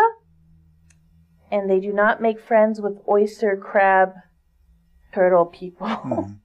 and 1.52 1.70
they 1.70 1.80
do 1.80 1.94
not 1.94 2.22
make 2.22 2.40
friends 2.40 2.82
with 2.82 3.02
oyster, 3.08 3.56
crab, 3.56 4.14
turtle 5.14 5.46
people, 5.46 5.88
Mhm. 6.06 6.40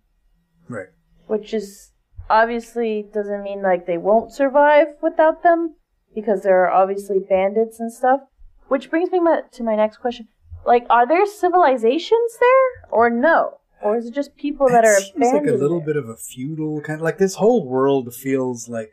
Right. 0.69 0.89
which 1.27 1.53
is 1.53 1.93
obviously 2.31 3.03
doesn't 3.13 3.43
mean 3.43 3.61
like 3.63 3.87
they 3.87 3.99
won't 3.99 4.33
survive 4.33 4.97
without 5.03 5.43
them, 5.43 5.75
because 6.15 6.43
there 6.43 6.61
are 6.65 6.71
obviously 6.71 7.19
bandits 7.19 7.81
and 7.81 7.93
stuff. 7.93 8.21
Which 8.69 8.89
brings 8.91 9.11
me 9.11 9.21
my, 9.21 9.43
to 9.53 9.63
my 9.63 9.77
next 9.77 9.99
question. 9.99 10.29
Like, 10.65 10.87
are 10.89 11.07
there 11.07 11.27
civilizations 11.27 12.39
there, 12.41 12.89
or 12.91 13.11
no? 13.11 13.59
Or 13.85 13.97
is 13.99 14.07
it 14.07 14.15
just 14.15 14.35
people 14.37 14.69
that 14.69 14.85
are? 14.85 14.93
it 14.95 14.97
are 14.97 15.01
seems 15.01 15.33
like 15.33 15.47
a 15.47 15.53
little 15.53 15.79
there? 15.79 15.87
bit 15.95 15.97
of 15.97 16.09
a 16.09 16.17
feudal 16.17 16.81
kind 16.81 16.99
of 17.01 17.05
like 17.05 17.19
this 17.19 17.35
whole 17.37 17.67
world 17.69 18.15
feels 18.15 18.69
like 18.69 18.93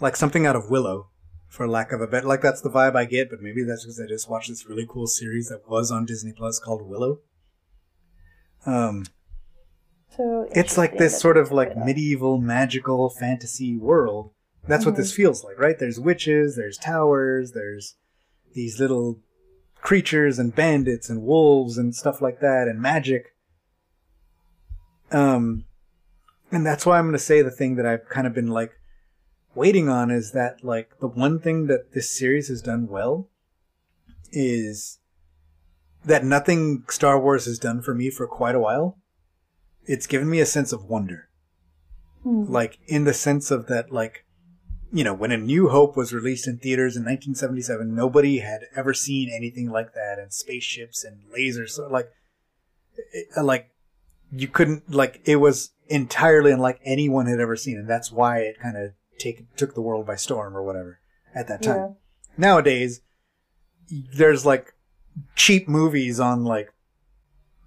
like 0.00 0.14
something 0.14 0.46
out 0.46 0.54
of 0.56 0.70
Willow, 0.70 1.08
for 1.48 1.66
lack 1.66 1.90
of 1.92 2.00
a 2.00 2.06
better. 2.06 2.26
Like 2.28 2.42
that's 2.42 2.60
the 2.60 2.70
vibe 2.70 2.94
I 2.96 3.04
get, 3.06 3.30
but 3.30 3.40
maybe 3.40 3.64
that's 3.64 3.84
because 3.84 3.98
I 4.00 4.06
just 4.06 4.28
watched 4.30 4.48
this 4.50 4.66
really 4.68 4.86
cool 4.88 5.06
series 5.06 5.48
that 5.48 5.68
was 5.68 5.90
on 5.90 6.04
Disney 6.06 6.32
Plus 6.32 6.58
called 6.58 6.82
Willow. 6.88 7.20
Um, 8.66 9.06
So 10.16 10.48
it's 10.52 10.76
like 10.76 10.98
this 10.98 11.18
sort 11.20 11.36
of 11.36 11.50
like 11.52 11.68
put 11.68 11.76
it 11.78 11.80
up. 11.80 11.86
medieval 11.86 12.38
magical 12.38 13.08
fantasy 13.08 13.76
world. 13.76 14.32
That's 14.66 14.84
what 14.84 14.92
Mm-hmm. 14.94 15.00
this 15.02 15.14
feels 15.14 15.44
like, 15.44 15.58
right? 15.58 15.78
There's 15.78 15.98
witches, 15.98 16.56
there's 16.56 16.76
towers, 16.76 17.52
there's 17.52 17.94
these 18.52 18.78
little 18.78 19.20
creatures 19.80 20.38
and 20.38 20.54
bandits 20.54 21.08
and 21.08 21.22
wolves 21.22 21.78
and 21.78 21.94
stuff 21.94 22.20
like 22.20 22.40
that 22.40 22.68
and 22.68 22.80
magic. 22.80 23.34
Um 25.10 25.64
and 26.50 26.64
that's 26.64 26.86
why 26.86 26.98
I'm 26.98 27.04
going 27.04 27.12
to 27.12 27.18
say 27.18 27.42
the 27.42 27.50
thing 27.50 27.76
that 27.76 27.86
I've 27.86 28.08
kind 28.08 28.26
of 28.26 28.34
been 28.34 28.48
like 28.48 28.72
waiting 29.54 29.88
on 29.88 30.10
is 30.10 30.32
that 30.32 30.64
like 30.64 30.98
the 31.00 31.08
one 31.08 31.38
thing 31.38 31.66
that 31.66 31.92
this 31.92 32.16
series 32.16 32.48
has 32.48 32.62
done 32.62 32.86
well 32.88 33.28
is 34.32 34.98
that 36.04 36.24
nothing 36.24 36.84
Star 36.88 37.20
Wars 37.20 37.44
has 37.46 37.58
done 37.58 37.82
for 37.82 37.94
me 37.94 38.10
for 38.10 38.26
quite 38.26 38.54
a 38.54 38.60
while. 38.60 38.98
It's 39.84 40.06
given 40.06 40.30
me 40.30 40.40
a 40.40 40.46
sense 40.46 40.72
of 40.72 40.84
wonder. 40.84 41.28
Hmm. 42.22 42.44
Like 42.50 42.78
in 42.86 43.04
the 43.04 43.14
sense 43.14 43.50
of 43.50 43.66
that 43.66 43.92
like 43.92 44.24
you 44.90 45.04
know, 45.04 45.12
when 45.12 45.32
A 45.32 45.36
New 45.36 45.68
Hope 45.68 45.98
was 45.98 46.14
released 46.14 46.48
in 46.48 46.56
theaters 46.56 46.96
in 46.96 47.02
1977, 47.02 47.94
nobody 47.94 48.38
had 48.38 48.62
ever 48.74 48.94
seen 48.94 49.30
anything 49.30 49.70
like 49.70 49.92
that 49.92 50.18
and 50.18 50.32
spaceships 50.32 51.04
and 51.04 51.24
lasers 51.30 51.70
so 51.70 51.88
like 51.88 52.10
it, 53.12 53.26
like 53.42 53.70
you 54.32 54.48
couldn't 54.48 54.90
like 54.92 55.20
it 55.24 55.36
was 55.36 55.70
entirely 55.86 56.52
unlike 56.52 56.80
anyone 56.84 57.26
had 57.26 57.40
ever 57.40 57.56
seen 57.56 57.78
and 57.78 57.88
that's 57.88 58.12
why 58.12 58.40
it 58.40 58.60
kind 58.60 58.76
of 58.76 58.92
take 59.18 59.54
took 59.56 59.74
the 59.74 59.80
world 59.80 60.06
by 60.06 60.16
storm 60.16 60.56
or 60.56 60.62
whatever 60.62 61.00
at 61.34 61.48
that 61.48 61.62
time. 61.62 61.76
Yeah. 61.76 61.88
Nowadays 62.36 63.00
there's 63.90 64.44
like 64.44 64.74
cheap 65.34 65.68
movies 65.68 66.20
on 66.20 66.44
like 66.44 66.72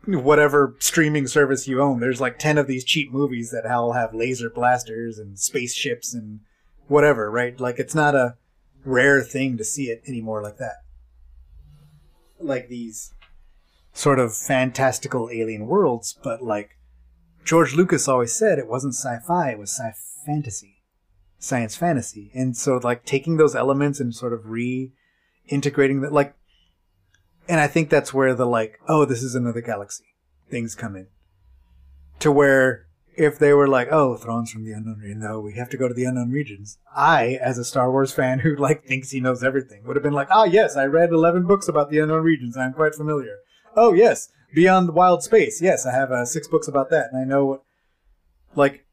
whatever 0.05 0.76
streaming 0.80 1.28
service 1.28 1.68
you 1.68 1.82
own. 1.82 1.99
There's 1.99 2.22
like 2.22 2.39
10 2.39 2.57
of 2.57 2.68
these 2.68 2.84
cheap 2.84 3.12
movies 3.12 3.51
that 3.51 3.66
all 3.66 3.93
have 3.93 4.14
laser 4.14 4.49
blasters 4.49 5.18
and 5.18 5.38
spaceships 5.38 6.14
and 6.14 6.41
whatever, 6.88 7.30
right? 7.30 7.59
Like 7.59 7.80
it's 7.80 7.95
not 7.95 8.16
a 8.16 8.36
rare 8.84 9.22
thing 9.22 9.57
to 9.57 9.64
see 9.64 9.86
it 9.86 10.01
anymore 10.07 10.41
like 10.41 10.57
that. 10.57 10.78
Like 12.39 12.68
these 12.68 13.14
sort 13.94 14.20
of 14.20 14.36
fantastical 14.36 15.30
alien 15.32 15.68
worlds, 15.68 16.18
but 16.24 16.42
like 16.42 16.78
George 17.44 17.74
Lucas 17.74 18.08
always 18.08 18.34
said 18.34 18.60
it 18.60 18.68
wasn't 18.68 18.96
sci-fi, 18.96 19.52
it 19.52 19.60
was 19.60 19.72
sci 19.72 19.94
fantasy. 20.26 20.84
Science 21.39 21.76
fantasy. 21.76 22.32
And 22.34 22.56
so 22.56 22.78
like 22.78 23.06
taking 23.06 23.38
those 23.38 23.56
elements 23.56 24.00
and 24.00 24.14
sort 24.14 24.34
of 24.34 24.42
reintegrating 24.42 26.02
that 26.02 26.14
like 26.14 26.36
and 27.50 27.60
I 27.60 27.68
think 27.68 27.89
that's 27.89 28.14
where 28.14 28.36
the 28.36 28.46
like, 28.46 28.80
oh, 28.88 29.06
this 29.06 29.24
is 29.24 29.36
another 29.36 29.62
galaxy 29.62 30.06
things 30.50 30.76
come 30.76 30.96
in. 30.96 31.08
To 32.20 32.32
where 32.32 32.86
if 33.16 33.39
they 33.39 33.54
were 33.54 33.68
like, 33.68 33.89
"Oh, 33.92 34.16
Thrawn's 34.16 34.52
from 34.52 34.64
the 34.64 34.74
unknown 34.74 35.00
region," 35.00 35.20
no, 35.20 35.39
we 35.39 35.54
have 35.54 35.70
to 35.70 35.78
go 35.78 35.88
to 35.88 35.94
the 35.94 36.06
unknown 36.06 36.30
regions. 36.30 36.78
I, 36.96 37.39
as 37.42 37.58
a 37.58 37.66
Star 37.66 37.92
Wars 37.92 38.14
fan 38.14 38.39
who 38.39 38.56
like 38.56 38.84
thinks 38.84 39.12
he 39.12 39.20
knows 39.20 39.44
everything, 39.44 39.84
would 39.86 39.96
have 39.96 40.04
been 40.04 40.14
like, 40.14 40.28
"Ah, 40.32 40.44
yes, 40.44 40.78
I 40.78 40.86
read 40.86 41.10
eleven 41.10 41.46
books 41.46 41.68
about 41.68 41.89
the 41.89 42.00
unknown 42.00 42.24
regions. 42.24 42.56
I'm 42.56 42.74
quite 42.74 42.96
familiar." 42.96 43.38
Oh, 43.76 43.94
yes, 43.94 44.30
Beyond 44.54 44.90
the 44.90 44.94
Wild 44.94 45.24
Space. 45.24 45.62
Yes, 45.62 45.86
I 45.86 45.92
have 45.92 46.12
uh, 46.12 46.26
six 46.26 46.48
books 46.48 46.68
about 46.68 46.90
that, 46.90 47.10
and 47.12 47.22
I 47.22 47.26
know. 47.26 47.64
Like, 48.56 48.86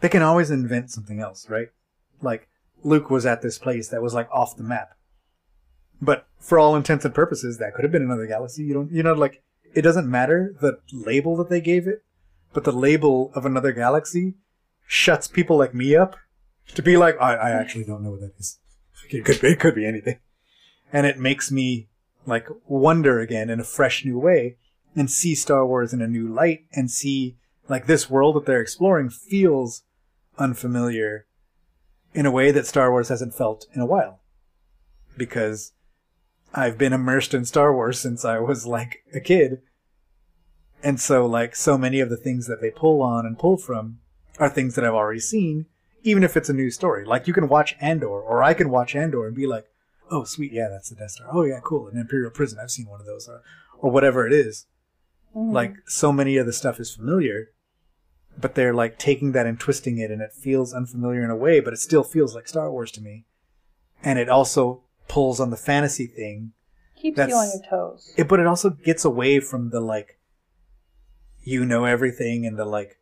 they 0.00 0.08
can 0.08 0.22
always 0.22 0.50
invent 0.50 0.90
something 0.90 1.20
else, 1.20 1.48
right? 1.50 1.68
Like, 2.22 2.48
Luke 2.84 3.10
was 3.10 3.26
at 3.26 3.42
this 3.42 3.58
place 3.58 3.88
that 3.88 4.02
was 4.02 4.14
like 4.14 4.28
off 4.30 4.56
the 4.56 4.62
map, 4.62 4.90
but 6.00 6.28
for 6.38 6.60
all 6.60 6.76
intents 6.76 7.04
and 7.04 7.12
purposes, 7.12 7.58
that 7.58 7.74
could 7.74 7.82
have 7.82 7.90
been 7.90 8.02
another 8.02 8.26
galaxy. 8.26 8.62
You 8.62 8.74
don't, 8.74 8.92
you 8.92 9.02
know, 9.02 9.14
like 9.14 9.42
it 9.74 9.82
doesn't 9.82 10.08
matter 10.08 10.54
the 10.60 10.78
label 10.92 11.36
that 11.36 11.50
they 11.50 11.60
gave 11.60 11.88
it 11.88 12.04
but 12.52 12.64
the 12.64 12.72
label 12.72 13.30
of 13.34 13.44
another 13.44 13.72
galaxy 13.72 14.34
shuts 14.86 15.28
people 15.28 15.56
like 15.56 15.74
me 15.74 15.94
up 15.94 16.16
to 16.74 16.82
be 16.82 16.96
like, 16.96 17.16
I, 17.20 17.34
I 17.34 17.50
actually 17.50 17.84
don't 17.84 18.02
know 18.02 18.10
what 18.10 18.20
that 18.20 18.32
is. 18.38 18.58
It 19.10 19.24
could 19.24 19.40
be, 19.40 19.48
it 19.48 19.60
could 19.60 19.74
be 19.74 19.86
anything. 19.86 20.18
And 20.92 21.06
it 21.06 21.18
makes 21.18 21.50
me 21.50 21.87
like 22.28 22.48
wonder 22.66 23.20
again 23.20 23.50
in 23.50 23.60
a 23.60 23.64
fresh 23.64 24.04
new 24.04 24.18
way 24.18 24.56
and 24.94 25.10
see 25.10 25.34
Star 25.34 25.66
Wars 25.66 25.92
in 25.92 26.02
a 26.02 26.08
new 26.08 26.28
light 26.28 26.66
and 26.72 26.90
see 26.90 27.36
like 27.68 27.86
this 27.86 28.08
world 28.08 28.36
that 28.36 28.46
they're 28.46 28.60
exploring 28.60 29.10
feels 29.10 29.82
unfamiliar 30.38 31.26
in 32.14 32.26
a 32.26 32.30
way 32.30 32.50
that 32.50 32.66
Star 32.66 32.90
Wars 32.90 33.08
hasn't 33.08 33.34
felt 33.34 33.66
in 33.74 33.80
a 33.80 33.86
while. 33.86 34.20
Because 35.16 35.72
I've 36.54 36.78
been 36.78 36.92
immersed 36.92 37.34
in 37.34 37.44
Star 37.44 37.74
Wars 37.74 37.98
since 37.98 38.24
I 38.24 38.38
was 38.38 38.66
like 38.66 39.02
a 39.12 39.20
kid 39.20 39.62
and 40.82 41.00
so, 41.00 41.26
like, 41.26 41.56
so 41.56 41.76
many 41.76 42.00
of 42.00 42.10
the 42.10 42.16
things 42.16 42.46
that 42.46 42.60
they 42.60 42.70
pull 42.70 43.02
on 43.02 43.26
and 43.26 43.38
pull 43.38 43.56
from 43.56 43.98
are 44.38 44.48
things 44.48 44.74
that 44.74 44.84
I've 44.84 44.94
already 44.94 45.20
seen, 45.20 45.66
even 46.02 46.22
if 46.22 46.36
it's 46.36 46.48
a 46.48 46.54
new 46.54 46.70
story. 46.70 47.04
Like, 47.04 47.26
you 47.26 47.32
can 47.32 47.48
watch 47.48 47.76
Andor, 47.80 48.08
or 48.08 48.42
I 48.42 48.54
can 48.54 48.70
watch 48.70 48.94
Andor 48.94 49.26
and 49.26 49.34
be 49.34 49.46
like, 49.46 49.66
oh, 50.10 50.24
sweet, 50.24 50.52
yeah, 50.52 50.68
that's 50.68 50.90
the 50.90 50.96
Death 50.96 51.12
Star. 51.12 51.28
Oh, 51.32 51.44
yeah, 51.44 51.60
cool, 51.62 51.88
an 51.88 51.98
Imperial 51.98 52.30
prison. 52.30 52.58
I've 52.62 52.70
seen 52.70 52.86
one 52.86 53.00
of 53.00 53.06
those, 53.06 53.28
or, 53.28 53.42
or 53.78 53.90
whatever 53.90 54.26
it 54.26 54.32
is. 54.32 54.66
Mhm. 55.34 55.52
Like, 55.52 55.74
so 55.86 56.12
many 56.12 56.36
of 56.36 56.46
the 56.46 56.52
stuff 56.52 56.80
is 56.80 56.94
familiar, 56.94 57.50
but 58.40 58.54
they're 58.54 58.74
like 58.74 58.98
taking 58.98 59.32
that 59.32 59.46
and 59.46 59.58
twisting 59.58 59.98
it, 59.98 60.10
and 60.10 60.22
it 60.22 60.32
feels 60.32 60.72
unfamiliar 60.72 61.24
in 61.24 61.30
a 61.30 61.36
way, 61.36 61.60
but 61.60 61.72
it 61.72 61.78
still 61.78 62.04
feels 62.04 62.34
like 62.34 62.48
Star 62.48 62.70
Wars 62.70 62.90
to 62.92 63.00
me. 63.00 63.24
And 64.02 64.18
it 64.18 64.28
also 64.28 64.82
pulls 65.08 65.40
on 65.40 65.50
the 65.50 65.56
fantasy 65.56 66.06
thing 66.06 66.52
keeps 66.96 67.16
you 67.18 67.34
on 67.34 67.48
your 67.48 67.62
toes. 67.68 68.12
it, 68.16 68.28
but 68.28 68.40
it 68.40 68.46
also 68.46 68.70
gets 68.70 69.04
away 69.04 69.40
from 69.40 69.70
the 69.70 69.80
like 69.80 70.18
you 71.42 71.64
know 71.64 71.84
everything 71.84 72.44
and 72.44 72.58
the 72.58 72.64
like 72.64 72.98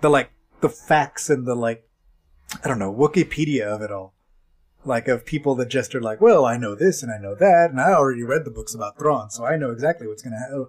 the 0.00 0.10
like 0.10 0.30
the 0.60 0.68
facts 0.68 1.30
and 1.30 1.46
the 1.46 1.54
like 1.54 1.88
I 2.62 2.68
don't 2.68 2.78
know 2.78 2.92
Wikipedia 2.92 3.62
of 3.62 3.80
it 3.82 3.90
all, 3.90 4.14
like 4.84 5.08
of 5.08 5.24
people 5.24 5.54
that 5.56 5.68
just 5.68 5.94
are 5.94 6.00
like, 6.00 6.20
well, 6.20 6.44
I 6.44 6.56
know 6.56 6.74
this 6.74 7.02
and 7.02 7.12
I 7.12 7.18
know 7.18 7.34
that, 7.34 7.70
and 7.70 7.80
I 7.80 7.92
already 7.92 8.22
read 8.22 8.44
the 8.44 8.50
books 8.50 8.74
about 8.74 8.98
Thrawn, 8.98 9.30
so 9.30 9.44
I 9.44 9.56
know 9.56 9.70
exactly 9.70 10.06
what's 10.06 10.22
gonna 10.22 10.38
happen. 10.38 10.66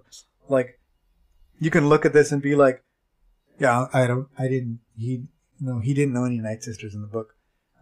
Like, 0.48 0.78
you 1.58 1.70
can 1.70 1.88
look 1.88 2.04
at 2.04 2.12
this 2.12 2.32
and 2.32 2.42
be 2.42 2.54
like, 2.54 2.82
yeah, 3.58 3.86
I 3.92 4.06
don't, 4.06 4.28
I 4.38 4.48
didn't, 4.48 4.80
he, 4.96 5.24
no, 5.60 5.80
he 5.80 5.94
didn't 5.94 6.14
know 6.14 6.24
any 6.24 6.38
Night 6.38 6.62
Sisters 6.62 6.94
in 6.94 7.00
the 7.00 7.06
book. 7.06 7.34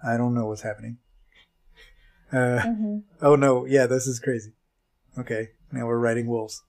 I 0.04 0.16
don't 0.16 0.34
know 0.34 0.46
what's 0.46 0.62
happening. 0.62 0.98
Uh, 2.32 2.60
hmm 2.60 2.98
Oh 3.20 3.36
no, 3.36 3.66
yeah, 3.66 3.86
this 3.86 4.06
is 4.06 4.18
crazy. 4.18 4.52
Okay, 5.18 5.50
now 5.70 5.86
we're 5.86 5.98
riding 5.98 6.26
wolves. 6.26 6.62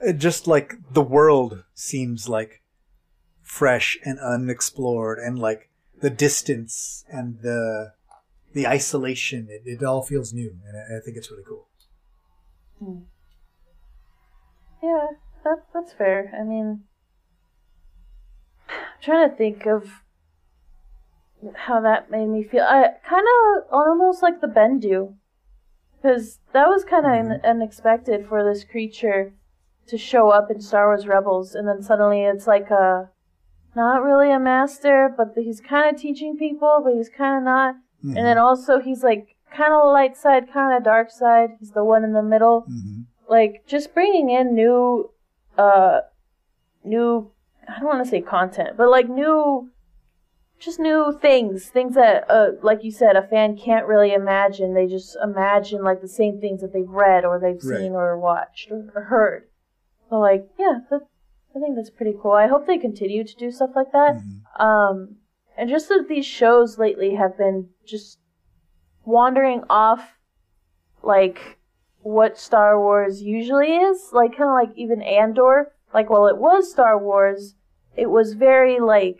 It 0.00 0.18
just 0.18 0.46
like 0.46 0.74
the 0.92 1.02
world 1.02 1.64
seems 1.74 2.28
like 2.28 2.62
fresh 3.42 3.98
and 4.04 4.18
unexplored, 4.20 5.18
and 5.18 5.38
like 5.38 5.68
the 6.00 6.10
distance 6.10 7.04
and 7.10 7.40
the 7.42 7.92
the 8.52 8.66
isolation. 8.66 9.48
It, 9.50 9.62
it 9.64 9.82
all 9.82 10.02
feels 10.02 10.32
new, 10.32 10.56
and 10.66 10.76
I, 10.76 10.98
I 10.98 11.00
think 11.00 11.16
it's 11.16 11.30
really 11.30 11.44
cool. 11.46 11.66
Yeah, 14.82 15.06
that 15.44 15.64
that's 15.74 15.92
fair. 15.92 16.32
I 16.38 16.42
mean, 16.44 16.84
I'm 18.68 18.76
trying 19.02 19.28
to 19.30 19.36
think 19.36 19.66
of 19.66 20.02
how 21.54 21.80
that 21.80 22.10
made 22.10 22.26
me 22.28 22.42
feel. 22.42 22.62
I 22.62 22.88
kind 23.06 23.26
of 23.26 23.64
almost 23.70 24.22
like 24.22 24.40
the 24.40 24.46
Bendu, 24.46 25.14
because 25.96 26.38
that 26.52 26.68
was 26.68 26.84
kind 26.84 27.04
of 27.06 27.12
Mhm. 27.12 27.44
unexpected 27.44 28.26
for 28.26 28.42
this 28.42 28.64
creature 28.64 29.34
to 29.86 29.98
show 29.98 30.30
up 30.30 30.50
in 30.50 30.60
Star 30.60 30.86
Wars 30.88 31.06
Rebels, 31.06 31.54
and 31.54 31.68
then 31.68 31.82
suddenly 31.82 32.24
it's 32.24 32.46
like 32.46 32.70
a 32.70 33.10
not 33.76 34.02
really 34.02 34.32
a 34.32 34.38
master, 34.38 35.12
but 35.16 35.32
he's 35.36 35.60
kind 35.60 35.94
of 35.94 36.00
teaching 36.00 36.36
people, 36.36 36.80
but 36.82 36.94
he's 36.94 37.08
kind 37.10 37.36
of 37.36 37.42
not. 37.44 37.76
Mhm. 38.04 38.16
And 38.16 38.26
then 38.26 38.38
also 38.38 38.80
he's 38.80 39.02
like 39.02 39.36
kind 39.52 39.72
of 39.72 39.84
light 39.92 40.16
side, 40.16 40.52
kind 40.52 40.76
of 40.76 40.82
dark 40.84 41.10
side. 41.10 41.50
He's 41.58 41.72
the 41.72 41.84
one 41.84 42.04
in 42.04 42.12
the 42.12 42.22
middle 42.22 42.66
Mhm. 42.68 43.06
like 43.28 43.64
just 43.66 43.94
bringing 43.94 44.30
in 44.30 44.54
new 44.54 45.10
uh 45.58 46.00
new 46.84 47.30
i 47.68 47.78
don't 47.78 47.88
want 47.88 48.02
to 48.04 48.10
say 48.10 48.20
content 48.20 48.76
but 48.76 48.88
like 48.90 49.08
new 49.08 49.70
just 50.58 50.78
new 50.80 51.16
things 51.20 51.68
things 51.68 51.94
that 51.94 52.24
uh 52.30 52.50
like 52.62 52.82
you 52.82 52.90
said 52.90 53.16
a 53.16 53.22
fan 53.22 53.56
can't 53.56 53.86
really 53.86 54.12
imagine 54.12 54.74
they 54.74 54.86
just 54.86 55.16
imagine 55.22 55.82
like 55.84 56.00
the 56.00 56.08
same 56.08 56.40
things 56.40 56.60
that 56.60 56.72
they've 56.72 56.88
read 56.88 57.24
or 57.24 57.38
they've 57.38 57.62
Right. 57.62 57.78
seen 57.80 57.92
or 57.92 58.18
watched 58.18 58.70
or, 58.70 58.90
or 58.94 59.02
heard 59.04 59.44
so 60.08 60.18
like 60.18 60.48
yeah 60.58 60.80
that, 60.90 61.02
i 61.54 61.58
think 61.60 61.76
that's 61.76 61.90
pretty 61.90 62.14
cool 62.20 62.32
i 62.32 62.46
hope 62.48 62.66
they 62.66 62.78
continue 62.78 63.22
to 63.24 63.36
do 63.36 63.50
stuff 63.50 63.70
like 63.76 63.92
that 63.92 64.16
Mhm. 64.16 64.64
um, 64.64 65.16
and 65.60 65.68
just 65.68 65.90
that 65.90 66.06
these 66.08 66.24
shows 66.24 66.78
lately 66.78 67.16
have 67.16 67.36
been 67.36 67.68
just 67.84 68.18
wandering 69.04 69.62
off 69.68 70.16
like 71.02 71.58
what 72.00 72.38
Star 72.38 72.80
Wars 72.80 73.20
usually 73.20 73.76
is, 73.76 74.08
like 74.14 74.38
kind 74.38 74.48
of 74.48 74.54
like 74.54 74.74
even 74.78 75.02
Andor. 75.02 75.72
Like, 75.92 76.08
while 76.08 76.28
it 76.28 76.38
was 76.38 76.70
Star 76.70 76.98
Wars, 76.98 77.56
it 77.94 78.08
was 78.08 78.32
very 78.32 78.80
like 78.80 79.18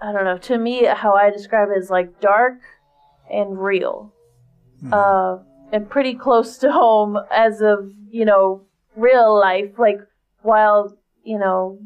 I 0.00 0.12
don't 0.12 0.24
know. 0.24 0.38
To 0.38 0.56
me, 0.56 0.86
how 0.86 1.12
I 1.14 1.28
describe 1.28 1.68
it 1.68 1.78
is 1.78 1.90
like 1.90 2.20
dark 2.20 2.60
and 3.30 3.58
real, 3.58 4.14
Mhm. 4.82 4.92
uh, 4.94 5.42
and 5.72 5.90
pretty 5.90 6.14
close 6.14 6.56
to 6.58 6.72
home 6.72 7.18
as 7.30 7.60
of 7.60 7.92
you 8.08 8.24
know 8.24 8.62
real 8.96 9.38
life. 9.38 9.78
Like 9.78 10.00
while 10.40 10.96
you 11.22 11.38
know 11.38 11.80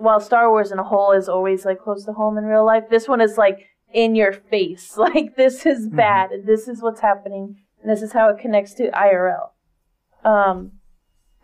while 0.00 0.18
Star 0.20 0.50
Wars 0.50 0.72
in 0.72 0.78
a 0.78 0.82
whole 0.84 1.12
is 1.12 1.28
always 1.28 1.64
like 1.64 1.78
close 1.80 2.04
to 2.06 2.12
home 2.12 2.38
in 2.38 2.44
real 2.44 2.64
life, 2.64 2.84
this 2.90 3.06
one 3.06 3.20
is 3.20 3.36
like 3.36 3.58
in 3.92 4.14
your 4.14 4.32
face. 4.32 4.96
Like 5.06 5.36
this 5.36 5.66
is 5.66 5.88
Mhm. 5.88 5.96
bad, 5.96 6.30
and 6.32 6.46
this 6.46 6.66
is 6.68 6.82
what's 6.82 7.00
happening, 7.00 7.56
and 7.82 7.90
this 7.90 8.02
is 8.02 8.12
how 8.12 8.28
it 8.30 8.38
connects 8.38 8.74
to 8.74 8.90
IRL. 8.90 9.50
Um, 10.24 10.72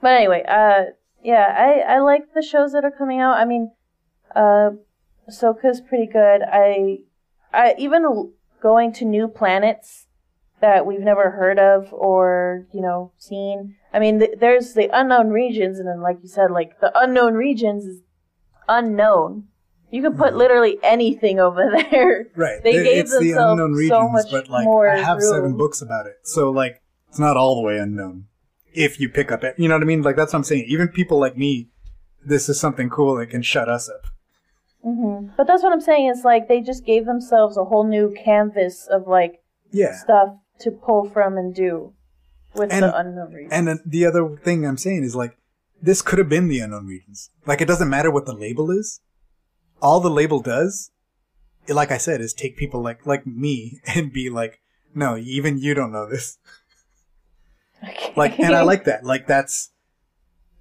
but 0.01 0.13
anyway, 0.13 0.43
uh, 0.49 0.85
yeah, 1.23 1.55
I 1.57 1.95
I 1.97 1.99
like 2.01 2.33
the 2.35 2.43
shows 2.43 2.73
that 2.73 2.85
are 2.85 2.91
coming 2.91 3.21
out. 3.21 3.37
I 3.37 3.45
mean, 3.45 3.73
uh, 4.35 4.71
Ahsoka's 5.29 5.81
pretty 5.81 6.07
good. 6.07 6.43
I 6.43 6.99
I 7.53 7.75
even 7.79 8.33
going 8.61 8.93
to 8.95 9.05
new 9.05 9.29
planets 9.29 10.07
that 10.61 10.87
we've 10.87 11.01
never 11.01 11.31
heard 11.33 11.59
of 11.59 11.93
or 11.93 12.67
you 12.73 12.81
know 12.81 13.13
seen. 13.19 13.77
I 13.93 13.99
mean, 13.99 14.19
th- 14.21 14.39
there's 14.39 14.75
the 14.75 14.89
unknown 14.93 15.29
regions, 15.31 15.79
and 15.79 15.89
then 15.89 16.01
like 16.01 16.19
you 16.23 16.29
said, 16.29 16.51
like 16.51 16.81
the 16.81 16.93
unknown 16.99 17.35
regions 17.35 17.85
is 17.85 18.01
unknown. 18.69 19.49
You 19.91 20.03
can 20.03 20.17
put 20.17 20.33
Mhm. 20.35 20.37
literally 20.37 20.79
anything 20.83 21.39
over 21.39 21.71
there. 21.91 22.27
Right. 22.35 22.63
They 22.63 22.73
There- 22.75 22.85
gave 22.85 22.99
it's 22.99 23.13
the 23.13 23.19
themselves 23.25 23.61
unknown 23.61 23.75
so 23.75 23.79
regions, 23.79 24.13
much 24.13 24.31
but 24.31 24.49
like 24.49 24.65
more 24.65 24.89
I 24.89 24.99
have 24.99 25.23
seven 25.23 25.57
books 25.57 25.81
about 25.83 26.07
it, 26.07 26.17
so 26.25 26.51
like 26.51 26.83
it's 27.09 27.19
not 27.19 27.37
all 27.37 27.55
the 27.57 27.63
way 27.63 27.79
unknown. 27.79 28.27
If 28.75 29.01
you 29.01 29.09
pick 29.09 29.33
up 29.33 29.43
it, 29.45 29.55
you 29.59 29.69
know 29.69 29.75
what 29.77 29.83
I 29.83 29.87
mean. 29.87 30.03
Like 30.03 30.17
that's 30.17 30.33
what 30.33 30.41
I'm 30.41 30.45
saying. 30.45 30.65
Even 30.69 30.89
people 30.89 31.19
like 31.19 31.37
me, 31.37 31.69
this 32.25 32.49
is 32.49 32.59
something 32.61 32.91
cool 32.91 33.15
that 33.17 33.27
can 33.31 33.43
shut 33.43 33.69
us 33.69 33.89
up. 33.89 34.07
hmm 34.83 35.29
But 35.37 35.47
that's 35.47 35.63
what 35.63 35.73
I'm 35.73 35.81
saying 35.81 36.09
is 36.09 36.25
like 36.25 36.49
they 36.49 36.61
just 36.61 36.85
gave 36.85 37.07
themselves 37.07 37.57
a 37.57 37.65
whole 37.65 37.85
new 37.85 38.15
canvas 38.23 38.87
of 38.87 39.07
like 39.07 39.41
Yeah. 39.71 39.95
stuff 39.95 40.31
to 40.61 40.71
pull 40.71 41.09
from 41.09 41.37
and 41.39 41.55
do 41.55 41.93
with 42.55 42.73
And- 42.73 42.83
the 42.85 42.97
unknown 42.99 43.33
regions. 43.33 43.53
And 43.53 43.81
the 43.87 44.05
other 44.07 44.37
thing 44.37 44.67
I'm 44.67 44.77
saying 44.77 45.05
is 45.05 45.15
like 45.17 45.37
this 45.81 46.03
could 46.03 46.19
have 46.19 46.29
been 46.29 46.49
the 46.49 46.61
unknown 46.61 46.87
regions. 46.87 47.31
Like 47.47 47.61
it 47.61 47.69
doesn't 47.69 47.91
matter 47.91 48.11
what 48.11 48.27
the 48.27 48.35
label 48.35 48.71
is. 48.71 49.01
All 49.83 50.01
the 50.01 50.11
label 50.11 50.41
does, 50.41 50.91
like 51.69 51.91
I 51.91 51.99
said, 51.99 52.21
is 52.21 52.33
take 52.33 52.57
people 52.57 52.83
like 52.83 53.07
like 53.07 53.27
me 53.27 53.81
and 53.87 54.13
be 54.13 54.31
like, 54.31 54.61
no, 54.95 55.17
even 55.17 55.59
you 55.59 55.75
don't 55.75 55.93
know 55.93 56.09
this. 56.09 56.39
Okay. 57.85 58.13
like 58.17 58.39
and 58.39 58.55
i 58.55 58.63
like 58.63 58.85
that 58.85 59.05
like 59.05 59.27
that's 59.27 59.71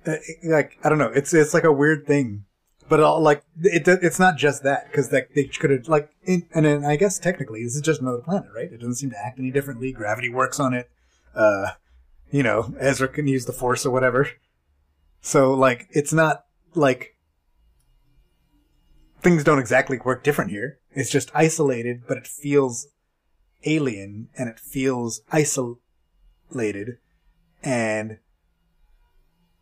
uh, 0.06 0.16
like 0.44 0.78
i 0.84 0.90
don't 0.90 0.98
know 0.98 1.12
it's 1.16 1.34
it's 1.34 1.54
like 1.54 1.64
a 1.64 1.72
weird 1.72 2.06
thing 2.06 2.44
but 2.90 3.00
all, 3.00 3.22
like 3.22 3.42
it 3.64 3.88
it's 3.88 4.20
not 4.20 4.38
just 4.38 4.64
that 4.64 4.88
because 4.88 5.12
like 5.12 5.32
they 5.34 5.46
could 5.46 5.72
have 5.72 5.88
like 5.88 6.12
in, 6.24 6.46
and 6.54 6.66
then 6.66 6.84
i 6.84 6.98
guess 6.98 7.18
technically 7.18 7.64
this 7.64 7.74
is 7.76 7.82
just 7.82 8.02
another 8.02 8.20
planet 8.20 8.50
right 8.54 8.72
it 8.72 8.80
doesn't 8.80 8.96
seem 8.96 9.10
to 9.10 9.18
act 9.18 9.40
any 9.40 9.50
differently 9.50 9.92
gravity 9.92 10.30
works 10.30 10.60
on 10.60 10.74
it 10.74 10.90
uh 11.36 11.72
you 12.32 12.44
know 12.44 12.76
ezra 12.80 13.08
can 13.08 13.28
use 13.28 13.46
the 13.46 13.54
force 13.54 13.86
or 13.86 13.92
whatever 13.92 14.30
so 15.26 15.56
like 15.56 15.88
it's 15.90 16.14
not 16.14 16.46
like 16.76 17.16
things 19.22 19.44
don't 19.44 19.58
exactly 19.58 19.98
work 20.06 20.24
different 20.24 20.52
here. 20.52 20.78
It's 20.92 21.10
just 21.10 21.32
isolated, 21.34 22.04
but 22.08 22.18
it 22.18 22.28
feels 22.28 22.90
alien 23.64 24.30
and 24.38 24.48
it 24.48 24.60
feels 24.60 25.22
isolated 25.32 27.00
and 27.64 28.20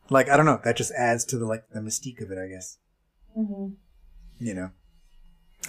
like 0.09 0.27
I 0.27 0.35
don't 0.35 0.45
know, 0.45 0.59
that 0.65 0.75
just 0.75 0.91
adds 0.91 1.23
to 1.25 1.37
the 1.37 1.45
like 1.45 1.63
the 1.71 1.79
mystique 1.79 2.21
of 2.21 2.29
it, 2.29 2.37
I 2.37 2.49
guess. 2.49 2.77
hmm 3.33 3.69
You 4.39 4.53
know. 4.53 4.71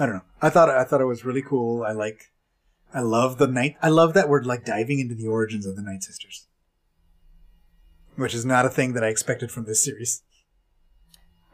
I 0.01 0.07
don't 0.07 0.17
know. 0.17 0.25
I 0.43 0.51
thought 0.51 0.71
I 0.71 0.83
thought 0.83 1.03
it 1.03 1.05
was 1.07 1.25
really 1.25 1.43
cool. 1.43 1.85
I 1.85 1.93
like 1.93 2.33
I 2.93 2.99
love 2.99 3.39
the 3.39 3.47
night 3.47 3.77
I 3.81 3.91
love 3.91 4.13
that 4.15 4.29
we're 4.29 4.43
like 4.43 4.65
diving 4.65 4.99
into 4.99 5.15
the 5.15 5.29
origins 5.29 5.67
of 5.67 5.77
the 5.77 5.83
Night 5.83 6.03
Sisters. 6.03 6.49
Which 8.17 8.35
is 8.35 8.45
not 8.45 8.67
a 8.67 8.71
thing 8.71 8.93
that 8.95 9.05
I 9.05 9.09
expected 9.09 9.51
from 9.51 9.65
this 9.65 9.85
series. 9.85 10.23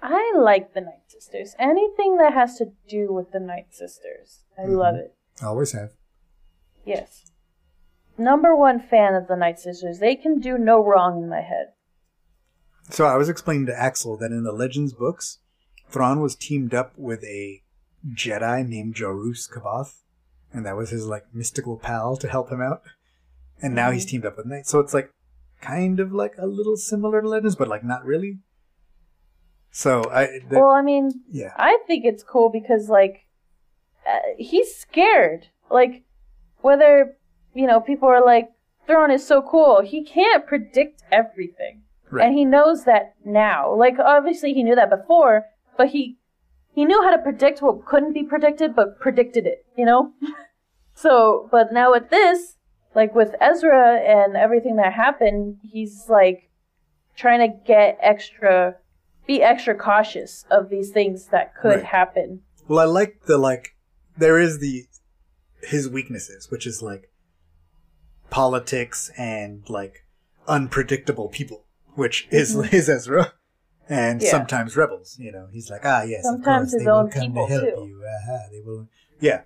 I 0.03 0.33
like 0.37 0.75
the 0.75 0.81
Night 0.81 1.09
Sisters. 1.09 1.55
Anything 1.59 2.17
that 2.19 2.33
has 2.33 2.57
to 2.57 2.73
do 2.89 3.13
with 3.13 3.33
the 3.33 3.41
Night 3.41 3.75
Sisters, 3.75 4.45
I 4.59 4.63
Mhm. 4.63 4.77
love 4.77 4.95
it. 4.97 5.15
Always 5.43 5.73
have. 5.73 5.93
Yes. 6.85 7.31
Number 8.17 8.55
one 8.55 8.81
fan 8.81 9.15
of 9.15 9.29
the 9.29 9.37
Night 9.37 9.59
Sisters. 9.59 9.99
They 9.99 10.17
can 10.17 10.41
do 10.41 10.59
no 10.59 10.83
wrong 10.85 11.23
in 11.23 11.29
my 11.29 11.41
head. 11.41 11.73
So 12.91 13.07
I 13.07 13.17
was 13.17 13.29
explaining 13.29 13.67
to 13.67 13.79
Axel 13.79 14.17
that 14.19 14.33
in 14.33 14.43
the 14.43 14.53
Legends 14.53 14.93
books, 14.93 15.39
Thrawn 15.89 16.21
was 16.21 16.35
teamed 16.35 16.75
up 16.75 16.97
with 16.99 17.23
a 17.25 17.63
Jedi 18.09 18.67
named 18.67 18.95
Joruus 18.95 19.49
C'baoth, 19.49 20.03
and 20.53 20.65
that 20.67 20.77
was 20.77 20.91
his 20.91 21.07
like 21.07 21.25
mystical 21.33 21.79
pal 21.79 22.17
to 22.17 22.29
help 22.29 22.51
him 22.51 22.61
out. 22.61 22.83
And 23.63 23.75
now 23.75 23.91
he's 23.91 24.07
teamed 24.07 24.25
up 24.25 24.37
with 24.37 24.47
Knight, 24.47 24.67
so 24.67 24.81
it's 24.81 24.95
like 24.95 25.11
kind 25.61 26.01
of 26.01 26.13
like 26.13 26.35
a 26.39 26.47
little 26.47 26.77
similar 26.77 27.23
to 27.23 27.29
Legends, 27.29 27.57
but 27.57 27.69
like 27.69 27.85
not 27.85 28.05
really. 28.05 28.39
So 29.71 30.05
I, 30.11 30.27
the, 30.49 30.59
well, 30.59 30.71
I 30.71 30.83
mean, 30.83 31.11
yeah, 31.31 31.53
I 31.57 31.79
think 31.87 32.05
it's 32.05 32.23
cool 32.23 32.51
because 32.51 32.89
like 32.89 33.27
uh, 34.07 34.19
he's 34.39 34.75
scared. 34.75 35.49
Like 35.71 36.03
whether 36.61 37.17
you 37.55 37.67
know 37.67 37.81
people 37.81 38.09
are 38.09 38.25
like 38.25 38.51
Thrawn 38.87 39.11
is 39.11 39.25
so 39.25 39.43
cool, 39.43 39.83
he 39.83 40.05
can't 40.05 40.47
predict 40.47 41.03
everything, 41.13 41.83
right, 42.11 42.27
and 42.27 42.37
he 42.37 42.45
knows 42.45 42.85
that 42.85 43.15
now. 43.25 43.73
Like 43.73 43.99
obviously 43.99 44.53
he 44.55 44.65
knew 44.65 44.75
that 44.75 44.91
before, 44.91 45.47
but 45.77 45.91
he 45.91 46.19
he 46.73 46.85
knew 46.85 47.03
how 47.03 47.11
to 47.11 47.23
predict 47.23 47.63
what 47.63 47.85
couldn't 47.85 48.13
be 48.13 48.25
predicted, 48.25 48.75
but 48.75 48.99
predicted 48.99 49.47
it. 49.47 49.65
You 49.77 49.85
know. 49.85 50.13
so, 50.95 51.49
but 51.53 51.73
now 51.73 51.93
with 51.93 52.11
this, 52.11 52.57
like 52.95 53.14
with 53.14 53.34
Ezra 53.41 53.99
and 54.01 54.36
everything 54.36 54.76
that 54.76 54.93
happened, 54.93 55.59
he's 55.62 56.07
like 56.09 56.51
trying 57.16 57.41
to 57.51 57.57
get 57.66 57.99
extra 58.01 58.76
be 59.26 59.43
extra 59.43 59.74
cautious 59.76 60.45
of 60.51 60.70
these 60.70 60.91
things 60.91 61.26
that 61.26 61.55
could 61.55 61.76
Right. 61.76 61.84
happen. 61.84 62.43
Well, 62.66 62.78
I 62.80 62.84
like 62.84 63.22
the 63.26 63.38
like. 63.38 63.76
There 64.16 64.38
is 64.38 64.59
the 64.59 64.84
his 65.62 65.88
weaknesses, 65.88 66.51
which 66.51 66.66
is 66.66 66.82
like 66.82 67.11
politics 68.30 69.11
and 69.16 69.68
like 69.68 70.05
unpredictable 70.49 71.28
people, 71.28 71.66
which 71.95 72.26
is 72.30 72.55
Mhm. 72.57 72.66
his 72.66 72.88
Ezra, 72.88 73.34
and 73.88 74.22
Yeah. 74.22 74.30
sometimes 74.30 74.76
rebels. 74.76 75.16
You 75.18 75.32
know, 75.32 75.49
he's 75.53 75.70
like, 75.70 75.82
ah, 75.84 76.03
yes, 76.03 76.22
Sometimes 76.24 76.72
of 76.74 76.78
course, 76.78 76.84
they 76.84 76.91
will 76.91 77.09
come 77.09 77.28
people, 77.28 77.47
to 77.47 77.53
help 77.53 77.74
too. 77.74 77.86
you. 77.88 78.05
Aha, 78.05 78.38
they 78.51 78.61
will. 78.61 78.88
Yeah, 79.20 79.43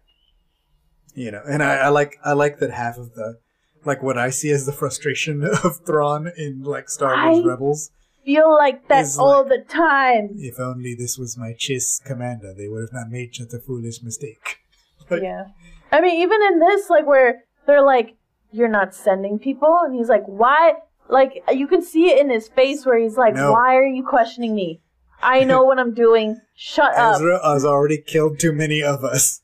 you 1.15 1.31
know, 1.31 1.43
and 1.49 1.63
I, 1.63 1.75
I 1.77 1.89
like 1.89 2.17
I 2.25 2.33
like 2.33 2.59
that 2.59 2.71
half 2.71 2.97
of 2.99 3.15
the 3.15 3.39
like 3.85 4.03
what 4.03 4.17
I 4.19 4.31
see 4.31 4.51
as 4.51 4.67
the 4.67 4.73
frustration 4.73 5.45
of 5.65 5.79
Thrawn 5.87 6.31
in 6.37 6.63
like 6.63 6.89
Star 6.89 7.15
Wars 7.31 7.45
I- 7.45 7.49
Rebels. 7.49 7.91
Feel 8.25 8.55
like 8.55 8.89
that 8.89 9.07
all 9.19 9.41
like- 9.47 9.49
the 9.49 9.65
time. 9.75 10.31
If 10.39 10.59
only 10.59 10.95
this 10.95 11.19
was 11.19 11.37
my 11.37 11.53
Chiss 11.53 12.03
commander, 12.05 12.55
they 12.57 12.69
would 12.69 12.81
have 12.81 12.93
not 12.93 13.11
made 13.11 13.35
such 13.35 13.53
a 13.53 13.59
foolish 13.59 14.03
mistake. 14.03 14.59
Like- 15.11 15.23
yeah. 15.23 15.45
I 15.93 16.01
mean, 16.01 16.23
even 16.23 16.41
in 16.43 16.61
this, 16.61 16.89
like 16.89 17.07
where 17.07 17.43
they're 17.67 17.83
like, 17.83 18.17
"You're 18.51 18.69
not 18.69 18.95
sending 18.95 19.39
people," 19.39 19.79
and 19.85 19.95
he's 19.95 20.09
like, 20.09 20.25
"Why?" 20.25 20.73
Like 21.11 21.45
you 21.53 21.67
can 21.67 21.83
see 21.83 22.07
it 22.11 22.19
in 22.19 22.31
his 22.31 22.49
face 22.49 22.87
where 22.87 22.99
he's 22.99 23.19
like, 23.19 23.35
No. 23.35 23.53
"Why 23.53 23.77
are 23.77 23.85
you 23.87 24.03
questioning 24.03 24.55
me? 24.55 24.81
I 25.23 25.45
know 25.45 25.63
what 25.69 25.79
I'm 25.79 25.93
doing. 25.93 26.41
Shut 26.57 26.95
up!" 26.97 27.17
Ezra 27.17 27.39
has 27.47 27.67
already 27.67 27.99
killed 27.99 28.41
too 28.41 28.53
many 28.53 28.83
of 28.83 29.05
us. 29.05 29.43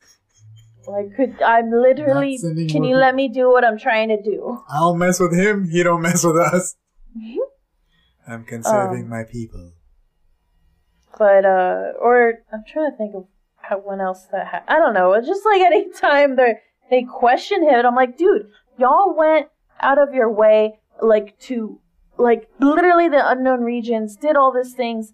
Like, 0.91 1.15
could 1.17 1.41
I'm 1.43 1.71
literally? 1.71 2.39
Can 2.39 2.85
you 2.85 2.97
let 2.97 3.15
me 3.15 3.29
do 3.29 3.49
what 3.51 3.65
I'm 3.65 3.79
trying 3.79 4.09
to 4.09 4.21
do? 4.21 4.59
I'll 4.69 4.95
mess 4.95 5.21
with 5.21 5.33
him, 5.37 5.69
He 5.71 5.83
don't 5.83 6.03
mess 6.03 6.25
with 6.25 6.37
us. 6.37 6.77
I'm 8.27 8.45
conserving 8.45 9.05
Um, 9.05 9.09
my 9.09 9.25
people. 9.25 9.73
But 11.19 11.45
uh, 11.45 11.93
or 12.01 12.35
I'm 12.53 12.65
trying 12.67 12.91
to 12.91 12.97
think 12.97 13.15
of 13.15 13.27
how 13.57 13.79
when 13.79 14.01
else 14.01 14.27
that 14.33 14.47
ha- 14.47 14.65
I 14.69 14.79
don't 14.79 14.95
know. 14.95 15.13
It's 15.15 15.27
just 15.27 15.45
like 15.45 15.61
any 15.71 15.91
time 15.91 16.37
they 16.37 16.55
they 16.91 17.03
question 17.03 17.63
him, 17.63 17.87
I'm 17.87 17.95
like, 17.95 18.17
dude, 18.17 18.49
y'all 18.79 19.15
went 19.17 19.49
out 19.81 19.99
of 19.99 20.15
your 20.15 20.31
way 20.31 20.79
like 21.03 21.39
to 21.41 21.81
like 22.19 22.49
literally 22.59 23.09
the 23.09 23.29
unknown 23.31 23.61
regions, 23.63 24.17
did 24.17 24.37
all 24.37 24.53
these 24.53 24.75
things 24.75 25.13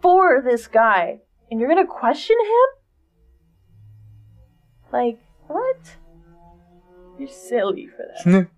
for 0.00 0.42
this 0.42 0.66
guy, 0.66 1.18
and 1.50 1.60
you're 1.60 1.68
gonna 1.68 1.86
question 1.86 2.36
him? 2.40 2.77
Like 4.92 5.18
what? 5.46 5.76
You're 7.18 7.28
silly 7.28 7.86
for 7.88 8.06
that. 8.30 8.48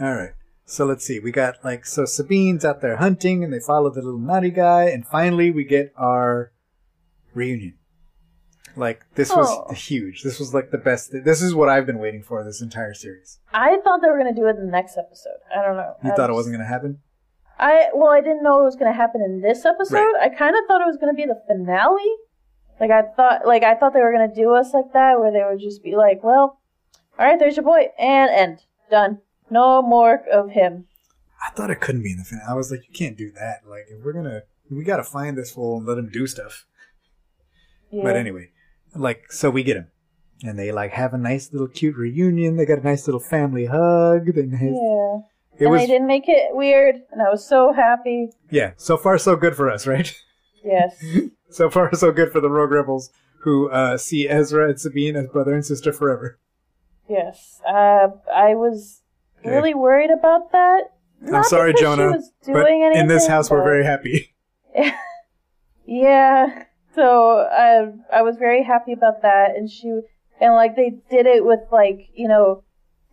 All 0.00 0.14
right. 0.14 0.30
So 0.66 0.86
let's 0.86 1.04
see. 1.04 1.18
We 1.20 1.30
got 1.30 1.56
like 1.64 1.84
so 1.84 2.04
Sabine's 2.04 2.64
out 2.64 2.80
there 2.80 2.96
hunting, 2.96 3.44
and 3.44 3.52
they 3.52 3.60
follow 3.60 3.90
the 3.90 4.00
little 4.02 4.18
Noti 4.18 4.50
guy, 4.50 4.84
and 4.84 5.06
finally 5.06 5.50
we 5.50 5.64
get 5.64 5.92
our 5.96 6.52
reunion. 7.34 7.74
Like 8.76 9.04
this 9.14 9.28
was 9.30 9.46
Oh. 9.48 9.72
huge. 9.74 10.22
This 10.22 10.40
was 10.40 10.52
like 10.54 10.70
the 10.70 10.78
best. 10.78 11.10
This 11.12 11.42
is 11.42 11.54
what 11.54 11.68
I've 11.68 11.86
been 11.86 11.98
waiting 11.98 12.22
for 12.22 12.42
this 12.42 12.60
entire 12.62 12.94
series. 12.94 13.38
I 13.52 13.78
thought 13.84 14.00
they 14.02 14.08
were 14.08 14.18
gonna 14.18 14.34
do 14.34 14.46
it 14.46 14.56
in 14.56 14.66
the 14.66 14.72
next 14.72 14.96
episode. 14.96 15.38
I 15.54 15.62
don't 15.62 15.76
know. 15.76 15.94
You 16.02 16.10
I 16.12 16.14
thought 16.16 16.30
it 16.30 16.32
was- 16.32 16.40
wasn't 16.46 16.56
going 16.56 16.66
to 16.66 16.72
happen? 16.72 16.98
I 17.56 17.90
well, 17.94 18.10
I 18.10 18.20
didn't 18.20 18.42
know 18.42 18.60
it 18.62 18.64
was 18.64 18.74
gonna 18.74 18.92
happen 18.92 19.20
in 19.22 19.40
this 19.42 19.64
episode. 19.64 19.94
Right. 19.94 20.14
I 20.22 20.28
kind 20.28 20.56
of 20.56 20.64
thought 20.66 20.80
it 20.80 20.86
was 20.86 20.96
gonna 20.96 21.14
be 21.14 21.24
the 21.24 21.40
finale. 21.46 22.02
Like 22.80 22.90
I 22.90 23.02
thought, 23.16 23.46
like 23.46 23.62
I 23.62 23.74
thought 23.74 23.92
they 23.94 24.00
were 24.00 24.12
gonna 24.12 24.34
do 24.34 24.54
us 24.54 24.74
like 24.74 24.92
that, 24.92 25.18
where 25.20 25.32
they 25.32 25.42
would 25.48 25.60
just 25.60 25.82
be 25.82 25.94
like, 25.96 26.22
"Well, 26.24 26.58
all 27.18 27.26
right, 27.26 27.38
there's 27.38 27.56
your 27.56 27.64
boy, 27.64 27.88
and 27.98 28.30
end, 28.30 28.62
done. 28.90 29.20
No 29.50 29.80
more 29.82 30.24
of 30.32 30.50
him." 30.50 30.86
I 31.46 31.50
thought 31.50 31.70
it 31.70 31.80
couldn't 31.80 32.02
be 32.02 32.12
in 32.12 32.18
the 32.18 32.24
finale. 32.24 32.46
I 32.48 32.54
was 32.54 32.70
like, 32.70 32.80
you 32.88 32.94
can't 32.94 33.18
do 33.18 33.30
that. 33.32 33.60
Like, 33.68 33.84
if 33.90 34.02
we're 34.02 34.14
gonna, 34.14 34.42
we 34.70 34.82
got 34.82 34.96
to 34.96 35.04
find 35.04 35.36
this 35.36 35.52
fool 35.52 35.76
and 35.76 35.86
let 35.86 35.98
him 35.98 36.08
do 36.10 36.26
stuff. 36.26 36.64
Yeah. 37.90 38.02
But 38.02 38.16
anyway, 38.16 38.48
like, 38.94 39.30
so 39.30 39.50
we 39.50 39.62
get 39.62 39.76
him. 39.76 39.88
And 40.42 40.58
they 40.58 40.72
like 40.72 40.92
have 40.92 41.12
a 41.14 41.18
nice 41.18 41.52
little 41.52 41.68
cute 41.68 41.96
reunion. 41.96 42.56
They 42.56 42.64
got 42.66 42.78
a 42.78 42.82
nice 42.82 43.06
little 43.06 43.20
family 43.20 43.66
hug. 43.66 44.34
They 44.34 44.42
nice, 44.46 44.62
yeah, 44.62 45.18
It 45.58 45.64
and 45.64 45.70
was 45.70 45.80
they 45.82 45.86
didn't 45.86 46.06
make 46.08 46.24
it 46.28 46.54
weird, 46.56 46.96
and 47.12 47.20
I 47.22 47.30
was 47.30 47.46
so 47.46 47.72
happy. 47.72 48.30
yeah. 48.50 48.72
So 48.76 48.96
far, 48.96 49.18
so 49.18 49.36
good 49.36 49.54
for 49.54 49.70
us, 49.70 49.86
right? 49.86 50.12
Yes, 50.64 50.96
so 51.54 51.70
far, 51.70 51.94
so 51.94 52.12
good 52.12 52.32
for 52.32 52.40
the 52.40 52.50
Rogue 52.50 52.70
Rebels 52.70 53.10
who 53.40 53.68
uh, 53.70 53.98
see 53.98 54.28
Ezra 54.28 54.68
and 54.70 54.80
Sabine 54.80 55.16
as 55.16 55.28
brother 55.28 55.54
and 55.54 55.64
sister 55.64 55.92
forever. 55.92 56.38
yes. 57.08 57.60
Uh, 57.66 58.08
I 58.34 58.54
was 58.54 59.02
really 59.44 59.74
worried 59.74 60.10
about 60.10 60.50
that. 60.52 60.84
I'm 61.32 61.44
sorry, 61.44 61.74
Jonah, 61.74 62.18
but 62.46 62.64
doing 62.66 62.82
in 62.82 63.06
this 63.06 63.22
anything, 63.22 63.30
house, 63.30 63.50
we're 63.50 63.62
very 63.62 63.84
happy. 63.84 64.34
Yeah. 65.86 66.64
So 66.94 67.38
I 67.38 67.92
I 68.12 68.22
was 68.22 68.36
very 68.36 68.62
happy 68.62 68.92
about 68.92 69.22
that, 69.22 69.56
and 69.56 69.70
she 69.70 70.00
and 70.40 70.54
like 70.54 70.76
they 70.76 70.94
did 71.10 71.26
it 71.26 71.44
with 71.44 71.60
like 71.70 72.08
you 72.14 72.28
know 72.28 72.62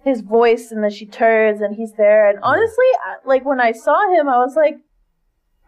his 0.04 0.22
voice, 0.22 0.72
and 0.72 0.84
then 0.84 0.92
she 0.92 1.06
turns 1.06 1.62
and 1.62 1.76
he's 1.76 1.94
there, 1.94 2.30
and 2.30 2.40
honestly, 2.42 2.86
I, 3.06 3.16
like 3.26 3.44
when 3.46 3.60
I 3.60 3.72
saw 3.72 4.14
him, 4.14 4.30
I 4.30 4.38
was 4.38 4.56
like, 4.56 4.78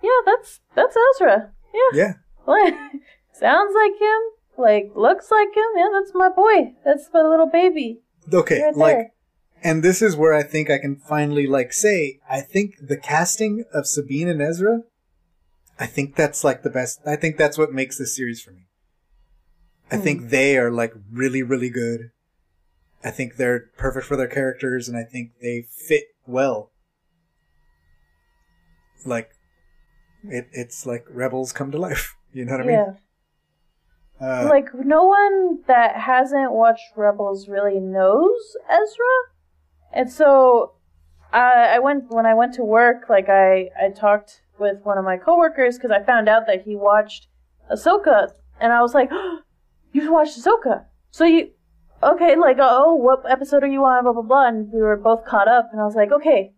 yeah, 0.01 0.09
that's 0.26 0.59
that's 0.76 0.95
Ezra. 1.15 1.51
Yeah, 1.74 1.99
Yeah. 1.99 2.13
Like 2.48 2.74
sounds 3.34 3.74
like 3.76 4.00
him, 4.00 4.20
like 4.58 4.91
looks 4.96 5.32
like 5.32 5.50
him. 5.56 5.66
Yeah, 5.76 5.89
that's 5.94 6.12
my 6.14 6.30
boy. 6.30 6.74
That's 6.86 7.10
my 7.14 7.22
little 7.22 7.48
baby 7.48 8.02
Okay, 8.34 8.62
right 8.62 8.76
like, 8.76 8.96
there. 8.96 9.12
and 9.64 9.84
this 9.84 10.02
is 10.02 10.16
where 10.16 10.34
I 10.34 10.44
think 10.44 10.70
I 10.70 10.78
can 10.80 10.96
finally 10.96 11.48
like 11.48 11.74
say 11.74 12.20
I 12.30 12.41
think 12.41 12.76
the 12.82 12.98
casting 12.98 13.66
of 13.74 13.88
Sabine 13.88 14.28
and 14.30 14.41
Ezra, 14.41 14.82
I 15.80 15.86
think 15.88 16.16
that's 16.16 16.44
like 16.44 16.64
the 16.64 16.70
best. 16.70 17.00
I 17.06 17.16
think 17.16 17.38
that's 17.38 17.58
what 17.58 17.74
makes 17.74 17.98
this 17.98 18.16
series 18.16 18.41
for 18.41 18.52
me. 18.52 18.68
I 19.91 19.98
Hmm. 19.98 20.04
think 20.04 20.30
they 20.30 20.58
are 20.58 20.72
like 20.72 20.94
really, 21.12 21.44
really 21.44 21.70
good. 21.70 22.12
I 23.04 23.12
think 23.12 23.36
they're 23.36 23.66
perfect 23.78 24.06
for 24.06 24.16
their 24.16 24.28
characters, 24.30 24.88
and 24.88 24.98
I 24.98 25.04
think 25.04 25.32
they 25.41 25.66
fit 25.70 26.06
well. 26.26 26.72
Like, 29.06 29.32
it, 30.24 30.48
it's 30.54 30.86
like 30.86 31.06
rebels 31.10 31.52
come 31.52 31.72
to 31.72 31.78
life. 31.78 32.16
You 32.34 32.45
know 32.45 32.57
what 32.57 32.61
I 32.61 32.69
yeah. 32.69 32.86
mean? 32.86 32.97
Uh, 34.19 34.47
like 34.49 34.73
no 34.73 35.03
one 35.03 35.59
that 35.67 35.95
hasn't 35.95 36.51
watched 36.51 36.95
Rebels 36.95 37.47
really 37.47 37.79
knows 37.79 38.55
Ezra, 38.69 39.15
and 39.91 40.11
so 40.11 40.73
I, 41.31 41.75
I 41.75 41.79
went 41.79 42.05
when 42.09 42.25
I 42.25 42.34
went 42.34 42.53
to 42.55 42.63
work. 42.63 43.09
Like 43.09 43.27
I, 43.27 43.69
I 43.79 43.89
talked 43.89 44.41
with 44.59 44.77
one 44.84 44.97
of 44.97 45.03
my 45.03 45.17
coworkers 45.17 45.77
because 45.77 45.91
I 45.91 46.03
found 46.03 46.29
out 46.29 46.47
that 46.47 46.63
he 46.63 46.75
watched 46.75 47.27
Ahsoka, 47.71 48.31
and 48.61 48.71
I 48.71 48.81
was 48.81 48.93
like, 48.93 49.09
"You 49.91 50.11
watched 50.11 50.39
Ahsoka, 50.39 50.86
so 51.11 51.25
you 51.25 51.51
okay? 52.01 52.36
Like, 52.36 52.57
oh, 52.59 52.93
what 52.95 53.29
episode 53.29 53.63
are 53.63 53.67
you 53.67 53.84
on? 53.84 54.03
Blah 54.03 54.13
blah 54.13 54.21
blah." 54.21 54.47
And 54.47 54.71
we 54.71 54.81
were 54.81 54.97
both 54.97 55.25
caught 55.25 55.47
up, 55.47 55.69
and 55.71 55.81
I 55.81 55.86
was 55.86 55.95
like, 55.95 56.11
"Okay, 56.11 56.53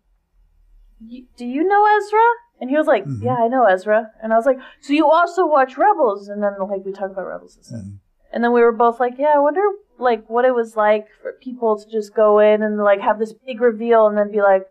y- 1.01 1.23
do 1.35 1.45
you 1.45 1.63
know 1.63 1.85
Ezra?" 1.97 2.44
And 2.61 2.69
he 2.69 2.77
was 2.77 2.87
like, 2.87 3.03
Mhm. 3.05 3.21
"Yeah, 3.21 3.35
I 3.35 3.47
know 3.47 3.65
Ezra." 3.65 4.11
And 4.21 4.31
I 4.33 4.37
was 4.37 4.45
like, 4.45 4.59
"So 4.81 4.93
you 4.93 5.09
also 5.09 5.45
watch 5.45 5.77
Rebels?" 5.77 6.29
And 6.29 6.41
then 6.41 6.53
like 6.59 6.85
we 6.85 6.91
talked 6.93 7.11
about 7.11 7.27
Rebels 7.27 7.55
and 7.57 7.65
stuff. 7.65 7.81
Mhm. 7.81 7.99
And 8.31 8.43
then 8.43 8.51
we 8.53 8.61
were 8.61 8.71
both 8.71 8.99
like, 8.99 9.17
"Yeah, 9.17 9.33
I 9.35 9.39
wonder 9.39 9.61
like 9.97 10.29
what 10.29 10.45
it 10.45 10.53
was 10.53 10.75
like 10.75 11.07
for 11.21 11.33
people 11.33 11.77
to 11.77 11.89
just 11.89 12.13
go 12.15 12.39
in 12.39 12.61
and 12.63 12.77
like 12.77 12.99
have 13.01 13.19
this 13.19 13.33
big 13.33 13.61
reveal 13.61 14.07
and 14.07 14.17
then 14.17 14.31
be 14.31 14.41
like, 14.41 14.65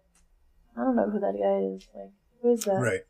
I 0.76 0.82
don't 0.82 0.96
know 0.96 1.08
who 1.08 1.18
that 1.20 1.34
guy 1.34 1.74
is. 1.76 1.86
Like, 1.94 2.10
who 2.42 2.52
is 2.52 2.64
that?" 2.64 2.80
Right. 2.80 3.02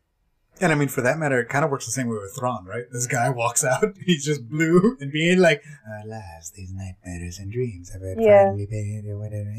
And 0.60 0.70
I 0.70 0.76
mean, 0.76 0.86
for 0.88 1.00
that 1.00 1.18
matter, 1.18 1.40
it 1.40 1.48
kind 1.48 1.64
of 1.64 1.70
works 1.72 1.84
the 1.86 1.90
same 1.90 2.06
way 2.08 2.16
with 2.16 2.36
Thrawn, 2.38 2.64
right? 2.64 2.84
This 2.92 3.08
guy 3.08 3.28
walks 3.42 3.64
out, 3.64 3.96
he's 4.06 4.24
just 4.24 4.48
blue 4.48 4.96
and 5.00 5.10
being 5.10 5.38
like, 5.40 5.62
Alas, 6.04 6.50
these 6.54 6.72
nightmares 6.72 7.38
and 7.40 7.50
dreams 7.50 7.90
have 7.92 8.02
Yeah. 8.18 8.44
finally 8.46 8.66
been 8.66 9.18
whatever. 9.18 9.50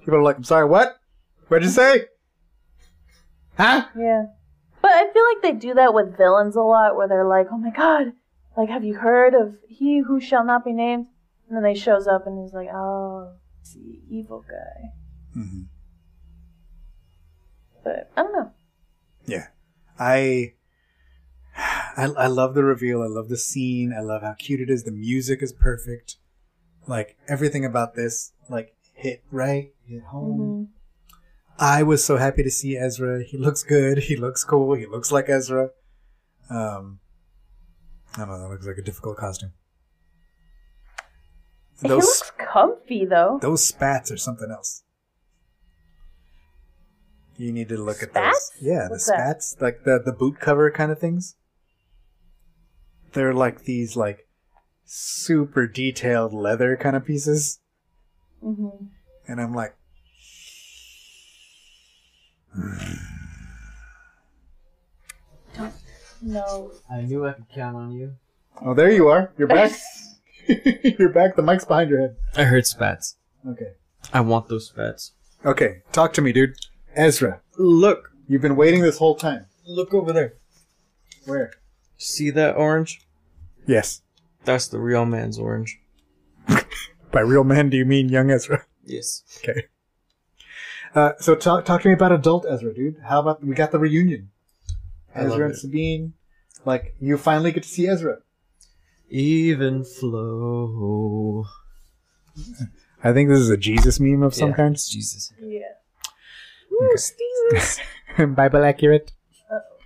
People 0.00 0.14
are 0.16 0.22
like, 0.22 0.36
I'm 0.38 0.44
sorry, 0.44 0.64
what? 0.66 0.96
What'd 1.48 1.64
you 1.66 1.70
say? 1.70 2.06
Huh? 3.56 3.86
Yeah. 3.96 4.26
But 4.82 4.90
I 4.90 5.12
feel 5.12 5.24
like 5.32 5.42
they 5.42 5.52
do 5.52 5.74
that 5.74 5.94
with 5.94 6.16
villains 6.16 6.56
a 6.56 6.60
lot 6.60 6.96
where 6.96 7.08
they're 7.08 7.26
like, 7.26 7.46
oh 7.50 7.58
my 7.58 7.70
god, 7.70 8.12
like, 8.56 8.68
have 8.68 8.84
you 8.84 8.94
heard 8.94 9.34
of 9.34 9.56
he 9.68 10.00
who 10.06 10.20
shall 10.20 10.44
not 10.44 10.64
be 10.64 10.72
named? 10.72 11.06
And 11.48 11.62
then 11.64 11.74
he 11.74 11.80
shows 11.80 12.06
up 12.06 12.26
and 12.26 12.42
he's 12.42 12.54
like, 12.54 12.68
oh, 12.72 13.34
it's 13.60 13.74
the 13.74 14.00
evil 14.08 14.44
guy. 14.48 14.90
Mm-hmm. 15.38 15.62
But 17.82 18.10
I 18.16 18.22
don't 18.22 18.32
know. 18.32 18.50
Yeah. 19.26 19.48
I, 19.98 20.54
I 21.56 22.06
I 22.16 22.26
love 22.26 22.54
the 22.54 22.64
reveal. 22.64 23.02
I 23.02 23.06
love 23.06 23.28
the 23.28 23.36
scene. 23.36 23.92
I 23.96 24.00
love 24.00 24.22
how 24.22 24.34
cute 24.34 24.60
it 24.60 24.70
is. 24.70 24.84
The 24.84 24.90
music 24.90 25.42
is 25.42 25.52
perfect. 25.52 26.16
Like 26.86 27.16
everything 27.28 27.64
about 27.64 27.94
this, 27.94 28.32
like 28.48 28.74
hit 28.94 29.22
right, 29.30 29.72
hit 29.86 30.02
home. 30.04 30.38
hmm 30.38 30.64
I 31.58 31.82
was 31.82 32.04
so 32.04 32.16
happy 32.16 32.42
to 32.42 32.50
see 32.50 32.76
Ezra. 32.76 33.22
He 33.22 33.36
looks 33.38 33.62
good. 33.62 33.98
He 33.98 34.16
looks 34.16 34.42
cool. 34.44 34.74
He 34.74 34.86
looks 34.86 35.12
like 35.12 35.28
Ezra. 35.28 35.70
Um, 36.50 37.00
I 38.16 38.20
don't 38.20 38.28
know. 38.28 38.40
That 38.42 38.48
looks 38.50 38.66
like 38.66 38.78
a 38.78 38.82
difficult 38.82 39.16
costume. 39.16 39.52
He 41.80 41.88
Those 41.88 42.04
looks 42.04 42.32
comfy 42.38 43.04
though. 43.04 43.38
those 43.42 43.64
spats 43.64 44.10
are 44.10 44.16
something 44.16 44.50
else. 44.50 44.82
You 47.36 47.52
need 47.52 47.68
to 47.70 47.76
look 47.76 48.02
at 48.02 48.14
those. 48.14 48.50
Yeah, 48.60 48.88
What's 48.88 49.06
the 49.06 49.12
that? 49.12 49.42
spats, 49.42 49.56
like 49.60 49.84
the 49.84 50.00
the 50.04 50.12
boot 50.12 50.38
cover 50.38 50.70
kind 50.70 50.92
of 50.92 50.98
things. 51.00 51.34
They're 53.12 53.34
like 53.34 53.64
these 53.64 53.96
like 53.96 54.28
super 54.84 55.66
detailed 55.66 56.32
leather 56.32 56.76
kind 56.76 56.94
of 56.94 57.04
pieces, 57.04 57.58
hmm 58.40 58.68
and 59.26 59.40
I'm 59.40 59.52
like, 59.54 59.74
No. 66.22 66.72
I 66.90 67.02
knew 67.02 67.26
I 67.26 67.32
could 67.32 67.48
count 67.54 67.76
on 67.76 67.92
you. 67.92 68.14
oh, 68.62 68.72
there 68.74 68.90
you 68.90 69.08
are. 69.08 69.32
You're 69.36 69.48
back. 69.48 69.72
You're 70.48 71.10
back. 71.12 71.36
The 71.36 71.42
mic's 71.42 71.64
behind 71.64 71.90
your 71.90 72.00
head. 72.00 72.16
I 72.36 72.44
heard 72.44 72.66
spats. 72.66 73.16
Okay. 73.48 73.72
I 74.12 74.20
want 74.20 74.48
those 74.48 74.66
spats. 74.68 75.12
Okay. 75.44 75.82
Talk 75.92 76.12
to 76.14 76.22
me, 76.22 76.32
dude. 76.32 76.56
Ezra, 76.94 77.40
Look, 77.58 78.10
you've 78.28 78.42
been 78.42 78.56
waiting 78.56 78.82
this 78.82 78.98
whole 78.98 79.16
time. 79.16 79.46
look 79.66 79.92
over 79.94 80.12
there. 80.12 80.34
Where? 81.26 81.52
See 81.96 82.30
that 82.30 82.56
orange? 82.56 83.00
Yes. 83.66 84.02
That's 84.44 84.68
the 84.68 84.78
real 84.78 85.06
man's 85.06 85.38
orange. 85.38 85.80
By 87.12 87.20
real 87.20 87.44
man, 87.44 87.70
do 87.70 87.76
you 87.76 87.84
mean 87.86 88.08
young 88.08 88.30
Ezra? 88.30 88.64
Yes. 88.84 89.22
Okay. 89.38 89.64
Uh, 90.94 91.12
so 91.18 91.34
talk 91.34 91.64
talk 91.64 91.82
to 91.82 91.88
me 91.88 91.94
about 91.94 92.12
adult 92.12 92.46
Ezra, 92.48 92.72
dude. 92.72 92.96
How 93.04 93.20
about 93.20 93.42
we 93.44 93.54
got 93.54 93.72
the 93.72 93.78
reunion? 93.78 94.30
I 95.14 95.20
Ezra 95.24 95.46
and 95.46 95.54
it. 95.54 95.58
Sabine. 95.58 96.12
Like 96.64 96.94
you 97.00 97.18
finally 97.18 97.52
get 97.52 97.64
to 97.64 97.68
see 97.68 97.88
Ezra. 97.88 98.18
Even 99.08 99.84
flow. 99.84 101.44
I 103.02 103.12
think 103.12 103.28
this 103.28 103.38
is 103.40 103.50
a 103.50 103.56
Jesus 103.56 104.00
meme 104.00 104.22
of 104.22 104.34
some 104.34 104.50
Yeah, 104.50 104.56
kind. 104.56 104.74
it's 104.74 104.88
Jesus. 104.88 105.32
Yeah. 105.40 105.60
Okay. 108.16 108.24
Bible 108.34 108.64
accurate. 108.64 109.12
Uh-oh. 109.50 109.76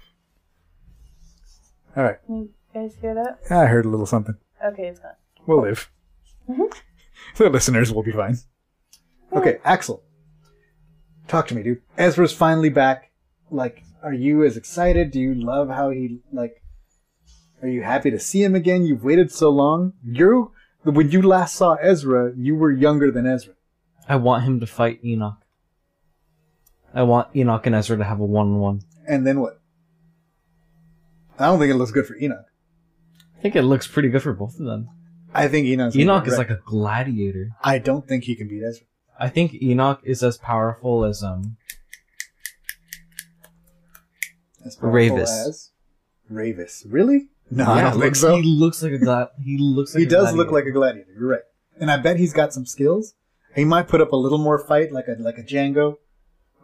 All 1.96 2.04
right. 2.04 2.18
You 2.28 2.50
guys 2.72 2.94
hear 3.00 3.14
that? 3.14 3.38
I 3.50 3.66
heard 3.66 3.84
a 3.86 3.88
little 3.88 4.06
something. 4.06 4.36
Okay, 4.64 4.84
it's 4.88 5.00
gone. 5.00 5.12
We'll 5.46 5.62
live. 5.62 5.90
Mhm. 6.48 6.72
the 7.36 7.48
listeners 7.50 7.92
will 7.92 8.02
be 8.02 8.12
fine. 8.12 8.38
Okay, 9.32 9.59
Axel. 9.64 10.02
Talk 11.28 11.46
to 11.48 11.54
me, 11.54 11.62
dude. 11.62 11.82
Ezra's 11.96 12.32
finally 12.32 12.70
back. 12.70 13.10
Like, 13.50 13.84
are 14.02 14.12
you 14.12 14.44
as 14.44 14.56
excited? 14.56 15.10
Do 15.10 15.20
you 15.20 15.34
love 15.34 15.68
how 15.68 15.90
he 15.90 16.20
like? 16.32 16.62
Are 17.62 17.68
you 17.68 17.82
happy 17.82 18.10
to 18.10 18.18
see 18.18 18.42
him 18.42 18.54
again? 18.54 18.86
You've 18.86 19.04
waited 19.04 19.30
so 19.30 19.50
long. 19.50 19.92
You, 20.04 20.52
when 20.84 21.10
you 21.10 21.20
last 21.22 21.56
saw 21.56 21.74
Ezra, 21.74 22.32
you 22.36 22.54
were 22.54 22.72
younger 22.72 23.10
than 23.10 23.26
Ezra. 23.26 23.54
I 24.08 24.16
want 24.16 24.44
him 24.44 24.60
to 24.60 24.66
fight 24.66 25.00
Enoch. 25.04 25.38
I 26.94 27.02
want 27.02 27.34
Enoch 27.36 27.66
and 27.66 27.74
Ezra 27.74 27.98
to 27.98 28.04
have 28.04 28.20
a 28.20 28.24
one-on-one. 28.24 28.82
And 29.06 29.26
then 29.26 29.40
what? 29.40 29.60
I 31.38 31.46
don't 31.46 31.58
think 31.58 31.72
it 31.72 31.76
looks 31.76 31.90
good 31.90 32.06
for 32.06 32.16
Enoch. 32.16 32.46
I 33.36 33.40
think 33.42 33.54
it 33.54 33.62
looks 33.62 33.86
pretty 33.86 34.08
good 34.08 34.22
for 34.22 34.32
both 34.32 34.58
of 34.58 34.64
them. 34.64 34.88
I 35.34 35.48
think 35.48 35.66
Enoch's 35.66 35.96
Enoch 35.96 36.26
is 36.26 36.38
like 36.38 36.50
a 36.50 36.60
gladiator. 36.64 37.50
I 37.62 37.78
don't 37.78 38.08
think 38.08 38.24
he 38.24 38.34
can 38.34 38.48
beat 38.48 38.62
Ezra. 38.62 38.86
I 39.18 39.28
think 39.28 39.54
Enoch 39.60 40.00
is 40.04 40.22
as 40.22 40.38
powerful 40.38 41.04
as 41.04 41.22
um 41.22 41.56
As 44.64 44.76
powerful 44.76 45.16
Ravis. 45.18 45.48
as 45.48 45.70
Ravis. 46.30 46.84
Really? 46.88 47.28
No, 47.50 47.64
I 47.66 47.80
don't 47.80 47.98
think 47.98 48.16
so. 48.16 48.36
He 48.36 48.42
looks 48.42 48.82
like 48.82 48.92
a 48.92 48.98
gla- 48.98 49.30
he 49.42 49.56
looks 49.58 49.94
like 49.94 50.00
he 50.00 50.06
does 50.06 50.34
look 50.34 50.52
like 50.52 50.66
a 50.66 50.70
gladiator. 50.70 51.10
You're 51.18 51.28
right, 51.28 51.42
and 51.80 51.90
I 51.90 51.96
bet 51.96 52.18
he's 52.18 52.32
got 52.32 52.52
some 52.52 52.66
skills. 52.66 53.14
He 53.54 53.64
might 53.64 53.88
put 53.88 54.00
up 54.00 54.12
a 54.12 54.16
little 54.16 54.38
more 54.38 54.58
fight, 54.58 54.92
like 54.92 55.08
a 55.08 55.16
like 55.18 55.38
a 55.38 55.42
Django, 55.42 55.96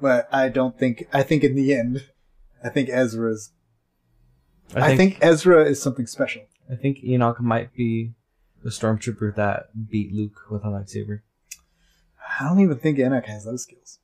but 0.01 0.29
I 0.31 0.51
don't 0.51 0.79
think. 0.79 1.09
I 1.13 1.23
think 1.23 1.43
in 1.43 1.55
the 1.55 1.73
end, 1.75 2.05
I 2.63 2.69
think 2.69 2.91
Ezra's. 2.91 3.53
I 4.75 4.97
think, 4.97 5.19
Ezra 5.21 5.65
is 5.65 5.81
something 5.81 6.07
special. 6.07 6.43
I 6.71 6.75
think 6.75 7.05
Enoch 7.05 7.41
might 7.41 7.75
be 7.75 8.15
the 8.63 8.71
stormtrooper 8.71 9.35
that 9.37 9.67
beat 9.91 10.13
Luke 10.13 10.51
with 10.51 10.65
a 10.65 10.69
lightsaber. 10.69 11.21
I 12.39 12.49
don't 12.49 12.61
even 12.61 12.79
think 12.79 12.99
Enoch 12.99 13.27
has 13.27 13.45
those 13.45 13.63
skills. 13.63 13.99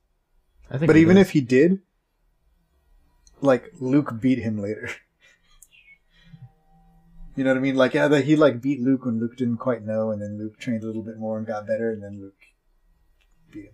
I 0.70 0.78
think 0.78 0.88
But 0.88 0.96
even 0.96 1.16
does. 1.16 1.26
if 1.26 1.32
he 1.32 1.40
did, 1.40 1.80
like 3.40 3.72
Luke 3.80 4.20
beat 4.20 4.38
him 4.38 4.60
later. 4.60 4.88
you 7.36 7.44
know 7.44 7.50
what 7.50 7.56
I 7.56 7.60
mean? 7.60 7.76
Like 7.76 7.94
yeah, 7.94 8.08
that 8.08 8.24
he 8.24 8.36
like 8.36 8.60
beat 8.60 8.80
Luke 8.80 9.04
when 9.04 9.18
Luke 9.18 9.36
didn't 9.36 9.56
quite 9.58 9.84
know, 9.84 10.10
and 10.10 10.20
then 10.22 10.38
Luke 10.38 10.58
trained 10.58 10.84
a 10.84 10.86
little 10.86 11.02
bit 11.02 11.18
more 11.18 11.38
and 11.38 11.46
got 11.46 11.66
better, 11.66 11.90
and 11.90 12.02
then 12.02 12.20
Luke 12.20 12.34
beat 13.52 13.64
him. 13.64 13.72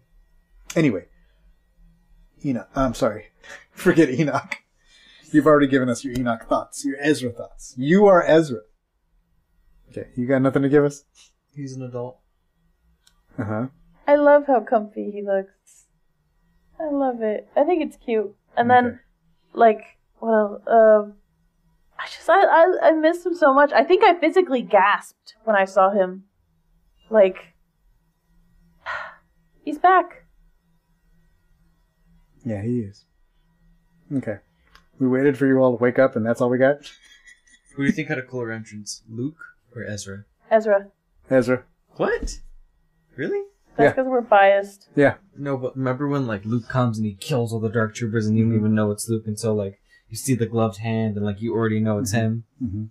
Anyway, 0.74 1.06
Enoch. 2.44 2.68
I'm 2.74 2.94
sorry, 2.94 3.26
forget 3.72 4.08
Enoch. 4.08 4.56
You've 5.32 5.46
already 5.46 5.66
given 5.66 5.88
us 5.88 6.04
your 6.04 6.14
Enoch 6.18 6.46
thoughts, 6.48 6.84
your 6.84 6.96
Ezra 7.00 7.30
thoughts. 7.30 7.74
You 7.76 8.06
are 8.06 8.22
Ezra. 8.22 8.60
Okay, 9.90 10.08
you 10.16 10.26
got 10.26 10.40
nothing 10.40 10.62
to 10.62 10.68
give 10.68 10.84
us? 10.84 11.04
he's 11.54 11.74
an 11.74 11.82
adult. 11.82 12.20
Uh 13.38 13.44
huh. 13.44 13.66
I 14.06 14.14
love 14.14 14.46
how 14.46 14.60
comfy 14.60 15.10
he 15.10 15.22
looks. 15.22 15.86
I 16.80 16.90
love 16.90 17.22
it. 17.22 17.48
I 17.56 17.64
think 17.64 17.82
it's 17.82 17.96
cute. 17.96 18.34
And 18.56 18.70
then, 18.70 19.00
like, 19.52 19.82
well, 20.20 20.62
um, 20.66 21.14
I 21.98 22.06
just 22.06 22.28
I, 22.28 22.42
I 22.42 22.88
I 22.88 22.92
miss 22.92 23.24
him 23.24 23.34
so 23.34 23.52
much. 23.52 23.72
I 23.72 23.82
think 23.82 24.04
I 24.04 24.14
physically 24.18 24.62
gasped 24.62 25.34
when 25.44 25.56
I 25.56 25.64
saw 25.64 25.90
him. 25.90 26.24
Like, 27.10 27.54
he's 29.64 29.78
back. 29.78 30.24
Yeah, 32.44 32.62
he 32.62 32.80
is. 32.80 33.04
Okay. 34.14 34.38
We 34.98 35.08
waited 35.08 35.36
for 35.36 35.46
you 35.46 35.58
all 35.58 35.76
to 35.76 35.82
wake 35.82 35.98
up, 35.98 36.16
and 36.16 36.24
that's 36.24 36.40
all 36.40 36.48
we 36.48 36.58
got. 36.58 36.78
Who 37.74 37.82
do 37.82 37.86
you 37.86 37.92
think 37.92 38.08
had 38.08 38.18
a 38.18 38.22
cooler 38.22 38.50
entrance, 38.50 39.02
Luke 39.08 39.36
or 39.74 39.84
Ezra? 39.84 40.24
Ezra. 40.50 40.88
Ezra. 41.28 41.64
What? 41.96 42.40
Really? 43.16 43.42
That's 43.76 43.88
Yeah. 43.88 43.90
because 43.92 44.06
we're 44.06 44.20
biased. 44.22 44.88
Yeah. 44.94 45.14
No, 45.36 45.56
but 45.56 45.76
remember 45.76 46.08
when 46.08 46.26
like 46.26 46.44
Luke 46.44 46.68
comes 46.68 46.98
and 46.98 47.06
he 47.06 47.14
kills 47.14 47.52
all 47.52 47.60
the 47.60 47.68
dark 47.68 47.94
troopers 47.94 48.26
and 48.26 48.36
you 48.36 48.44
don't 48.44 48.54
even 48.56 48.74
know 48.74 48.90
it's 48.90 49.08
Luke 49.08 49.26
until 49.26 49.54
like 49.54 49.80
you 50.08 50.16
see 50.16 50.34
the 50.34 50.46
gloved 50.46 50.78
hand 50.78 51.16
and 51.16 51.24
like 51.26 51.40
you 51.42 51.54
already 51.54 51.80
know 51.80 51.98
it's 51.98 52.12
Mhm. 52.12 52.16
him 52.18 52.44
hmm 52.58 52.84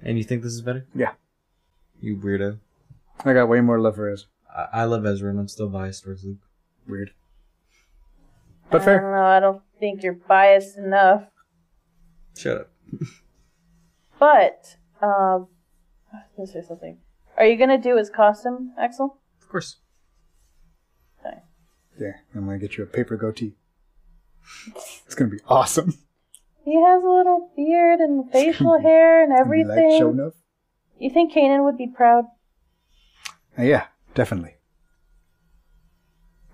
and 0.00 0.16
you 0.18 0.22
think 0.24 0.42
this 0.42 0.52
is 0.52 0.62
better? 0.62 0.86
Yeah. 0.94 1.12
You 2.00 2.16
weirdo. 2.16 2.58
I 3.24 3.32
got 3.32 3.48
way 3.48 3.60
more 3.60 3.80
love 3.80 3.96
for 3.96 4.08
Ezra. 4.08 4.28
I, 4.54 4.82
I 4.82 4.84
love 4.84 5.04
Ezra 5.04 5.30
and 5.30 5.40
I'm 5.40 5.48
still 5.48 5.68
biased 5.68 6.04
towards 6.04 6.22
Luke. 6.24 6.38
Weird. 6.86 7.10
But 8.70 8.82
I 8.82 8.84
fair. 8.84 9.00
don't 9.00 9.12
know. 9.12 9.24
I 9.24 9.40
don't 9.40 9.62
think 9.80 10.02
you're 10.02 10.12
biased 10.12 10.76
enough. 10.76 11.24
Shut 12.36 12.58
up. 12.58 12.70
But 14.18 14.76
um, 15.00 15.48
I 16.12 16.22
was 16.36 16.50
gonna 16.52 16.62
say 16.62 16.62
something. 16.66 16.98
Are 17.36 17.46
you 17.46 17.56
gonna 17.56 17.78
do 17.78 17.96
his 17.96 18.10
costume, 18.10 18.72
Axel? 18.78 19.17
Of 19.48 19.52
course. 19.52 19.76
Okay. 21.24 21.38
There, 21.98 22.20
I'm 22.34 22.44
gonna 22.44 22.58
get 22.58 22.76
you 22.76 22.84
a 22.84 22.86
paper 22.86 23.16
goatee. 23.16 23.54
It's 25.06 25.14
gonna 25.14 25.30
be 25.30 25.40
awesome. 25.48 25.94
He 26.66 26.74
has 26.74 27.02
a 27.02 27.08
little 27.08 27.50
beard 27.56 28.00
and 28.00 28.30
facial 28.30 28.78
hair 28.78 29.22
and 29.22 29.32
It's 29.32 29.40
gonna 29.40 29.54
be 29.54 29.60
everything. 29.62 29.90
Like, 29.90 29.98
show 29.98 30.10
enough. 30.10 30.34
You 30.98 31.08
think 31.08 31.32
Kanan 31.32 31.64
would 31.64 31.78
be 31.78 31.86
proud? 31.86 32.26
Uh, 33.58 33.62
yeah, 33.62 33.86
definitely. 34.14 34.56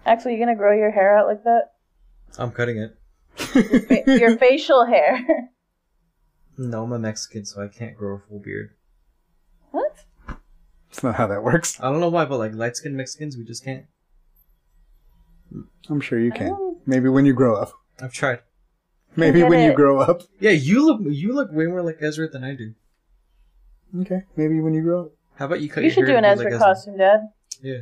Actually, 0.07 0.35
you 0.35 0.39
gonna 0.39 0.55
grow 0.55 0.73
your 0.77 0.93
hair 0.93 1.19
out 1.19 1.27
like 1.27 1.43
that? 1.43 1.73
I'm 2.39 2.53
cutting 2.53 2.79
it. 2.79 2.97
Fa- 3.35 4.05
your 4.21 4.37
facial 4.39 4.87
hair. 4.87 5.51
No, 6.57 6.85
I'm 6.85 6.93
a 6.93 6.99
Mexican, 7.01 7.45
so 7.45 7.61
I 7.61 7.67
can't 7.67 7.97
grow 7.97 8.15
a 8.15 8.19
full 8.21 8.39
beard. 8.39 8.71
What? 10.95 10.99
It's 10.99 11.03
not 11.03 11.15
how 11.17 11.27
that 11.27 11.43
works. 11.43 11.81
I 11.81 11.91
don't 11.91 12.01
know 12.01 12.09
why, 12.09 12.25
but 12.25 12.39
like 12.39 12.55
light 12.55 12.77
skinned 12.77 12.97
Mexicans, 12.97 13.37
we 13.37 13.45
just 13.45 13.65
can't. 13.65 13.87
I'm 15.89 16.01
sure 16.01 16.19
you 16.19 16.33
can. 16.33 16.51
Oh. 16.51 16.81
Maybe 16.87 17.09
when 17.09 17.27
you 17.27 17.33
grow 17.35 17.57
up. 17.57 17.73
I've 18.01 18.13
tried. 18.13 18.41
Maybe 19.17 19.41
get 19.41 19.49
when 19.49 19.65
you 19.65 19.75
grow 19.75 20.01
up. 20.01 20.23
Yeah, 20.41 20.51
you 20.51 20.85
look 20.85 21.01
you 21.05 21.33
look 21.33 21.53
way 21.53 21.67
more 21.67 21.83
like 21.83 21.99
Ezra 22.01 22.29
than 22.29 22.43
I 22.43 22.55
do. 22.57 22.75
Okay, 24.01 24.23
maybe 24.37 24.61
when 24.61 24.75
you 24.75 24.83
grow 24.83 25.03
up. 25.07 25.13
How 25.37 25.47
about 25.47 25.61
you 25.61 25.69
cut 25.69 25.83
You 25.85 25.89
your 25.89 25.95
should 25.95 26.07
do 26.07 26.13
hair 26.13 26.19
an 26.19 26.25
to 26.25 26.29
be 26.31 26.47
Ezra 26.47 26.51
like 26.51 26.61
costume, 26.61 26.97
Dad. 26.99 27.21
Yeah. 27.63 27.79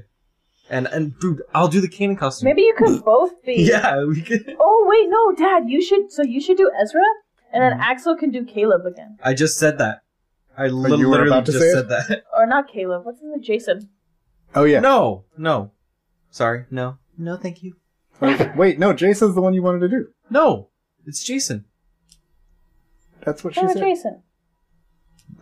And 0.68 0.86
and 0.88 1.18
dude, 1.20 1.42
I'll 1.54 1.68
do 1.68 1.80
the 1.80 1.88
Kanan 1.88 2.18
costume. 2.18 2.46
Maybe 2.46 2.62
you 2.62 2.74
could 2.76 3.02
both 3.04 3.42
be. 3.44 3.54
Yeah, 3.72 4.04
we 4.04 4.20
could. 4.20 4.56
Oh 4.60 4.84
wait, 4.86 5.08
no, 5.08 5.32
Dad. 5.34 5.70
You 5.70 5.80
should. 5.80 6.12
So 6.12 6.22
you 6.22 6.40
should 6.40 6.58
do 6.58 6.70
Ezra, 6.82 7.00
and 7.52 7.62
then 7.62 7.72
Mhm. 7.78 7.80
Axel 7.82 8.16
can 8.16 8.30
do 8.30 8.44
Caleb 8.44 8.84
again, 8.84 9.16
I 9.22 9.32
just 9.32 9.58
said 9.58 9.78
that. 9.78 10.01
I 10.57 10.68
li- 10.68 10.90
you 10.98 11.07
were 11.09 11.12
literally 11.12 11.30
about 11.30 11.46
to 11.46 11.53
just 11.53 11.62
say 11.62 11.70
it? 11.70 11.74
said 11.74 11.88
that. 11.88 12.24
or 12.36 12.46
not 12.46 12.68
Caleb. 12.70 13.05
What's 13.05 13.20
his 13.20 13.28
name? 13.30 13.40
Jacen. 13.42 13.88
Oh 14.55 14.64
yeah. 14.64 14.80
No, 14.80 15.24
no. 15.36 15.72
Sorry, 16.30 16.64
no. 16.70 16.98
No, 17.16 17.36
thank 17.36 17.62
you. 17.62 17.76
Wait, 18.20 18.57
Wait, 18.57 18.78
no, 18.78 18.92
Jacen's 18.94 19.34
the 19.34 19.40
one 19.40 19.55
you 19.55 19.62
wanted 19.62 19.80
to 19.80 19.88
do. 19.88 20.09
No, 20.30 20.68
it's 21.07 21.24
Jacen. 21.28 21.64
That's 23.24 23.42
what 23.44 23.55
she 23.55 23.61
Oh, 23.61 23.68
said. 23.68 23.82
Jacen. 23.82 24.22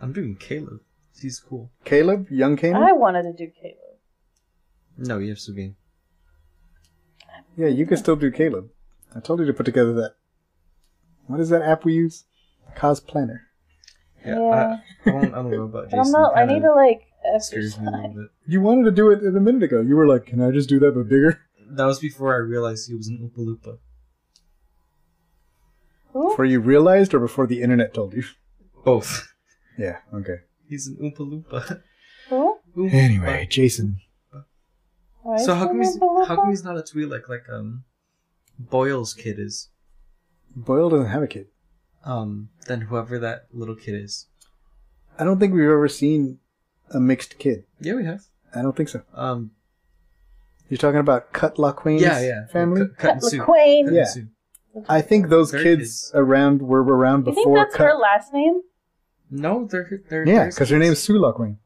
I'm 0.01 0.13
doing 0.13 0.35
Caleb. 0.35 0.79
He's 1.19 1.39
cool. 1.39 1.71
Caleb, 1.85 2.27
young 2.31 2.57
Caleb. 2.57 2.81
I 2.83 2.91
wanted 2.93 3.23
to 3.23 3.33
do 3.33 3.51
Caleb. 3.61 3.77
No, 4.97 5.17
you 5.19 5.29
have 5.29 5.39
Sabine. 5.39 5.75
Yeah, 7.57 7.67
you 7.67 7.85
can 7.85 7.97
still 7.97 8.15
do 8.15 8.31
Caleb. 8.31 8.69
I 9.15 9.19
told 9.19 9.39
you 9.39 9.45
to 9.45 9.53
put 9.53 9.65
together 9.65 9.93
that. 9.93 10.15
What 11.27 11.39
is 11.39 11.49
that 11.49 11.61
app 11.61 11.85
we 11.85 11.93
use? 11.93 12.25
Cos 12.75 12.99
Planner. 12.99 13.47
Yeah, 14.25 14.35
Yeah. 14.39 14.77
I, 15.05 15.09
I, 15.09 15.11
don't, 15.11 15.33
I 15.33 15.37
don't 15.37 15.51
know 15.51 15.63
about 15.63 15.89
Jacen. 15.91 16.05
I'm 16.05 16.11
not. 16.11 16.37
I 16.37 16.45
need 16.45 16.61
to 16.61 16.73
like. 16.73 17.01
scares 17.39 17.77
me 17.79 17.87
a 17.87 17.89
little 17.91 18.05
exercise. 18.05 18.15
bit. 18.17 18.31
You 18.51 18.61
wanted 18.61 18.83
to 18.85 18.91
do 18.91 19.09
it 19.11 19.23
a 19.25 19.39
minute 19.39 19.63
ago. 19.63 19.81
You 19.81 19.95
were 19.95 20.07
like, 20.07 20.25
"Can 20.25 20.41
I 20.41 20.51
just 20.51 20.69
do 20.69 20.79
that 20.79 20.93
but 20.93 21.07
bigger?" 21.09 21.41
That 21.73 21.85
was 21.85 21.99
before 21.99 22.33
I 22.33 22.39
realized 22.39 22.89
he 22.89 22.95
was 22.95 23.07
an 23.07 23.17
Oompa 23.19 23.45
Loompa. 23.47 23.77
Who? 26.11 26.29
Before 26.31 26.43
you 26.43 26.59
realized, 26.59 27.13
or 27.13 27.19
before 27.19 27.47
the 27.47 27.61
internet 27.61 27.93
told 27.93 28.13
you? 28.13 28.23
Both. 28.83 29.33
Yeah. 29.77 29.99
Okay. 30.13 30.39
He's 30.67 30.87
an 30.87 30.97
Oompa 31.01 31.19
Loompa. 31.19 31.81
Who? 32.29 32.57
Oompa 32.75 32.93
Anyway, 32.93 33.47
Jacen. 33.49 33.95
Why 35.23 35.37
So 35.37 35.53
how 35.53 35.67
come 35.67 35.79
he's 35.81 35.97
how 35.99 36.35
come 36.35 36.49
he's 36.49 36.63
not 36.63 36.77
a 36.77 36.81
Twi'lek 36.81 37.09
like 37.09 37.29
like 37.29 37.43
um 37.49 37.83
Boyle's 38.59 39.13
kid 39.13 39.39
is? 39.39 39.69
Boyle 40.55 40.89
doesn't 40.89 41.07
have 41.07 41.23
a 41.23 41.27
kid. 41.27 41.47
Um, 42.03 42.49
then 42.67 42.81
whoever 42.81 43.19
that 43.19 43.45
little 43.51 43.75
kid 43.75 43.95
is. 43.95 44.27
I 45.19 45.23
don't 45.23 45.39
think 45.39 45.53
we've 45.53 45.63
ever 45.65 45.87
seen 45.87 46.39
a 46.93 46.99
mixed 46.99 47.37
kid. 47.37 47.65
Yeah, 47.79 47.93
we 47.95 48.05
have. 48.05 48.21
I 48.55 48.61
don't 48.61 48.75
think 48.75 48.89
so. 48.89 49.01
Um, 49.13 49.51
You're 50.69 50.77
talking 50.77 50.99
about 50.99 51.31
Cut 51.33 51.55
Lawquane's 51.55 52.01
yeah, 52.01 52.19
yeah. 52.21 52.47
family. 52.47 52.81
Cut, 52.81 52.97
cut 52.97 53.11
and 53.13 53.21
Cut 53.21 53.31
Suu. 53.33 53.39
Lawquane. 53.45 53.83
Cut 53.83 53.87
and 53.87 53.95
Yeah. 53.95 54.03
Suu. 54.05 54.27
I 54.87 55.01
think 55.01 55.27
those 55.29 55.51
Very 55.51 55.63
kids 55.63 55.79
kids. 55.79 56.11
around 56.15 56.61
were 56.61 56.81
around 56.83 57.27
You 57.27 57.33
think 57.33 57.45
before 57.45 57.57
that's 57.57 57.75
Cut. 57.75 57.87
her 57.87 57.93
last 57.93 58.33
name? 58.33 58.61
No, 59.29 59.65
they're 59.69 60.01
they're 60.09 60.25
yeah, 60.27 60.45
because 60.45 60.69
her 60.69 60.79
kids. 60.79 60.87
name's 60.87 61.05
Suu 61.07 61.19
Lawquane. 61.19 61.57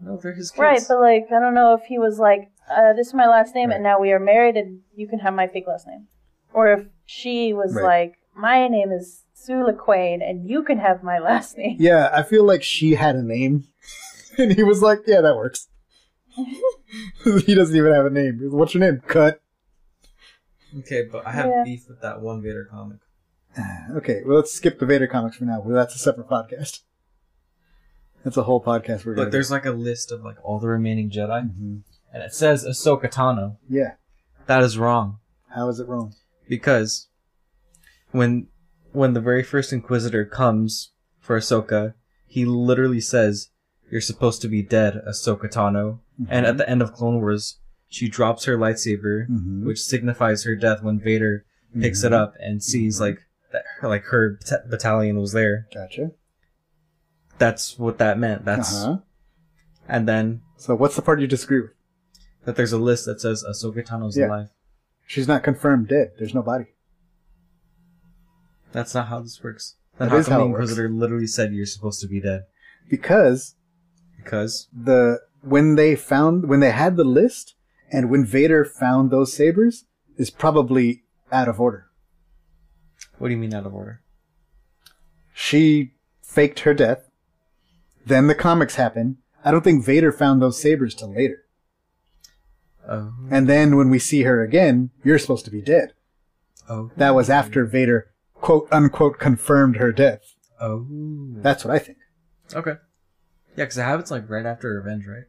No, 0.00 0.18
they're 0.18 0.34
his 0.34 0.50
kids. 0.50 0.58
Right, 0.60 0.82
but 0.86 1.00
like 1.00 1.26
I 1.34 1.40
don't 1.40 1.54
know 1.54 1.74
if 1.74 1.84
he 1.84 1.98
was 1.98 2.18
like, 2.18 2.50
uh, 2.70 2.92
"This 2.92 3.08
is 3.08 3.14
my 3.14 3.26
last 3.26 3.54
name, 3.54 3.70
Right. 3.70 3.76
and 3.76 3.82
now 3.82 3.98
we 3.98 4.12
are 4.12 4.18
married, 4.20 4.56
and 4.56 4.80
you 4.94 5.08
can 5.08 5.18
have 5.20 5.32
my 5.34 5.46
fake 5.48 5.64
last 5.66 5.86
name," 5.86 6.06
or 6.52 6.68
if 6.72 6.86
she 7.06 7.52
was 7.54 7.74
Right. 7.74 7.84
like, 7.84 8.18
"My 8.36 8.68
name 8.68 8.92
is 8.92 9.23
Suu 9.48 9.68
Lawquane, 9.68 10.22
and 10.28 10.48
you 10.48 10.62
can 10.62 10.78
have 10.78 11.02
my 11.02 11.18
last 11.18 11.56
name." 11.58 11.76
Yeah, 11.78 12.10
I 12.12 12.22
feel 12.22 12.44
like 12.44 12.62
she 12.62 12.94
had 12.94 13.16
a 13.16 13.22
name, 13.22 13.64
and 14.38 14.52
he 14.52 14.62
was 14.62 14.82
like, 14.82 15.00
"Yeah, 15.06 15.20
that 15.22 15.36
works." 15.36 15.68
he 17.46 17.54
doesn't 17.54 17.76
even 17.76 17.92
have 17.92 18.06
a 18.06 18.10
name. 18.10 18.40
What's 18.50 18.74
your 18.74 18.80
name? 18.80 19.00
Cut. 19.06 19.40
okay, 20.80 21.02
but 21.10 21.26
I 21.26 21.32
have 21.32 21.46
Yeah. 21.46 21.62
beef 21.64 21.88
with 21.88 22.00
that 22.02 22.20
one 22.20 22.42
Vader 22.42 22.64
comic. 22.70 22.98
Okay, 23.96 24.22
well, 24.26 24.36
let's 24.36 24.52
skip 24.52 24.80
the 24.80 24.86
Vader 24.86 25.06
comics 25.06 25.36
for 25.36 25.44
now. 25.44 25.60
Well, 25.64 25.76
that's 25.76 25.94
a 25.94 25.98
separate 25.98 26.28
podcast. 26.28 26.80
That's 28.24 28.36
a 28.36 28.42
whole 28.42 28.60
podcast 28.62 29.04
we're 29.04 29.14
gonna. 29.14 29.26
But 29.26 29.32
there's 29.32 29.50
like 29.50 29.64
a 29.66 29.70
list 29.70 30.10
of 30.10 30.24
like 30.24 30.36
all 30.42 30.58
the 30.58 30.66
remaining 30.68 31.10
Jedi, 31.10 31.42
hmm 31.54 31.76
and 32.12 32.22
it 32.22 32.32
says 32.32 32.64
Ahsoka 32.64 33.10
Tano. 33.12 33.56
Yeah. 33.68 33.92
That 34.46 34.62
is 34.62 34.76
wrong 34.78 35.18
How 35.48 35.68
is 35.68 35.80
it 35.80 35.88
wrong? 35.88 36.14
because 36.48 37.08
when 38.12 38.46
when 38.94 39.12
the 39.12 39.20
very 39.20 39.42
first 39.42 39.72
Inquisitor 39.72 40.24
comes 40.24 40.92
for 41.20 41.36
Ahsoka, 41.38 41.94
he 42.26 42.44
literally 42.44 43.00
says, 43.00 43.50
"You're 43.90 44.00
supposed 44.00 44.40
to 44.42 44.48
be 44.48 44.62
dead, 44.62 45.02
Ahsoka 45.06 45.50
Tano." 45.52 46.00
And 46.28 46.46
at 46.46 46.56
the 46.56 46.68
end 46.68 46.80
of 46.80 46.92
Clone 46.92 47.20
Wars, 47.20 47.58
she 47.88 48.08
drops 48.08 48.44
her 48.44 48.56
lightsaber, 48.56 49.28
Mhm. 49.28 49.64
which 49.64 49.82
signifies 49.82 50.44
her 50.44 50.56
death 50.56 50.82
when 50.82 50.98
Vader 51.00 51.44
picks 51.78 52.02
Mhm. 52.02 52.06
it 52.06 52.12
up 52.12 52.34
and 52.40 52.62
sees 52.62 53.00
like 53.00 53.18
that, 53.52 53.64
her, 53.80 53.88
like 53.88 54.04
her 54.04 54.38
bat- 54.48 54.70
battalion 54.70 55.18
was 55.18 55.32
there. 55.32 55.66
Gotcha. 55.74 56.12
That's 57.38 57.78
what 57.78 57.98
that 57.98 58.18
meant. 58.18 58.44
That's 58.44 58.74
Uh 58.74 58.86
huh. 58.86 58.98
and 59.88 60.08
then 60.08 60.40
So, 60.56 60.74
what's 60.76 60.96
the 60.96 61.02
part 61.02 61.20
you 61.20 61.26
disagree 61.26 61.60
with? 61.60 61.72
that 62.44 62.56
there's 62.56 62.72
a 62.72 62.78
list 62.78 63.06
that 63.06 63.20
says 63.20 63.42
Ahsoka 63.48 63.84
Tano's 63.84 64.16
Yeah. 64.16 64.28
alive. 64.28 64.48
She's 65.06 65.26
not 65.28 65.42
confirmed 65.42 65.88
dead. 65.88 66.12
There's 66.18 66.34
no 66.34 66.42
body. 66.42 66.73
That's 68.74 68.94
not 68.94 69.08
how 69.08 69.20
this 69.20 69.42
works. 69.42 69.76
That 69.98 70.10
how 70.10 70.16
is 70.16 70.26
how 70.26 70.38
the 70.40 70.44
it 70.44 70.48
works. 70.48 70.60
Inquisitor 70.70 70.88
literally 70.90 71.26
said 71.28 71.54
you're 71.54 71.64
supposed 71.64 72.00
to 72.02 72.08
be 72.08 72.20
dead? 72.20 72.42
Because 72.90 73.54
Because 74.22 74.68
the 74.72 75.20
when 75.40 75.76
they 75.76 75.94
found 75.96 76.48
when 76.48 76.60
they 76.60 76.72
had 76.72 76.96
the 76.96 77.04
list 77.04 77.54
and 77.92 78.10
when 78.10 78.26
Vader 78.26 78.64
found 78.64 79.10
those 79.10 79.32
sabers 79.32 79.84
is 80.18 80.30
probably 80.30 81.04
out 81.32 81.48
of 81.48 81.60
order. 81.60 81.86
what 83.18 83.28
do 83.28 83.34
you 83.34 83.40
mean 83.40 83.54
out 83.54 83.64
of 83.66 83.74
order? 83.74 84.00
She 85.32 85.92
faked 86.22 86.60
her 86.60 86.74
death. 86.74 87.08
Then 88.06 88.26
the 88.26 88.34
comics 88.34 88.74
happen. 88.76 89.18
I 89.44 89.50
don't 89.50 89.62
think 89.64 89.84
Vader 89.84 90.12
found 90.12 90.42
those 90.42 90.60
sabers 90.60 90.94
till 90.94 91.12
later. 91.14 91.44
Oh, 92.88 93.12
And 93.30 93.48
then 93.48 93.76
when 93.76 93.88
we 93.90 93.98
see 93.98 94.22
her 94.22 94.42
again, 94.42 94.90
you're 95.02 95.18
supposed 95.18 95.44
to 95.46 95.50
be 95.50 95.62
dead. 95.62 95.92
oh, 96.68 96.90
That 96.96 97.14
was 97.14 97.30
after 97.30 97.64
Vader 97.64 98.10
quote 98.44 98.68
unquote 98.70 99.18
confirmed 99.18 99.76
her 99.76 99.90
death. 99.90 100.20
Oh, 100.60 100.86
That's 101.36 101.64
what 101.64 101.74
I 101.74 101.78
think. 101.78 101.96
okay. 102.54 102.74
Yeah, 103.56 103.64
because 103.64 103.78
it 103.78 103.82
happens 103.84 104.10
like 104.10 104.28
right 104.28 104.44
after 104.44 104.74
Revenge, 104.74 105.06
right? 105.06 105.24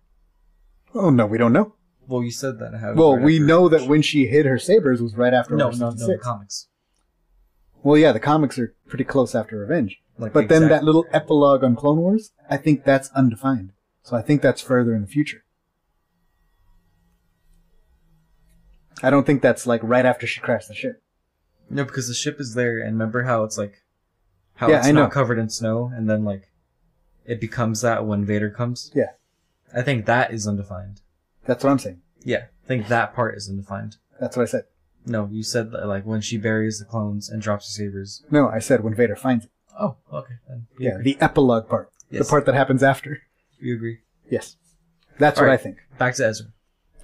Oh 0.94 1.10
no, 1.10 1.26
we 1.26 1.38
don't 1.38 1.54
know. 1.54 1.76
Well, 2.08 2.24
you 2.24 2.32
said 2.32 2.60
that 2.60 2.74
it. 2.74 2.96
Well, 2.98 3.16
right 3.16 3.24
we 3.24 3.40
know 3.40 3.64
Revenge. 3.64 3.84
that 3.84 3.90
when 3.90 4.02
she 4.02 4.28
hid 4.28 4.46
her 4.46 4.60
sabers 4.60 5.02
was 5.02 5.16
right 5.16 5.34
after 5.34 5.56
No, 5.56 5.68
Order 5.68 5.78
no, 5.78 5.90
no, 5.92 6.08
the 6.08 6.18
comics. 6.18 6.68
Well, 7.84 7.98
yeah, 7.98 8.12
the 8.12 8.20
comics 8.20 8.60
are 8.60 8.76
pretty 8.88 9.06
close 9.06 9.34
after 9.34 9.58
Revenge. 9.60 9.98
Like, 10.18 10.34
But 10.34 10.50
then 10.50 10.68
that 10.68 10.84
little 10.84 11.06
epilogue 11.14 11.64
on 11.64 11.76
Clone 11.78 11.98
Wars, 11.98 12.32
I 12.50 12.58
think 12.58 12.84
that's 12.84 13.10
undefined. 13.12 13.72
So 14.04 14.18
I 14.18 14.22
think 14.22 14.42
that's 14.42 14.62
further 14.62 14.94
in 14.94 15.02
the 15.02 15.08
future. 15.08 15.44
I 19.02 19.10
don't 19.10 19.26
think 19.26 19.42
that's 19.42 19.66
like 19.66 19.82
right 19.84 20.06
after 20.06 20.28
she 20.28 20.42
crashed 20.42 20.68
the 20.68 20.74
ship. 20.74 21.02
No, 21.70 21.84
because 21.84 22.08
the 22.08 22.14
ship 22.14 22.40
is 22.40 22.54
there, 22.54 22.80
and 22.80 22.94
remember 22.94 23.24
how 23.24 23.44
it's 23.44 23.58
like, 23.58 23.82
how 24.56 24.70
Yeah, 24.70 24.80
it's 24.80 24.88
I 24.88 24.92
know. 24.92 25.04
not 25.04 25.12
covered 25.12 25.40
in 25.40 25.50
snow, 25.50 25.92
and 25.94 26.10
then 26.10 26.24
like, 26.24 26.50
it 27.26 27.42
becomes 27.42 27.82
that 27.82 28.06
when 28.06 28.24
Vader 28.26 28.50
comes. 28.50 28.92
Yeah. 28.94 29.12
I 29.76 29.82
think 29.82 30.06
that 30.06 30.32
is 30.34 30.48
undefined. 30.48 31.02
That's 31.46 31.64
what 31.64 31.72
I'm 31.72 31.80
saying. 31.80 32.02
Yeah, 32.24 32.46
I 32.64 32.68
think 32.68 32.88
that 32.88 33.14
part 33.16 33.36
is 33.36 33.50
undefined. 33.50 33.98
That's 34.20 34.38
what 34.38 34.44
I 34.44 34.46
said. 34.46 34.64
No, 35.06 35.28
you 35.32 35.44
said 35.44 35.72
that 35.72 35.88
like 35.88 36.06
when 36.06 36.22
she 36.22 36.38
buries 36.38 36.80
the 36.80 36.86
clones 36.86 37.30
and 37.30 37.42
drops 37.42 37.68
the 37.68 37.74
sabers. 37.74 38.24
No, 38.32 38.48
I 38.50 38.60
said 38.60 38.84
when 38.84 38.96
Vader 38.96 39.16
finds 39.16 39.46
it. 39.46 39.52
Oh, 39.80 39.98
okay. 40.12 40.34
Then 40.48 40.68
Yeah, 40.80 40.92
agree. 40.92 41.04
the 41.14 41.22
epilogue 41.22 41.68
part. 41.68 41.92
Yes. 42.10 42.26
The 42.26 42.30
part 42.30 42.46
that 42.46 42.56
happens 42.56 42.82
after. 42.82 43.22
you 43.60 43.76
agree. 43.76 44.00
Yes. 44.30 44.56
That's 45.20 45.38
what 45.40 45.44
Alright. 45.46 45.60
I 45.60 45.64
think. 45.64 45.78
Back 45.98 46.16
to 46.16 46.26
Ezra. 46.26 46.48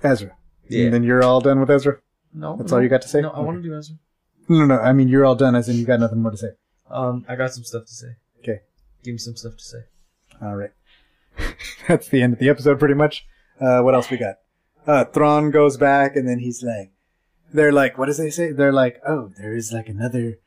Ezra. 0.04 0.36
Yeah. 0.68 0.86
And 0.86 0.94
then 0.94 1.04
you're 1.04 1.24
all 1.24 1.42
done 1.42 1.60
with 1.60 1.70
Ezra? 1.70 1.98
No, 2.34 2.56
That's 2.58 2.72
no, 2.72 2.78
all 2.78 2.84
you 2.84 2.90
got 2.90 3.02
to 3.04 3.08
say? 3.08 3.22
No, 3.22 3.30
I 3.32 3.40
want 3.42 3.62
to 3.62 3.68
do 3.70 3.76
Ezra. 3.78 3.98
No, 4.50 4.60
no, 4.60 4.66
no. 4.66 4.80
I 4.82 4.94
mean, 4.94 5.08
you're 5.08 5.26
all 5.26 5.36
done 5.36 5.56
as 5.56 5.70
in 5.70 5.78
you 5.78 5.86
got 5.86 6.00
nothing 6.00 6.22
more 6.22 6.32
to 6.32 6.38
say. 6.38 6.50
Um, 6.90 7.26
I 7.28 7.36
got 7.36 7.54
some 7.54 7.64
stuff 7.64 7.86
to 7.86 7.92
say. 7.94 8.08
Okay. 8.40 8.60
Give 9.04 9.14
me 9.14 9.18
some 9.18 9.36
stuff 9.36 9.56
to 9.58 9.64
say. 9.64 9.78
All 10.42 10.56
right. 10.56 10.72
That's 11.88 12.08
the 12.10 12.22
end 12.22 12.34
of 12.34 12.40
the 12.40 12.50
episode, 12.50 12.80
pretty 12.80 12.96
much. 12.96 13.26
Uh, 13.60 13.82
what 13.82 13.94
else 13.96 14.10
we 14.10 14.18
got? 14.18 14.36
Uh, 14.86 15.06
Thrawn 15.06 15.52
goes 15.52 15.78
back, 15.78 16.16
and 16.16 16.28
then 16.28 16.40
he's 16.40 16.64
like, 16.64 16.92
they're 17.54 17.72
like, 17.72 17.98
what 17.98 18.08
does 18.08 18.18
they 18.18 18.30
say? 18.30 18.52
They're 18.52 18.74
like, 18.74 19.00
oh, 19.08 19.32
there 19.38 19.54
is 19.56 19.72
like 19.72 19.88
another 19.88 20.40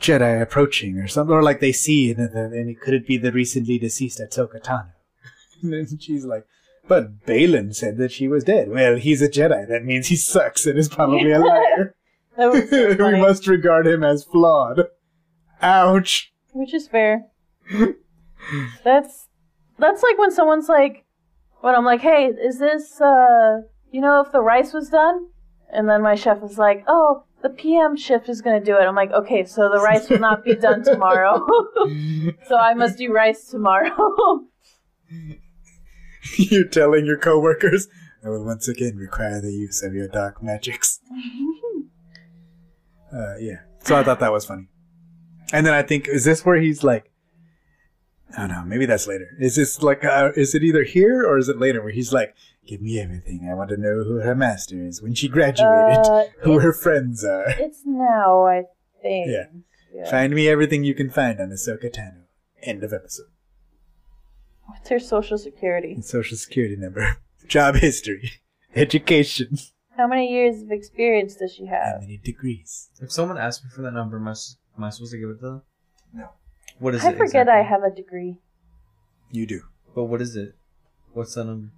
Jedi 0.00 0.40
approaching, 0.42 0.98
or 0.98 1.06
something, 1.06 1.34
or 1.34 1.42
like 1.42 1.60
they 1.60 1.72
see, 1.72 2.10
and, 2.10 2.18
then- 2.34 2.52
and 2.52 2.68
it 2.70 2.80
could 2.80 2.94
it 2.94 3.06
be 3.06 3.16
the 3.18 3.30
recently 3.32 3.78
deceased 3.78 4.18
Ahsoka 4.20 4.60
Tano? 4.62 4.92
And 5.62 5.72
then 5.74 5.98
she's 5.98 6.24
like, 6.24 6.46
but 6.88 7.26
Baylan 7.26 7.74
said 7.74 7.98
that 7.98 8.10
she 8.10 8.26
was 8.28 8.44
dead. 8.44 8.70
Well, 8.70 8.96
he's 8.96 9.20
a 9.20 9.28
Jedi. 9.28 9.68
That 9.68 9.84
means 9.84 10.06
he 10.06 10.16
sucks 10.16 10.64
and 10.64 10.78
is 10.78 10.88
probably 10.88 11.30
a 11.30 11.38
liar. 11.38 11.94
So 12.40 12.52
we 13.12 13.20
must 13.20 13.46
regard 13.46 13.86
him 13.86 14.02
as 14.02 14.24
flawed. 14.24 14.84
Ouch. 15.60 16.32
Which 16.52 16.72
is 16.72 16.88
fair. 16.88 17.26
that's 18.84 19.28
that's 19.78 20.02
like 20.02 20.18
when 20.18 20.30
someone's 20.30 20.68
like 20.68 21.04
when 21.60 21.74
I'm 21.74 21.84
like, 21.84 22.00
Hey, 22.00 22.26
is 22.26 22.58
this 22.58 22.98
uh 23.00 23.60
you 23.92 24.00
know 24.00 24.22
if 24.22 24.32
the 24.32 24.40
rice 24.40 24.72
was 24.72 24.88
done? 24.88 25.26
And 25.72 25.88
then 25.88 26.02
my 26.02 26.14
chef 26.14 26.42
is 26.42 26.56
like, 26.56 26.84
Oh, 26.88 27.24
the 27.42 27.50
PM 27.50 27.94
shift 27.94 28.28
is 28.30 28.40
gonna 28.40 28.64
do 28.64 28.74
it. 28.76 28.84
I'm 28.84 28.96
like, 28.96 29.12
Okay, 29.12 29.44
so 29.44 29.68
the 29.68 29.80
rice 29.80 30.08
will 30.08 30.18
not 30.18 30.42
be 30.42 30.54
done 30.54 30.82
tomorrow. 30.82 31.46
so 32.48 32.56
I 32.56 32.72
must 32.72 32.96
do 32.96 33.12
rice 33.12 33.48
tomorrow. 33.48 34.40
You're 36.36 36.64
telling 36.64 37.04
your 37.04 37.18
coworkers, 37.18 37.88
I 38.24 38.30
will 38.30 38.44
once 38.44 38.66
again 38.66 38.96
require 38.96 39.40
the 39.42 39.52
use 39.52 39.82
of 39.82 39.94
your 39.94 40.08
dark 40.08 40.42
magics. 40.42 41.00
Uh, 43.12 43.36
yeah. 43.38 43.60
So 43.82 43.96
I 43.96 44.02
thought 44.04 44.20
that 44.20 44.32
was 44.32 44.44
funny. 44.44 44.66
And 45.52 45.66
then 45.66 45.74
I 45.74 45.82
think, 45.82 46.06
is 46.08 46.24
this 46.24 46.44
where 46.44 46.60
he's 46.60 46.84
like, 46.84 47.10
I 48.36 48.46
don't 48.46 48.50
know, 48.50 48.62
maybe 48.64 48.86
that's 48.86 49.08
later. 49.08 49.26
Is 49.40 49.56
this 49.56 49.82
like, 49.82 50.04
uh, 50.04 50.30
is 50.36 50.54
it 50.54 50.62
either 50.62 50.84
here 50.84 51.24
or 51.26 51.38
is 51.38 51.48
it 51.48 51.58
later 51.58 51.82
where 51.82 51.90
he's 51.92 52.12
like, 52.12 52.34
give 52.66 52.80
me 52.80 53.00
everything. 53.00 53.48
I 53.50 53.54
want 53.54 53.70
to 53.70 53.76
know 53.76 54.04
who 54.04 54.16
her 54.20 54.34
master 54.36 54.76
is, 54.86 55.02
when 55.02 55.14
she 55.14 55.26
graduated, 55.28 56.06
Uh, 56.06 56.24
who 56.42 56.60
her 56.60 56.72
friends 56.72 57.24
are. 57.24 57.46
it's 57.58 57.80
now, 57.84 58.46
I 58.46 58.64
think. 59.02 59.28
Yeah. 59.28 59.46
Yeah. 59.92 60.08
Find 60.08 60.32
me 60.32 60.48
everything 60.48 60.84
you 60.84 60.94
can 60.94 61.10
find 61.10 61.40
on 61.40 61.48
Ahsoka 61.50 61.92
Tano. 61.92 62.22
End 62.62 62.84
of 62.84 62.92
episode. 62.92 63.26
What's 64.66 64.88
her 64.90 65.00
social 65.00 65.36
security? 65.36 65.92
And 65.94 66.04
social 66.04 66.36
security 66.36 66.76
number. 66.76 67.16
Job 67.48 67.74
history. 67.76 68.30
Education. 68.76 69.58
How 70.00 70.06
many 70.06 70.28
years 70.32 70.62
of 70.62 70.70
experience 70.70 71.34
does 71.36 71.52
she 71.52 71.66
have? 71.66 71.84
How 71.84 71.92
have? 71.92 72.00
many 72.00 72.16
degrees? 72.24 72.88
If 73.02 73.12
someone 73.12 73.36
asks 73.36 73.62
me 73.62 73.70
for 73.74 73.82
that 73.82 73.92
number, 73.92 74.16
am 74.16 74.28
I, 74.28 74.30
s- 74.30 74.56
am 74.78 74.84
I 74.84 74.88
supposed 74.90 75.12
to 75.12 75.18
give 75.18 75.28
it 75.28 75.40
to 75.40 75.46
them? 75.46 75.62
No. 76.14 76.28
What 76.78 76.94
is 76.94 77.04
it? 77.04 77.08
I 77.08 77.10
it? 77.10 77.18
forget 77.18 77.42
exactly? 77.42 77.52
I 77.52 77.62
have 77.62 77.82
a 77.82 77.94
degree. 77.94 78.38
You 79.30 79.44
do. 79.46 79.60
But 79.94 80.04
what 80.04 80.22
is 80.22 80.36
it? 80.36 80.54
What's 81.12 81.34
that 81.34 81.44
number? 81.44 81.68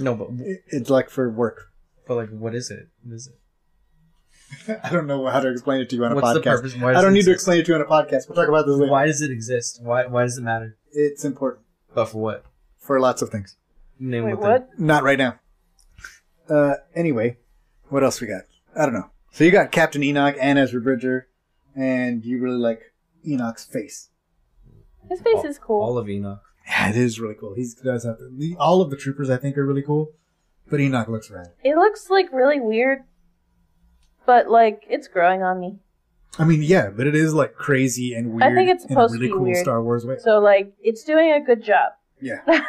No, 0.00 0.14
but 0.16 0.28
It- 0.40 0.62
It's 0.68 0.90
like 0.90 1.10
for 1.10 1.30
work. 1.30 1.68
but 2.08 2.16
like, 2.16 2.30
what 2.30 2.54
is 2.56 2.70
it? 2.72 2.88
What 3.04 3.14
is 3.14 3.28
it? 3.28 4.80
I 4.84 4.90
don't 4.90 5.06
know 5.06 5.26
how 5.26 5.40
to 5.40 5.48
explain 5.50 5.80
it 5.80 5.90
to 5.90 5.96
you 5.96 6.04
on 6.04 6.12
a 6.12 6.14
What's 6.16 6.32
the 6.34 6.40
podcast. 6.40 6.56
purpose? 6.56 6.76
Why 6.76 6.90
I 6.94 7.00
don't 7.02 7.12
it 7.12 7.14
need 7.14 7.24
to 7.24 7.30
exist? 7.30 7.42
explain 7.42 7.60
it 7.60 7.66
to 7.66 7.72
you 7.72 7.76
on 7.76 7.82
a 7.82 7.84
podcast. 7.84 8.28
We'll 8.28 8.36
talk 8.36 8.48
about 8.48 8.66
this 8.66 8.76
later. 8.76 8.90
Why 8.92 9.06
does 9.06 9.22
it 9.22 9.30
exist? 9.30 9.80
Why 9.82 10.06
Why 10.06 10.22
does 10.24 10.38
it 10.38 10.42
matter? 10.42 10.76
It's 10.92 11.24
important 11.24 11.64
But 11.94 12.06
for 12.06 12.18
what? 12.18 12.44
for 12.78 12.98
lots 13.00 13.22
of 13.22 13.30
things. 13.30 13.56
Name 13.98 14.24
Wait, 14.24 14.38
one 14.38 14.50
what? 14.50 14.68
Not 14.78 15.02
right 15.04 15.18
now. 15.18 15.38
Uh, 16.48 16.74
anyway, 16.94 17.38
what 17.88 18.04
else 18.04 18.20
we 18.20 18.26
got? 18.26 18.42
I 18.76 18.84
don't 18.84 18.94
know. 18.94 19.10
So 19.32 19.44
you 19.44 19.50
got 19.50 19.72
Captain 19.72 20.02
Enoch 20.02 20.36
and 20.40 20.58
Ezra 20.58 20.80
Bridger, 20.80 21.28
and 21.74 22.24
you 22.24 22.40
really 22.40 22.58
like 22.58 22.92
Enoch's 23.26 23.64
face. 23.64 24.10
His 25.08 25.20
face 25.20 25.36
All- 25.36 25.46
is 25.46 25.58
cool. 25.58 25.82
All 25.82 25.98
of 25.98 26.08
Enoch. 26.08 26.42
Yeah, 26.66 26.90
it 26.90 26.96
is 26.96 27.20
really 27.20 27.34
cool. 27.34 27.54
He 27.54 27.66
does 27.84 28.04
have 28.04 28.16
the, 28.18 28.56
all 28.58 28.82
of 28.82 28.90
the 28.90 28.96
troopers. 28.96 29.30
I 29.30 29.36
think 29.36 29.56
are 29.56 29.64
really 29.64 29.82
cool, 29.82 30.12
but 30.68 30.80
Enoch 30.80 31.08
looks 31.08 31.30
rad. 31.30 31.52
It 31.62 31.76
looks 31.76 32.10
like 32.10 32.32
really 32.32 32.60
weird, 32.60 33.00
but 34.24 34.50
like 34.50 34.84
it's 34.88 35.06
growing 35.06 35.42
on 35.42 35.60
me. 35.60 35.78
I 36.38 36.44
mean, 36.44 36.62
yeah, 36.62 36.90
but 36.90 37.06
it 37.06 37.14
is 37.14 37.34
like 37.34 37.54
crazy 37.54 38.14
and 38.14 38.32
weird. 38.32 38.42
I 38.42 38.54
think 38.54 38.68
it's 38.68 38.84
in 38.84 38.90
a 38.90 38.92
supposed 38.94 39.14
to 39.14 39.18
really 39.20 39.28
be 39.28 39.32
cool 39.34 39.42
weird. 39.42 39.58
Star 39.58 39.82
Wars 39.82 40.04
way. 40.04 40.16
So 40.18 40.40
like 40.40 40.72
it's 40.82 41.04
doing 41.04 41.32
a 41.32 41.40
good 41.40 41.62
job. 41.62 41.92
Yeah. 42.20 42.40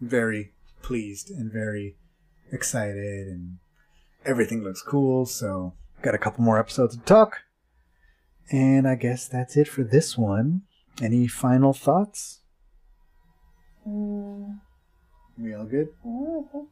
very 0.00 0.52
pleased 0.82 1.30
and 1.30 1.52
very 1.52 1.96
excited, 2.52 3.26
and 3.28 3.58
everything 4.24 4.62
looks 4.62 4.82
cool. 4.82 5.26
So, 5.26 5.74
got 6.02 6.14
a 6.14 6.18
couple 6.18 6.44
more 6.44 6.58
episodes 6.58 6.96
to 6.96 7.02
talk. 7.02 7.42
And 8.50 8.88
I 8.88 8.96
guess 8.96 9.28
that's 9.28 9.56
it 9.56 9.68
for 9.68 9.84
this 9.84 10.18
one. 10.18 10.62
Any 11.00 11.28
final 11.28 11.72
thoughts? 11.72 12.40
Mm, 13.88 14.58
We 15.38 15.54
all 15.54 15.64
good? 15.64 15.88
Think 16.02 16.68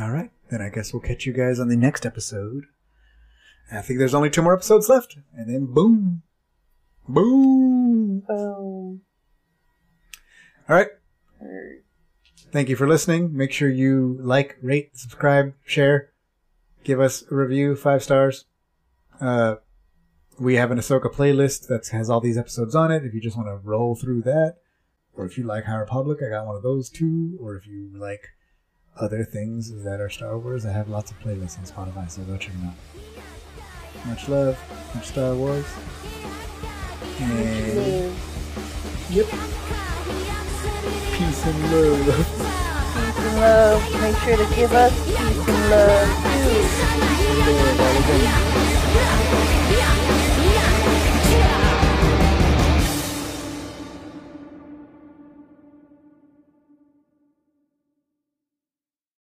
All 0.00 0.10
right. 0.10 0.30
Then 0.50 0.60
I 0.60 0.68
guess 0.70 0.92
we'll 0.92 1.00
catch 1.02 1.24
you 1.24 1.32
guys 1.32 1.60
on 1.60 1.68
the 1.68 1.76
next 1.76 2.04
episode. 2.04 2.64
I 3.72 3.80
think 3.80 3.98
there's 3.98 4.14
only 4.14 4.28
two 4.28 4.42
more 4.42 4.54
episodes 4.54 4.88
left. 4.88 5.16
And 5.36 5.48
then 5.48 5.66
boom. 5.72 6.22
Boom. 7.08 8.20
Boom. 8.26 9.00
All 10.68 10.76
right. 10.76 10.88
Or- 11.40 11.76
Thank 12.54 12.68
you 12.68 12.76
for 12.76 12.86
listening. 12.86 13.36
Make 13.36 13.50
sure 13.50 13.68
you 13.68 14.16
like, 14.20 14.58
rate, 14.62 14.96
subscribe, 14.96 15.54
share, 15.66 16.10
give 16.84 17.00
us 17.00 17.24
a 17.28 17.34
review, 17.34 17.74
five 17.74 18.00
stars. 18.00 18.44
Uh, 19.20 19.56
we 20.38 20.54
have 20.54 20.70
an 20.70 20.78
Ahsoka 20.78 21.12
playlist 21.12 21.66
that 21.66 21.88
has 21.88 22.08
all 22.08 22.20
these 22.20 22.38
episodes 22.38 22.76
on 22.76 22.92
it. 22.92 23.04
If 23.04 23.12
you 23.12 23.20
just 23.20 23.36
want 23.36 23.48
to 23.48 23.56
roll 23.56 23.96
through 23.96 24.22
that, 24.22 24.58
or 25.16 25.26
if 25.26 25.36
you 25.36 25.42
like 25.42 25.64
High 25.64 25.78
Republic, 25.78 26.20
I 26.24 26.30
got 26.30 26.46
one 26.46 26.54
of 26.54 26.62
those 26.62 26.88
too. 26.88 27.36
Or 27.40 27.56
if 27.56 27.66
you 27.66 27.90
like 27.92 28.28
other 29.00 29.24
things 29.24 29.82
that 29.82 30.00
are 30.00 30.08
Star 30.08 30.38
Wars, 30.38 30.64
I 30.64 30.70
have 30.70 30.88
lots 30.88 31.10
of 31.10 31.18
playlists 31.18 31.58
on 31.58 31.64
Spotify, 31.64 32.08
so 32.08 32.22
go 32.22 32.36
check 32.36 32.52
them 32.52 32.68
out. 32.68 34.06
Much 34.06 34.28
love, 34.28 34.56
much 34.94 35.06
Star 35.06 35.34
Wars. 35.34 35.66
And 37.18 38.14
yep, 39.10 39.26
peace 41.14 41.46
and 41.46 41.70
love. 41.70 42.06
Peace 42.06 43.18
and 43.18 43.36
love. 43.40 43.82
Make 44.02 44.16
sure 44.16 44.36
to 44.36 44.54
give 44.54 44.72
us 44.72 44.92
peace 45.06 45.48
and 45.48 45.70
love. 45.70 46.08
Peace 46.42 46.80
and 46.82 47.00
love. 49.78 50.23